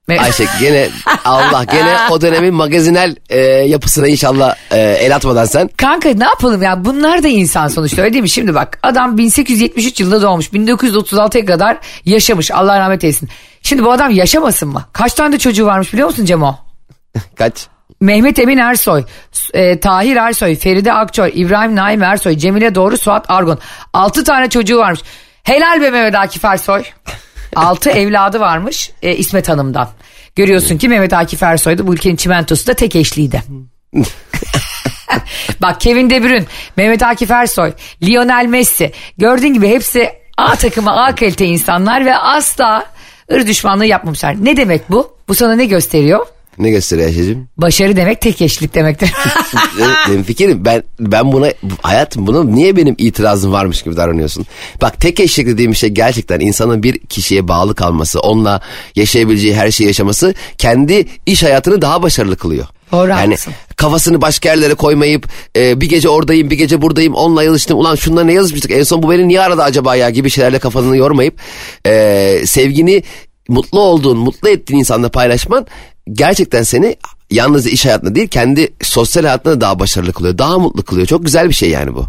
Ayşe 0.08 0.46
gene 0.60 0.88
Allah 1.24 1.64
gene 1.64 1.96
o 2.10 2.20
dönemin 2.20 2.54
magazinel 2.54 3.16
e, 3.28 3.38
yapısına 3.40 4.08
inşallah 4.08 4.54
e, 4.70 4.78
el 4.78 5.16
atmadan 5.16 5.44
sen. 5.44 5.68
Kanka 5.76 6.08
ne 6.08 6.24
yapalım 6.24 6.62
ya 6.62 6.84
bunlar 6.84 7.22
da 7.22 7.28
insan 7.28 7.68
sonuçta 7.68 8.02
öyle 8.02 8.12
değil 8.12 8.22
mi? 8.22 8.28
Şimdi 8.28 8.54
bak 8.54 8.78
adam 8.82 9.18
1873 9.18 10.00
yılında 10.00 10.22
doğmuş 10.22 10.48
1936'ya 10.48 11.44
kadar 11.44 11.78
yaşamış 12.04 12.50
Allah 12.50 12.80
rahmet 12.80 13.04
eylesin. 13.04 13.28
Şimdi 13.62 13.84
bu 13.84 13.92
adam 13.92 14.10
yaşamasın 14.10 14.68
mı? 14.68 14.84
Kaç 14.92 15.14
tane 15.14 15.32
de 15.32 15.38
çocuğu 15.38 15.66
varmış 15.66 15.92
biliyor 15.92 16.08
musun 16.08 16.24
Cemo? 16.24 16.58
Kaç? 17.36 17.66
Mehmet 18.00 18.38
Emin 18.38 18.58
Ersoy, 18.58 19.04
e, 19.54 19.80
Tahir 19.80 20.16
Ersoy, 20.16 20.56
Feride 20.56 20.92
Akçoy, 20.92 21.32
İbrahim 21.34 21.76
Naim 21.76 22.02
Ersoy, 22.02 22.36
Cemile 22.36 22.74
Doğru, 22.74 22.96
Suat 22.96 23.24
Argun. 23.28 23.58
6 23.92 24.24
tane 24.24 24.50
çocuğu 24.50 24.78
varmış. 24.78 25.00
Helal 25.42 25.80
be 25.80 25.90
Mehmet 25.90 26.14
Akif 26.14 26.44
Ersoy. 26.44 26.82
6 27.56 27.90
evladı 27.90 28.40
varmış 28.40 28.90
e, 29.02 29.16
İsmet 29.16 29.48
Hanım'dan. 29.48 29.88
Görüyorsun 30.36 30.78
ki 30.78 30.88
Mehmet 30.88 31.12
Akif 31.12 31.42
Ersoy 31.42 31.78
da 31.78 31.86
bu 31.86 31.94
ülkenin 31.94 32.16
çimentosu 32.16 32.66
da 32.66 32.74
tek 32.74 32.96
eşliydi. 32.96 33.42
Bak 35.60 35.80
Kevin 35.80 36.10
De 36.10 36.22
Bruyne, 36.22 36.44
Mehmet 36.76 37.02
Akif 37.02 37.30
Ersoy, 37.30 37.72
Lionel 38.02 38.46
Messi. 38.46 38.92
Gördüğün 39.18 39.54
gibi 39.54 39.68
hepsi 39.68 40.12
A 40.36 40.56
takımı 40.56 41.04
A 41.04 41.14
kalite 41.14 41.46
insanlar 41.46 42.04
ve 42.04 42.16
asla 42.16 42.86
ırz 43.32 43.46
düşmanlığı 43.46 43.86
yapmamışlar. 43.86 44.44
Ne 44.44 44.56
demek 44.56 44.90
bu? 44.90 45.16
Bu 45.28 45.34
sana 45.34 45.54
ne 45.54 45.66
gösteriyor? 45.66 46.26
Ne 46.58 46.70
gösteriyor 46.70 47.08
Ayşe'cim? 47.08 47.48
Başarı 47.56 47.96
demek 47.96 48.20
tek 48.20 48.42
eşlik 48.42 48.74
demektir. 48.74 49.12
Evet, 49.80 49.96
benim 50.08 50.22
fikrim 50.22 50.64
ben 50.64 50.82
ben 51.00 51.32
buna 51.32 51.52
hayatım 51.82 52.26
bunu 52.26 52.54
niye 52.54 52.76
benim 52.76 52.94
itirazım 52.98 53.52
varmış 53.52 53.82
gibi 53.82 53.96
davranıyorsun? 53.96 54.46
Bak 54.82 55.00
tek 55.00 55.20
eşlik 55.20 55.46
dediğim 55.46 55.74
şey 55.74 55.90
gerçekten 55.90 56.40
insanın 56.40 56.82
bir 56.82 56.98
kişiye 56.98 57.48
bağlı 57.48 57.74
kalması, 57.74 58.20
onunla 58.20 58.60
yaşayabileceği 58.96 59.54
her 59.54 59.70
şeyi 59.70 59.86
yaşaması 59.86 60.34
kendi 60.58 61.06
iş 61.26 61.42
hayatını 61.42 61.82
daha 61.82 62.02
başarılı 62.02 62.36
kılıyor. 62.36 62.66
Doğru, 62.92 63.10
yani 63.10 63.20
haklısın. 63.20 63.52
kafasını 63.76 64.22
başka 64.22 64.48
yerlere 64.48 64.74
koymayıp 64.74 65.28
e, 65.56 65.80
bir 65.80 65.88
gece 65.88 66.08
oradayım 66.08 66.50
bir 66.50 66.56
gece 66.56 66.82
buradayım 66.82 67.14
onunla 67.14 67.42
yazıştım 67.42 67.78
ulan 67.78 67.94
şunla 67.94 68.24
ne 68.24 68.32
yazışmıştık 68.32 68.70
en 68.70 68.82
son 68.82 69.02
bu 69.02 69.10
beni 69.10 69.28
niye 69.28 69.40
aradı 69.40 69.62
acaba 69.62 69.96
ya 69.96 70.10
gibi 70.10 70.30
şeylerle 70.30 70.58
kafanı 70.58 70.96
yormayıp 70.96 71.34
e, 71.86 72.42
sevgini 72.44 73.02
mutlu 73.48 73.80
olduğun 73.80 74.18
mutlu 74.18 74.48
ettiğin 74.48 74.78
insanla 74.78 75.08
paylaşman 75.08 75.66
gerçekten 76.12 76.62
seni 76.62 76.96
yalnızca 77.30 77.70
iş 77.70 77.84
hayatında 77.84 78.14
değil 78.14 78.28
kendi 78.28 78.68
sosyal 78.82 79.24
hayatında 79.24 79.54
da 79.54 79.60
daha 79.60 79.78
başarılı 79.78 80.12
kılıyor 80.12 80.38
daha 80.38 80.58
mutlu 80.58 80.82
kılıyor 80.82 81.06
çok 81.06 81.24
güzel 81.24 81.48
bir 81.48 81.54
şey 81.54 81.70
yani 81.70 81.94
bu. 81.94 82.06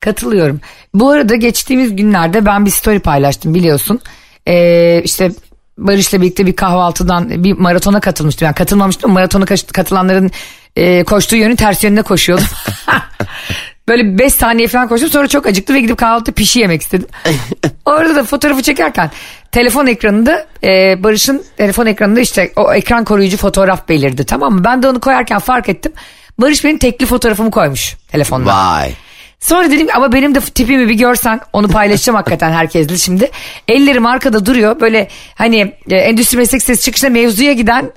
Katılıyorum. 0.00 0.60
Bu 0.94 1.10
arada 1.10 1.36
geçtiğimiz 1.36 1.96
günlerde 1.96 2.46
ben 2.46 2.66
bir 2.66 2.70
story 2.70 2.98
paylaştım 2.98 3.54
biliyorsun. 3.54 4.00
Ee, 4.48 5.02
işte 5.04 5.32
Barış'la 5.78 6.20
birlikte 6.20 6.46
bir 6.46 6.56
kahvaltıdan 6.56 7.44
bir 7.44 7.52
maratona 7.52 8.00
katılmıştım. 8.00 8.46
Yani 8.46 8.54
katılmamıştım 8.54 9.12
maratona 9.12 9.44
katılanların 9.72 10.30
e, 10.76 11.04
koştuğu 11.04 11.36
yönün 11.36 11.56
ters 11.56 11.84
yönüne 11.84 12.02
koşuyordum. 12.02 12.46
Böyle 13.88 14.18
5 14.18 14.34
saniye 14.34 14.68
falan 14.68 14.88
koştum 14.88 15.10
sonra 15.10 15.28
çok 15.28 15.46
acıktı 15.46 15.74
ve 15.74 15.80
gidip 15.80 15.98
kahvaltıda 15.98 16.32
pişi 16.32 16.60
yemek 16.60 16.82
istedim. 16.82 17.08
Orada 17.84 18.16
da 18.16 18.24
fotoğrafı 18.24 18.62
çekerken 18.62 19.10
telefon 19.52 19.86
ekranında 19.86 20.46
e, 20.64 21.02
Barış'ın 21.02 21.42
telefon 21.56 21.86
ekranında 21.86 22.20
işte 22.20 22.52
o 22.56 22.72
ekran 22.72 23.04
koruyucu 23.04 23.36
fotoğraf 23.36 23.88
belirdi 23.88 24.26
tamam 24.26 24.52
mı? 24.52 24.64
Ben 24.64 24.82
de 24.82 24.88
onu 24.88 25.00
koyarken 25.00 25.38
fark 25.38 25.68
ettim. 25.68 25.92
Barış 26.38 26.64
benim 26.64 26.78
tekli 26.78 27.06
fotoğrafımı 27.06 27.50
koymuş 27.50 27.96
telefonda. 28.12 28.54
Vay. 28.54 28.92
Sonra 29.40 29.70
dedim 29.70 29.86
ki 29.86 29.94
ama 29.94 30.12
benim 30.12 30.34
de 30.34 30.40
tipimi 30.40 30.88
bir 30.88 30.94
görsen 30.94 31.40
onu 31.52 31.68
paylaşacağım 31.68 32.16
hakikaten 32.16 32.52
herkesle 32.52 32.98
şimdi. 32.98 33.30
Ellerim 33.68 34.06
arkada 34.06 34.46
duruyor 34.46 34.80
böyle 34.80 35.08
hani 35.34 35.74
e, 35.90 35.96
endüstri 35.96 36.38
meslek 36.38 36.62
sesi 36.62 36.84
çıkışında 36.84 37.10
mevzuya 37.10 37.52
giden 37.52 37.92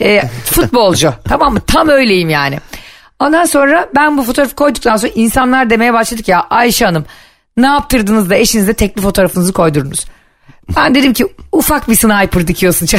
e, 0.00 0.22
futbolcu 0.44 1.14
tamam 1.28 1.52
mı 1.52 1.60
tam 1.60 1.88
öyleyim 1.88 2.30
yani. 2.30 2.58
Ondan 3.18 3.44
sonra 3.44 3.88
ben 3.96 4.18
bu 4.18 4.22
fotoğrafı 4.22 4.54
koyduktan 4.54 4.96
sonra 4.96 5.12
insanlar 5.14 5.70
demeye 5.70 5.92
başladık 5.92 6.28
ya 6.28 6.46
Ayşe 6.50 6.84
Hanım 6.84 7.04
ne 7.56 7.66
yaptırdınız 7.66 8.30
da 8.30 8.34
eşinize 8.34 8.74
tekli 8.74 9.02
fotoğrafınızı 9.02 9.52
koydurdunuz. 9.52 10.04
Ben 10.76 10.94
dedim 10.94 11.12
ki 11.12 11.26
ufak 11.52 11.88
bir 11.88 11.94
sniper 11.94 12.46
dikiyorsun. 12.46 12.88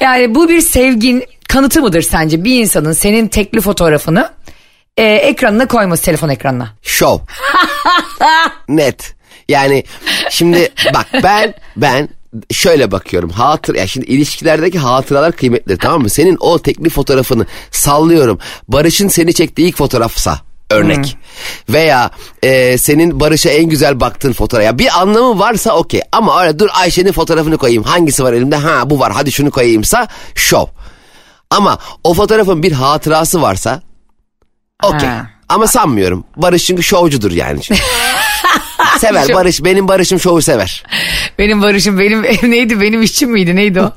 yani 0.00 0.34
bu 0.34 0.48
bir 0.48 0.60
sevgin 0.60 1.24
kanıtı 1.48 1.82
mıdır 1.82 2.02
sence 2.02 2.44
bir 2.44 2.60
insanın 2.60 2.92
senin 2.92 3.28
tekli 3.28 3.60
fotoğrafını 3.60 4.30
e, 4.96 5.04
ekranına 5.04 5.68
koyması 5.68 6.04
telefon 6.04 6.28
ekranına. 6.28 6.70
Şov. 6.82 7.18
Net. 8.68 9.14
Yani 9.48 9.84
şimdi 10.30 10.72
bak 10.94 11.06
ben 11.22 11.54
ben 11.76 12.08
şöyle 12.50 12.90
bakıyorum. 12.90 13.30
Hatır 13.30 13.74
ya 13.74 13.86
şimdi 13.86 14.06
ilişkilerdeki 14.06 14.78
hatıralar 14.78 15.32
kıymetli 15.32 15.76
tamam 15.76 16.02
mı? 16.02 16.10
Senin 16.10 16.36
o 16.40 16.58
teklif 16.58 16.94
fotoğrafını 16.94 17.46
sallıyorum. 17.70 18.38
Barış'ın 18.68 19.08
seni 19.08 19.34
çektiği 19.34 19.68
ilk 19.68 19.76
fotoğrafsa 19.76 20.40
örnek. 20.72 21.16
Veya 21.68 22.10
e, 22.42 22.78
senin 22.78 23.20
Barış'a 23.20 23.50
en 23.50 23.64
güzel 23.64 24.00
baktığın 24.00 24.32
fotoğraf. 24.32 24.64
Ya 24.64 24.78
bir 24.78 25.00
anlamı 25.00 25.38
varsa 25.38 25.72
okey. 25.76 26.00
Ama 26.12 26.42
öyle 26.42 26.58
dur 26.58 26.68
Ayşe'nin 26.72 27.12
fotoğrafını 27.12 27.58
koyayım. 27.58 27.82
Hangisi 27.82 28.24
var 28.24 28.32
elimde? 28.32 28.56
Ha 28.56 28.90
bu 28.90 29.00
var. 29.00 29.12
Hadi 29.12 29.32
şunu 29.32 29.50
koyayımsa 29.50 30.08
şov. 30.34 30.66
Ama 31.50 31.78
o 32.04 32.14
fotoğrafın 32.14 32.62
bir 32.62 32.72
hatırası 32.72 33.42
varsa 33.42 33.82
okey. 34.82 35.08
Ama 35.48 35.66
sanmıyorum. 35.66 36.24
Barış 36.36 36.64
çünkü 36.66 36.82
şovcudur 36.82 37.32
yani. 37.32 37.60
sever 38.98 39.26
Şov. 39.26 39.34
Barış. 39.34 39.64
Benim 39.64 39.88
Barış'ım 39.88 40.20
şovu 40.20 40.42
sever. 40.42 40.82
Benim 41.38 41.62
Barış'ım 41.62 41.98
benim 41.98 42.22
neydi 42.50 42.80
benim 42.80 43.02
işçim 43.02 43.30
miydi 43.30 43.56
neydi 43.56 43.80
o? 43.80 43.92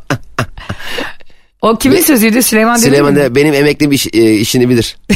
o 1.61 1.77
kimin 1.77 2.01
sözüydü 2.01 2.43
Süleyman 2.43 2.75
Demirel 2.81 2.89
Süleyman 2.99 3.13
mi? 3.13 3.35
benim 3.35 3.53
emeklim 3.53 3.91
iş, 3.91 4.07
e, 4.13 4.33
işini 4.33 4.69
bilir. 4.69 4.97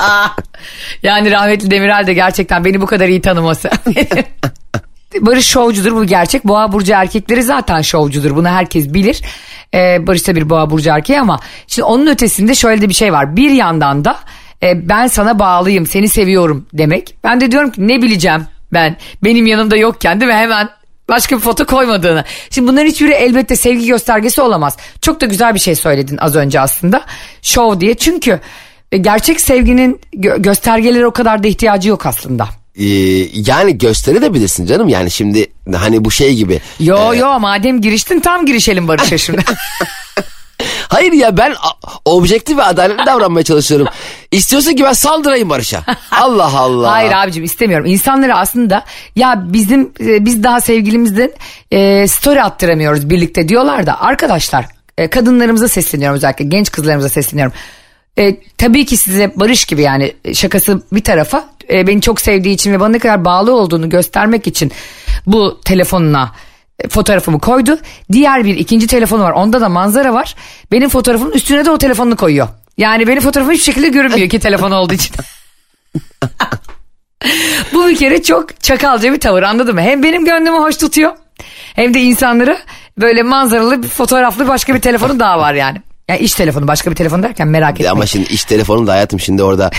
Yani 1.02 1.30
rahmetli 1.30 1.70
Demirel 1.70 2.06
de 2.06 2.14
gerçekten 2.14 2.64
beni 2.64 2.80
bu 2.80 2.86
kadar 2.86 3.08
iyi 3.08 3.20
tanıması. 3.20 3.70
Barış 5.20 5.46
şovcudur 5.46 5.92
bu 5.92 6.04
gerçek. 6.04 6.44
Boğa 6.44 6.72
burcu 6.72 6.92
erkekleri 6.92 7.42
zaten 7.42 7.82
şovcudur. 7.82 8.36
Bunu 8.36 8.48
herkes 8.48 8.94
bilir. 8.94 9.22
Ee, 9.74 10.06
Barış 10.06 10.28
da 10.28 10.34
bir 10.36 10.50
boğa 10.50 10.70
burcu 10.70 10.90
erkeği 10.90 11.20
ama 11.20 11.40
şimdi 11.66 11.84
onun 11.84 12.06
ötesinde 12.06 12.54
şöyle 12.54 12.82
de 12.82 12.88
bir 12.88 12.94
şey 12.94 13.12
var. 13.12 13.36
Bir 13.36 13.50
yandan 13.50 14.04
da 14.04 14.16
e, 14.62 14.88
ben 14.88 15.06
sana 15.06 15.38
bağlıyım, 15.38 15.86
seni 15.86 16.08
seviyorum 16.08 16.66
demek. 16.72 17.14
Ben 17.24 17.40
de 17.40 17.50
diyorum 17.50 17.70
ki 17.70 17.88
ne 17.88 18.02
bileceğim 18.02 18.46
ben 18.72 18.96
benim 19.24 19.46
yanımda 19.46 19.76
yokken 19.76 20.20
değil 20.20 20.32
mi 20.32 20.38
hemen 20.38 20.68
başka 21.08 21.36
bir 21.36 21.40
foto 21.40 21.66
koymadığını. 21.66 22.24
Şimdi 22.50 22.68
bunların 22.68 22.86
hiçbiri 22.86 23.12
elbette 23.12 23.56
sevgi 23.56 23.86
göstergesi 23.86 24.40
olamaz. 24.40 24.76
Çok 25.00 25.20
da 25.20 25.26
güzel 25.26 25.54
bir 25.54 25.60
şey 25.60 25.74
söyledin 25.74 26.16
az 26.16 26.36
önce 26.36 26.60
aslında. 26.60 27.04
Şov 27.42 27.80
diye. 27.80 27.94
Çünkü 27.94 28.40
gerçek 28.96 29.40
sevginin 29.40 30.00
gö- 30.14 30.42
göstergelere 30.42 31.06
o 31.06 31.10
kadar 31.10 31.42
da 31.42 31.48
ihtiyacı 31.48 31.88
yok 31.88 32.06
aslında. 32.06 32.48
Ee, 32.76 32.84
yani 33.34 33.78
gösterebilirsin 33.78 34.66
canım 34.66 34.88
yani 34.88 35.10
şimdi 35.10 35.46
hani 35.74 36.04
bu 36.04 36.10
şey 36.10 36.34
gibi. 36.34 36.60
Yo 36.80 37.14
yo 37.14 37.40
madem 37.40 37.80
giriştin 37.80 38.20
tam 38.20 38.46
girişelim 38.46 38.88
Barış'a 38.88 39.18
şimdi. 39.18 39.44
Hayır 40.88 41.12
ya 41.12 41.36
ben 41.36 41.54
objektif 42.04 42.58
ve 42.58 42.62
adaletli 42.62 43.06
davranmaya 43.06 43.44
çalışıyorum. 43.44 43.86
İstiyorsun 44.30 44.72
ki 44.72 44.84
ben 44.84 44.92
saldırayım 44.92 45.50
Barış'a. 45.50 45.82
Allah 46.10 46.58
Allah. 46.58 46.92
Hayır 46.92 47.12
abicim 47.12 47.44
istemiyorum. 47.44 47.86
İnsanlara 47.86 48.38
aslında 48.38 48.84
ya 49.16 49.44
bizim 49.52 49.92
e, 50.00 50.24
biz 50.24 50.42
daha 50.42 50.60
sevgilimizden 50.60 51.30
e, 51.70 52.08
story 52.08 52.42
attıramıyoruz 52.42 53.10
birlikte 53.10 53.48
diyorlar 53.48 53.86
da 53.86 54.00
arkadaşlar 54.00 54.66
e, 54.98 55.10
kadınlarımıza 55.10 55.68
sesleniyorum 55.68 56.16
özellikle 56.16 56.44
genç 56.44 56.70
kızlarımıza 56.70 57.08
sesleniyorum. 57.08 57.52
E, 58.18 58.36
tabii 58.58 58.86
ki 58.86 58.96
size 58.96 59.32
Barış 59.36 59.64
gibi 59.64 59.82
yani 59.82 60.14
e, 60.24 60.34
şakası 60.34 60.82
bir 60.92 61.04
tarafa 61.04 61.48
e, 61.72 61.86
beni 61.86 62.00
çok 62.00 62.20
sevdiği 62.20 62.54
için 62.54 62.72
ve 62.72 62.80
bana 62.80 62.88
ne 62.88 62.98
kadar 62.98 63.24
bağlı 63.24 63.54
olduğunu 63.54 63.88
göstermek 63.88 64.46
için 64.46 64.72
bu 65.26 65.60
telefonuna 65.64 66.32
e, 66.78 66.88
fotoğrafımı 66.88 67.40
koydu. 67.40 67.78
Diğer 68.12 68.44
bir 68.44 68.56
ikinci 68.56 68.86
telefonu 68.86 69.22
var. 69.22 69.30
Onda 69.30 69.60
da 69.60 69.68
manzara 69.68 70.12
var. 70.14 70.34
Benim 70.72 70.88
fotoğrafımın 70.88 71.32
üstüne 71.32 71.64
de 71.64 71.70
o 71.70 71.78
telefonunu 71.78 72.16
koyuyor. 72.16 72.48
Yani 72.78 73.06
benim 73.06 73.22
fotoğrafım 73.22 73.52
hiçbir 73.52 73.64
şekilde 73.64 73.88
görünmüyor 73.88 74.28
ki 74.28 74.38
telefon 74.38 74.70
olduğu 74.70 74.94
için. 74.94 75.14
Bu 77.72 77.88
bir 77.88 77.96
kere 77.96 78.22
çok 78.22 78.62
çakalca 78.62 79.12
bir 79.12 79.20
tavır 79.20 79.42
anladın 79.42 79.74
mı? 79.74 79.80
Hem 79.80 80.02
benim 80.02 80.24
gönlümü 80.24 80.58
hoş 80.58 80.76
tutuyor 80.76 81.12
hem 81.74 81.94
de 81.94 82.00
insanları 82.00 82.58
böyle 82.98 83.22
manzaralı 83.22 83.82
bir 83.82 83.88
fotoğraflı 83.88 84.48
başka 84.48 84.74
bir 84.74 84.80
telefonu 84.80 85.20
daha 85.20 85.38
var 85.38 85.54
yani. 85.54 85.82
Yani 86.10 86.20
iş 86.20 86.34
telefonu 86.34 86.68
başka 86.68 86.90
bir 86.90 86.96
telefon 86.96 87.22
derken 87.22 87.48
merak 87.48 87.72
etmeyin. 87.72 87.92
Ama 87.92 88.06
şimdi 88.06 88.32
iş 88.32 88.44
telefonu 88.44 88.86
da 88.86 88.92
hayatım 88.92 89.20
şimdi 89.20 89.42
orada 89.42 89.70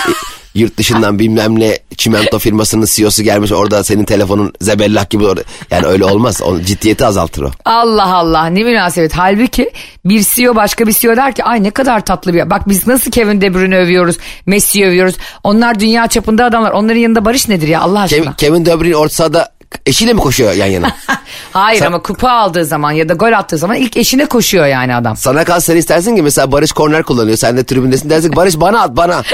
yurt 0.54 0.76
dışından 0.78 1.18
bilmem 1.18 1.60
ne 1.60 1.78
çimento 1.96 2.38
firmasının 2.38 2.86
CEO'su 2.90 3.22
gelmiş 3.22 3.52
orada 3.52 3.84
senin 3.84 4.04
telefonun 4.04 4.52
zebellah 4.60 5.10
gibi 5.10 5.26
orada. 5.26 5.42
Yani 5.70 5.86
öyle 5.86 6.04
olmaz. 6.04 6.42
O 6.42 6.60
ciddiyeti 6.60 7.06
azaltır 7.06 7.42
o. 7.42 7.50
Allah 7.64 8.14
Allah 8.14 8.46
ne 8.46 8.62
münasebet. 8.62 9.12
Halbuki 9.12 9.70
bir 10.04 10.24
CEO 10.24 10.56
başka 10.56 10.86
bir 10.86 10.92
CEO 10.92 11.16
der 11.16 11.34
ki 11.34 11.44
ay 11.44 11.62
ne 11.62 11.70
kadar 11.70 12.04
tatlı 12.04 12.34
bir. 12.34 12.50
Bak 12.50 12.68
biz 12.68 12.86
nasıl 12.86 13.10
Kevin 13.10 13.40
De 13.40 13.54
Bruyne 13.54 13.76
övüyoruz. 13.76 14.16
Messi'yi 14.46 14.86
övüyoruz. 14.86 15.14
Onlar 15.44 15.80
dünya 15.80 16.06
çapında 16.06 16.44
adamlar. 16.44 16.70
Onların 16.70 17.00
yanında 17.00 17.24
barış 17.24 17.48
nedir 17.48 17.68
ya 17.68 17.80
Allah 17.80 18.00
aşkına? 18.00 18.20
Kevin, 18.20 18.32
Kevin 18.32 18.66
De 18.66 18.80
Bruyne 18.80 18.96
orta 18.96 19.14
sahada 19.14 19.48
eşiyle 19.86 20.12
mi 20.12 20.20
koşuyor 20.20 20.52
yan 20.52 20.66
yana? 20.66 20.96
Hayır 21.52 21.78
Sen- 21.78 21.86
ama 21.86 22.02
kupa 22.02 22.30
aldığı 22.30 22.64
zaman 22.64 22.92
ya 22.92 23.08
da 23.08 23.14
gol 23.14 23.32
attığı 23.32 23.58
zaman 23.58 23.76
ilk 23.76 23.96
eşine 23.96 24.26
koşuyor 24.26 24.66
yani 24.66 24.94
adam. 24.94 25.16
Sana 25.16 25.44
kalsa 25.44 25.60
sen 25.60 25.76
istersin 25.76 26.16
ki 26.16 26.22
mesela 26.22 26.52
Barış 26.52 26.72
korner 26.72 27.02
kullanıyor. 27.02 27.36
Sen 27.36 27.56
de 27.56 27.64
tribündesin 27.64 28.10
dersin 28.10 28.30
ki 28.30 28.36
Barış 28.36 28.60
bana 28.60 28.80
at 28.80 28.96
bana. 28.96 29.22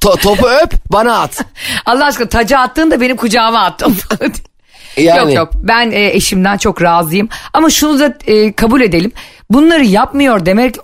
To- 0.00 0.16
topu 0.16 0.48
öp 0.48 0.72
bana 0.92 1.18
at. 1.18 1.44
Allah 1.86 2.04
aşkına 2.04 2.28
taca 2.28 2.58
attığında 2.58 3.00
benim 3.00 3.16
kucağıma 3.16 3.60
attım. 3.60 3.96
Yani. 4.96 5.18
Yok 5.18 5.34
yok 5.34 5.50
ben 5.54 5.90
e, 5.90 6.06
eşimden 6.06 6.56
çok 6.56 6.82
razıyım 6.82 7.28
ama 7.52 7.70
şunu 7.70 8.00
da 8.00 8.14
e, 8.26 8.52
kabul 8.52 8.80
edelim 8.80 9.12
bunları 9.50 9.84
yapmıyor 9.84 10.46
demek 10.46 10.74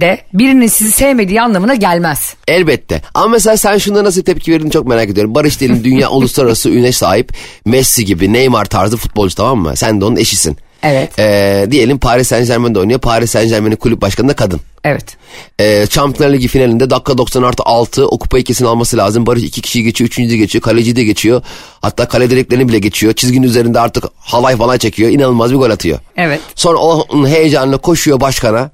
de 0.00 0.20
birinin 0.32 0.66
sizi 0.66 0.90
sevmediği 0.90 1.42
anlamına 1.42 1.74
gelmez. 1.74 2.34
Elbette. 2.48 3.02
Ama 3.14 3.28
mesela 3.28 3.56
sen 3.56 3.78
şunda 3.78 4.04
nasıl 4.04 4.22
tepki 4.22 4.52
verdiğini 4.52 4.70
çok 4.70 4.86
merak 4.86 5.10
ediyorum. 5.10 5.34
Barış 5.34 5.60
diyelim 5.60 5.84
dünya 5.84 6.08
uluslararası 6.10 6.70
üne 6.70 6.92
sahip 6.92 7.32
Messi 7.64 8.04
gibi 8.04 8.32
Neymar 8.32 8.64
tarzı 8.64 8.96
futbolcu 8.96 9.34
tamam 9.34 9.58
mı? 9.58 9.76
Sen 9.76 10.00
de 10.00 10.04
onun 10.04 10.16
eşisin. 10.16 10.56
Evet. 10.82 11.18
Ee, 11.18 11.66
diyelim 11.70 11.98
Paris 11.98 12.28
Saint 12.28 12.46
Germain'de 12.46 12.78
oynuyor. 12.78 13.00
Paris 13.00 13.30
Saint 13.30 13.50
Germain'in 13.50 13.76
kulüp 13.76 14.02
başkanı 14.02 14.28
da 14.28 14.36
kadın. 14.36 14.60
Evet. 14.84 15.16
Ee, 15.60 15.86
Şampiyonlar 15.90 16.34
Ligi 16.36 16.48
finalinde 16.48 16.90
dakika 16.90 17.18
90 17.18 17.42
artı 17.42 17.62
6 17.62 18.06
o 18.06 18.18
kupayı 18.18 18.44
kesin 18.44 18.64
alması 18.64 18.96
lazım. 18.96 19.26
Barış 19.26 19.42
iki 19.42 19.60
kişiyi 19.60 19.84
geçiyor, 19.84 20.08
üçüncü 20.08 20.30
de 20.30 20.36
geçiyor, 20.36 20.62
kaleci 20.62 20.96
de 20.96 21.04
geçiyor. 21.04 21.42
Hatta 21.80 22.08
kale 22.08 22.30
direklerini 22.30 22.68
bile 22.68 22.78
geçiyor. 22.78 23.12
Çizginin 23.12 23.46
üzerinde 23.46 23.80
artık 23.80 24.04
halay 24.18 24.56
falan 24.56 24.78
çekiyor. 24.78 25.10
İnanılmaz 25.10 25.50
bir 25.52 25.56
gol 25.56 25.70
atıyor. 25.70 25.98
Evet. 26.16 26.40
Sonra 26.54 26.78
onun 26.78 27.28
heyecanla 27.28 27.76
koşuyor 27.76 28.20
başkana. 28.20 28.70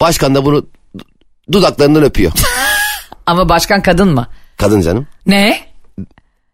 Başkan 0.00 0.34
da 0.34 0.44
bunu 0.44 0.66
dudaklarından 1.52 2.02
öpüyor. 2.02 2.32
Ama 3.26 3.48
başkan 3.48 3.82
kadın 3.82 4.08
mı? 4.14 4.26
Kadın 4.56 4.80
canım. 4.80 5.06
Ne? 5.26 5.60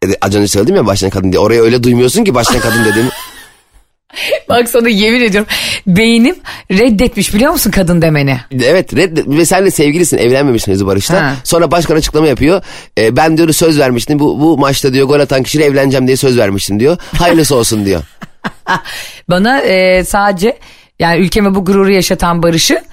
E, 0.04 0.06
Az 0.22 0.34
önce 0.34 0.48
söyledim 0.48 0.76
ya 0.76 0.86
başkan 0.86 1.10
kadın 1.10 1.32
diye. 1.32 1.40
Oraya 1.40 1.62
öyle 1.62 1.82
duymuyorsun 1.82 2.24
ki 2.24 2.34
başkan 2.34 2.60
kadın 2.60 2.84
dediğimi. 2.84 3.10
Bak 4.48 4.68
sana 4.68 4.88
yemin 4.88 5.20
ediyorum 5.20 5.48
beynim 5.86 6.36
reddetmiş 6.70 7.34
biliyor 7.34 7.52
musun 7.52 7.70
kadın 7.70 8.02
demeni? 8.02 8.40
Evet 8.64 8.96
red 8.96 9.18
ve 9.26 9.44
senle 9.44 9.70
sevgilisin 9.70 10.18
evlenmemişsiniz 10.18 10.86
Barış'la. 10.86 11.22
Ha. 11.22 11.34
Sonra 11.44 11.70
başkan 11.70 11.96
açıklama 11.96 12.26
yapıyor. 12.26 12.62
E, 12.98 13.16
ben 13.16 13.36
diyor 13.36 13.52
söz 13.52 13.78
vermiştim 13.78 14.18
bu, 14.18 14.40
bu 14.40 14.58
maçta 14.58 14.92
diyor 14.92 15.08
gol 15.08 15.20
atan 15.20 15.42
kişiyle 15.42 15.64
evleneceğim 15.64 16.06
diye 16.06 16.16
söz 16.16 16.38
vermiştim 16.38 16.80
diyor. 16.80 16.98
Hayırlısı 17.18 17.56
olsun 17.56 17.84
diyor. 17.86 18.02
Bana 19.30 19.60
e, 19.60 20.04
sadece 20.04 20.58
yani 20.98 21.20
ülkeme 21.20 21.54
bu 21.54 21.64
gururu 21.64 21.90
yaşatan 21.90 22.42
Barış'ı 22.42 22.84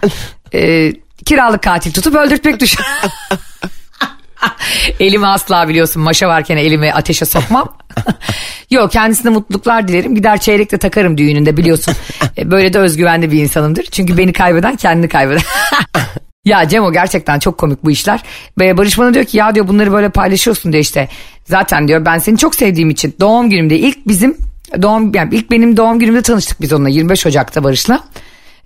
e, 0.53 0.93
kiralık 1.25 1.63
katil 1.63 1.93
tutup 1.93 2.15
öldürtmek 2.15 2.59
düşer. 2.59 2.85
elimi 4.99 5.27
asla 5.27 5.67
biliyorsun 5.67 6.01
maşa 6.01 6.27
varken 6.27 6.57
elimi 6.57 6.93
ateşe 6.93 7.25
sokmam. 7.25 7.77
Yok 8.71 8.91
kendisine 8.91 9.31
mutluluklar 9.31 9.87
dilerim. 9.87 10.15
Gider 10.15 10.39
çeyrek 10.39 10.71
de 10.71 10.77
takarım 10.77 11.17
düğününde 11.17 11.57
biliyorsun. 11.57 11.93
E, 12.37 12.51
Böyle 12.51 12.73
de 12.73 12.79
özgüvenli 12.79 13.31
bir 13.31 13.41
insanımdır. 13.41 13.83
Çünkü 13.83 14.17
beni 14.17 14.33
kaybeden 14.33 14.75
kendini 14.75 15.07
kaybeder. 15.07 15.43
Ya 16.45 16.67
Cemo 16.67 16.93
gerçekten 16.93 17.39
çok 17.39 17.57
komik 17.57 17.83
bu 17.83 17.91
işler. 17.91 18.19
Barış 18.59 18.97
bana 18.97 19.13
diyor 19.13 19.25
ki 19.25 19.37
ya 19.37 19.55
diyor 19.55 19.67
bunları 19.67 19.91
böyle 19.91 20.09
paylaşıyorsun 20.09 20.71
diyor 20.71 20.83
işte. 20.83 21.09
Zaten 21.45 21.87
diyor 21.87 22.05
ben 22.05 22.17
seni 22.17 22.37
çok 22.37 22.55
sevdiğim 22.55 22.89
için 22.89 23.15
doğum 23.19 23.49
günümde 23.49 23.79
ilk 23.79 24.07
bizim 24.07 24.37
doğum 24.81 25.15
yani 25.15 25.35
ilk 25.35 25.51
benim 25.51 25.77
doğum 25.77 25.99
günümde 25.99 26.21
tanıştık 26.21 26.61
biz 26.61 26.73
onunla 26.73 26.89
25 26.89 27.25
Ocak'ta 27.25 27.63
Barış'la. 27.63 28.03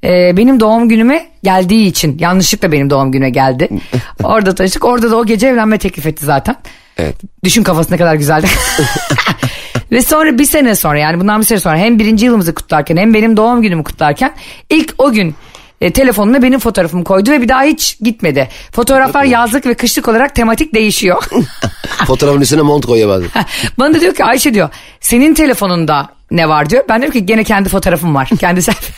Ee, 0.04 0.38
benim 0.38 0.60
doğum 0.60 0.90
günüme 0.90 1.30
geldiği 1.44 1.88
için 1.88 2.18
yanlışlıkla 2.20 2.72
benim 2.72 2.90
doğum 2.90 3.12
günüme 3.12 3.30
geldi. 3.30 3.70
Orada 4.24 4.56
tanıştık. 4.56 4.86
Orada 4.86 5.12
da 5.12 5.16
o 5.16 5.26
gece 5.26 5.48
evlenme 5.48 5.78
teklif 5.78 6.06
etti 6.06 6.26
zaten. 6.26 6.56
Evet. 6.98 7.16
Düşün 7.44 7.64
kafası 7.64 7.94
ne 7.94 7.98
kadar 7.98 8.16
güzeldi. 8.16 8.48
Ve 9.92 10.02
sonra 10.02 10.38
bir 10.38 10.46
sene 10.46 10.76
sonra 10.76 11.00
yani 11.00 11.20
bundan 11.20 11.42
bir 11.42 11.46
sene 11.46 11.60
sonra 11.60 11.78
hem 11.78 12.00
birinci 12.00 12.26
yılımızı 12.26 12.54
kutlarken 12.54 12.98
hem 12.98 13.14
benim 13.14 13.38
doğum 13.38 13.62
günümü 13.62 13.84
kutlarken 13.84 14.34
ilk 14.70 14.94
o 14.98 15.12
gün 15.12 15.36
e, 15.82 15.94
telefonuna 15.94 16.42
benim 16.42 16.60
fotoğrafımı 16.60 17.04
koydu 17.04 17.32
ve 17.32 17.42
bir 17.42 17.50
daha 17.50 17.64
hiç 17.64 18.00
gitmedi. 18.02 18.50
Fotoğraflar 18.72 19.24
yazlık 19.24 19.66
ve 19.66 19.74
kışlık 19.74 20.08
olarak 20.08 20.36
tematik 20.36 20.74
değişiyor. 20.74 21.24
Fotoğrafın 22.08 22.42
üstüne 22.42 22.62
mont 22.62 22.88
bazen. 22.88 23.30
Bana 23.80 23.94
da 23.94 24.02
diyor 24.02 24.14
ki 24.16 24.24
Ayşe 24.24 24.54
diyor 24.54 24.70
senin 25.00 25.34
telefonunda 25.34 26.10
ne 26.32 26.50
var 26.50 26.70
diyor. 26.70 26.84
Ben 26.90 27.02
diyorum 27.02 27.20
ki 27.20 27.26
gene 27.26 27.44
kendi 27.44 27.70
fotoğrafım 27.70 28.16
var. 28.16 28.30
Kendi 28.40 28.62
selfie. 28.62 28.96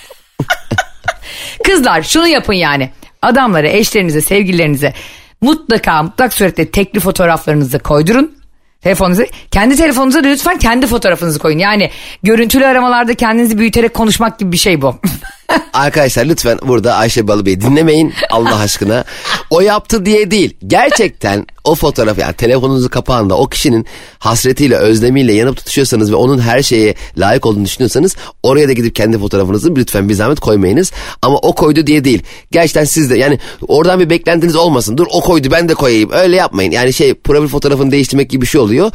Kızlar 1.64 2.04
şunu 2.04 2.28
yapın 2.28 2.54
yani. 2.54 2.90
Adamlara, 3.22 3.68
eşlerinize, 3.68 4.22
sevgililerinize 4.22 4.94
mutlaka 5.42 6.04
mutlak 6.04 6.34
surette 6.34 6.72
tekli 6.72 7.00
fotoğraflarınızı 7.00 7.80
koydurun. 7.80 8.40
Telefonunuzu, 8.82 9.24
kendi 9.52 9.76
telefonunuza 9.76 10.24
da 10.24 10.28
lütfen 10.28 10.58
kendi 10.58 10.88
fotoğrafınızı 10.88 11.40
koyun. 11.40 11.60
Yani 11.60 11.92
görüntülü 12.24 12.66
aramalarda 12.66 13.14
kendinizi 13.14 13.58
büyüterek 13.58 13.94
konuşmak 13.94 14.40
gibi 14.40 14.52
bir 14.52 14.58
şey 14.58 14.82
bu. 14.82 14.96
Arkadaşlar 15.74 16.26
lütfen 16.26 16.60
burada 16.64 16.95
Ayşe 16.95 17.28
Balıbey'i 17.28 17.62
dinlemeyin 17.62 18.14
Allah 18.32 18.56
aşkına. 18.60 19.04
O 19.50 19.62
yaptı 19.62 20.06
diye 20.06 20.32
değil. 20.32 20.58
Gerçekten 20.68 21.45
o 21.64 21.76
fotoğraf 21.76 22.18
yani 22.18 22.34
telefonunuzu 22.34 22.89
kapağında 22.89 23.36
o 23.38 23.47
kişinin 23.47 23.86
hasretiyle 24.20 24.76
özlemiyle 24.78 25.34
yanıp 25.34 25.58
tutuşuyorsanız 25.58 26.12
ve 26.12 26.16
onun 26.16 26.39
her 26.39 26.62
şeye 26.62 26.93
layık 27.18 27.45
olduğunu 27.45 27.66
düşünüyorsanız 27.66 28.16
oraya 28.43 28.68
da 28.68 28.74
gidip 28.74 28.95
kendi 28.95 29.18
fotoğrafınızı 29.20 29.76
lütfen 29.76 30.10
bir 30.10 30.14
zahmet 30.14 30.39
koymayınız. 30.39 30.91
Ama 31.22 31.38
o 31.38 31.56
koydu 31.56 31.88
diye 31.88 32.04
değil. 32.04 32.24
Gerçekten 32.52 32.84
siz 32.84 33.10
de 33.10 33.18
yani 33.18 33.39
oradan 33.68 34.00
bir 34.00 34.10
beklentiniz 34.10 34.56
olmasın. 34.56 34.97
Dur 34.97 35.08
o 35.12 35.22
koydu 35.22 35.47
ben 35.52 35.70
de 35.70 35.74
koyayım. 35.74 36.10
Öyle 36.14 36.36
yapmayın. 36.36 36.72
Yani 36.72 36.93
şey 36.93 37.14
profil 37.14 37.47
fotoğrafını 37.47 37.91
değiştirmek 37.91 38.30
gibi 38.30 38.41
bir 38.41 38.47
şey 38.47 38.62
oluyor. 38.62 38.91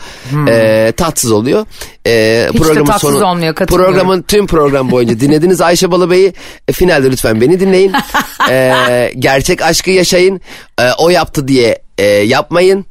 Ee, 0.48 0.92
tatsız 0.96 1.32
oluyor. 1.32 1.66
Ee, 2.06 2.48
Hmm. 2.50 2.60
Hiç 2.60 2.76
de 2.76 2.84
tatsız 2.84 3.22
olmuyor, 3.22 3.54
katılıyorum. 3.54 3.92
Programın 3.94 4.22
tüm 4.22 4.46
program 4.46 4.90
boyunca 4.90 5.20
dinlediniz 5.20 5.60
Ayşe 5.60 5.90
Balıbey'i. 5.90 6.32
E, 6.68 6.72
finalde 6.72 7.10
lütfen 7.10 7.40
beni 7.40 7.60
dinleyin. 7.60 7.92
E, 8.50 9.12
gerçek 9.18 9.62
aşkı 9.62 9.90
yaşayın. 9.90 10.40
E, 10.80 10.92
o 10.98 11.10
yaptı 11.10 11.48
diye 11.48 11.82
e, 11.98 12.04
yapmayın. 12.04 12.86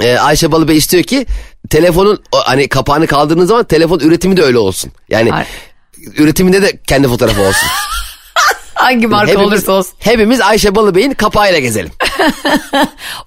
E, 0.00 0.16
Ayşe 0.16 0.52
Balıbey 0.52 0.76
istiyor 0.76 1.02
ki 1.02 1.26
telefonun 1.70 2.22
o, 2.32 2.38
hani 2.38 2.68
kapağını 2.68 3.06
kaldırdığınız 3.06 3.48
zaman 3.48 3.64
telefon 3.64 3.98
üretimi 3.98 4.36
de 4.36 4.42
öyle 4.42 4.58
olsun. 4.58 4.92
Yani 5.08 5.32
Ay. 5.32 5.44
üretiminde 6.16 6.62
de 6.62 6.78
kendi 6.86 7.08
fotoğrafı 7.08 7.42
olsun. 7.42 7.68
Hangi 8.74 9.06
marka 9.06 9.32
hepimiz, 9.32 9.48
olursa 9.48 9.72
olsun. 9.72 9.92
hepimiz 9.98 10.40
Ayşe 10.40 10.74
Balıbey'in 10.74 11.12
kapağıyla 11.14 11.58
gezelim. 11.58 11.90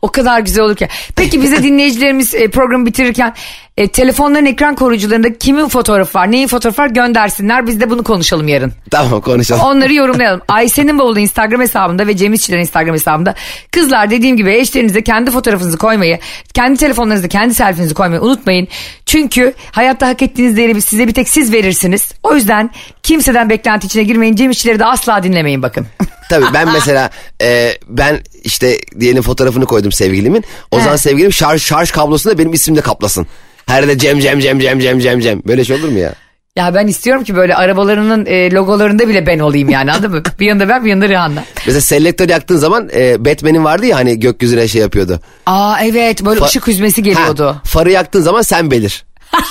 O 0.02 0.12
kadar 0.12 0.40
güzel 0.40 0.64
olur 0.64 0.76
ki. 0.76 0.88
Peki 1.16 1.42
bize 1.42 1.64
dinleyicilerimiz 1.64 2.36
e, 2.36 2.48
programı 2.48 2.86
bitirirken 2.86 3.34
e, 3.78 3.88
telefonların 3.88 4.46
ekran 4.46 4.76
koruyucularında 4.76 5.38
kimin 5.38 5.68
fotoğrafı 5.68 6.18
var, 6.18 6.32
neyin 6.32 6.48
fotoğrafı 6.48 6.82
var 6.82 6.88
göndersinler. 6.88 7.68
Biz 7.68 7.80
de 7.80 7.90
bunu 7.90 8.04
konuşalım 8.04 8.48
yarın. 8.48 8.74
Tamam 8.92 9.22
konuşalım. 9.22 9.62
Onları 9.62 9.94
yorumlayalım. 9.94 10.42
Ayşe'nin 10.48 11.00
bavulu 11.00 11.20
Instagram 11.20 11.62
hesabında 11.62 12.08
ve 12.08 12.18
Cem 12.18 12.34
İşçilerin 12.34 12.62
Instagram 12.62 12.94
hesabında. 12.96 13.36
Kızlar 13.72 14.10
dediğim 14.10 14.38
gibi 14.38 14.54
eşlerinize 14.54 15.04
kendi 15.04 15.32
fotoğrafınızı 15.32 15.78
koymayı, 15.78 16.20
kendi 16.54 16.80
telefonlarınızda 16.80 17.28
kendi 17.28 17.54
selfinizi 17.54 17.94
koymayı 17.94 18.22
unutmayın. 18.22 18.68
Çünkü 19.06 19.54
hayatta 19.72 20.08
hak 20.08 20.22
ettiğiniz 20.22 20.58
değeri 20.58 20.82
size 20.82 21.08
bir 21.08 21.14
tek 21.14 21.30
siz 21.30 21.54
verirsiniz. 21.54 22.12
O 22.24 22.36
yüzden 22.36 22.70
kimseden 23.04 23.50
beklenti 23.50 23.88
içine 23.88 24.04
girmeyin. 24.04 24.36
Cem 24.36 24.52
İşçileri 24.52 24.80
de 24.80 24.86
asla 24.86 25.24
dinlemeyin 25.24 25.62
bakın. 25.62 25.88
Tabii 26.30 26.46
ben 26.54 26.72
mesela 26.74 27.10
e, 27.42 27.72
ben 27.88 28.20
işte 28.44 28.78
diyelim 29.00 29.24
fotoğrafını 29.24 29.66
koydum 29.66 29.92
sevgilimin. 29.92 30.44
O 30.72 30.80
zaman 30.80 30.96
sevgilim 30.96 31.34
şarj 31.34 31.62
şarj 31.62 31.92
kablosunu 31.92 32.34
da 32.34 32.38
benim 32.38 32.54
ismimle 32.54 32.82
kaplasın. 32.82 33.28
Her 33.68 33.82
yerde 33.82 33.98
Cem 33.98 34.20
Cem 34.20 34.40
Cem 34.40 34.60
Cem 34.60 34.80
Cem 34.80 35.00
Cem 35.00 35.20
Cem. 35.20 35.42
Böyle 35.48 35.66
şey 35.66 35.76
olur 35.76 35.88
mu 35.90 36.00
ya? 36.00 36.14
Ya 36.56 36.76
ben 36.76 36.88
istiyorum 36.88 37.24
ki 37.24 37.36
böyle 37.36 37.56
arabalarının 37.56 38.26
e, 38.26 38.52
logolarında 38.52 39.08
bile 39.08 39.28
ben 39.28 39.40
olayım 39.40 39.70
yani 39.70 39.92
anladın 39.92 40.12
mı? 40.12 40.24
Bir 40.40 40.46
yanında 40.46 40.70
ben 40.70 40.86
bir 40.86 40.90
yanında 40.90 41.10
Rihanna. 41.10 41.44
Mesela 41.66 41.82
selektör 41.82 42.30
yaktığın 42.30 42.58
zaman 42.58 42.90
e, 42.96 43.26
Batman'in 43.26 43.64
vardı 43.64 43.86
ya 43.86 43.98
hani 43.98 44.20
gökyüzüne 44.20 44.68
şey 44.68 44.82
yapıyordu. 44.82 45.20
Aa 45.46 45.78
evet 45.84 46.26
böyle 46.26 46.40
Fa- 46.40 46.46
ışık 46.46 46.68
hüzmesi 46.68 47.04
geliyordu. 47.04 47.48
Ha, 47.48 47.62
farı 47.66 47.92
yaktığın 47.92 48.22
zaman 48.22 48.42
sen 48.42 48.72
belir. 48.72 49.06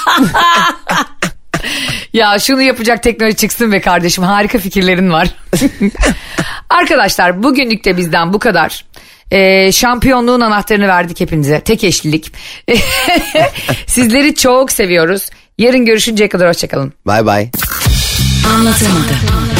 Ya 2.12 2.38
şunu 2.38 2.62
yapacak 2.62 3.02
teknoloji 3.02 3.36
çıksın 3.36 3.72
be 3.72 3.80
kardeşim 3.80 4.24
harika 4.24 4.58
fikirlerin 4.58 5.10
var. 5.10 5.28
Arkadaşlar 6.70 7.42
bugünlük 7.42 7.84
de 7.84 7.96
bizden 7.96 8.32
bu 8.32 8.38
kadar. 8.38 8.84
Ee, 9.30 9.72
şampiyonluğun 9.72 10.40
anahtarını 10.40 10.88
verdik 10.88 11.20
hepinize. 11.20 11.60
Tek 11.60 11.84
eşlilik. 11.84 12.32
Sizleri 13.86 14.34
çok 14.34 14.72
seviyoruz. 14.72 15.30
Yarın 15.58 15.84
görüşünceye 15.84 16.28
kadar 16.28 16.48
hoşçakalın. 16.48 16.92
Bay 17.06 17.26
bay. 17.26 17.50
Anlatamadım. 18.56 19.55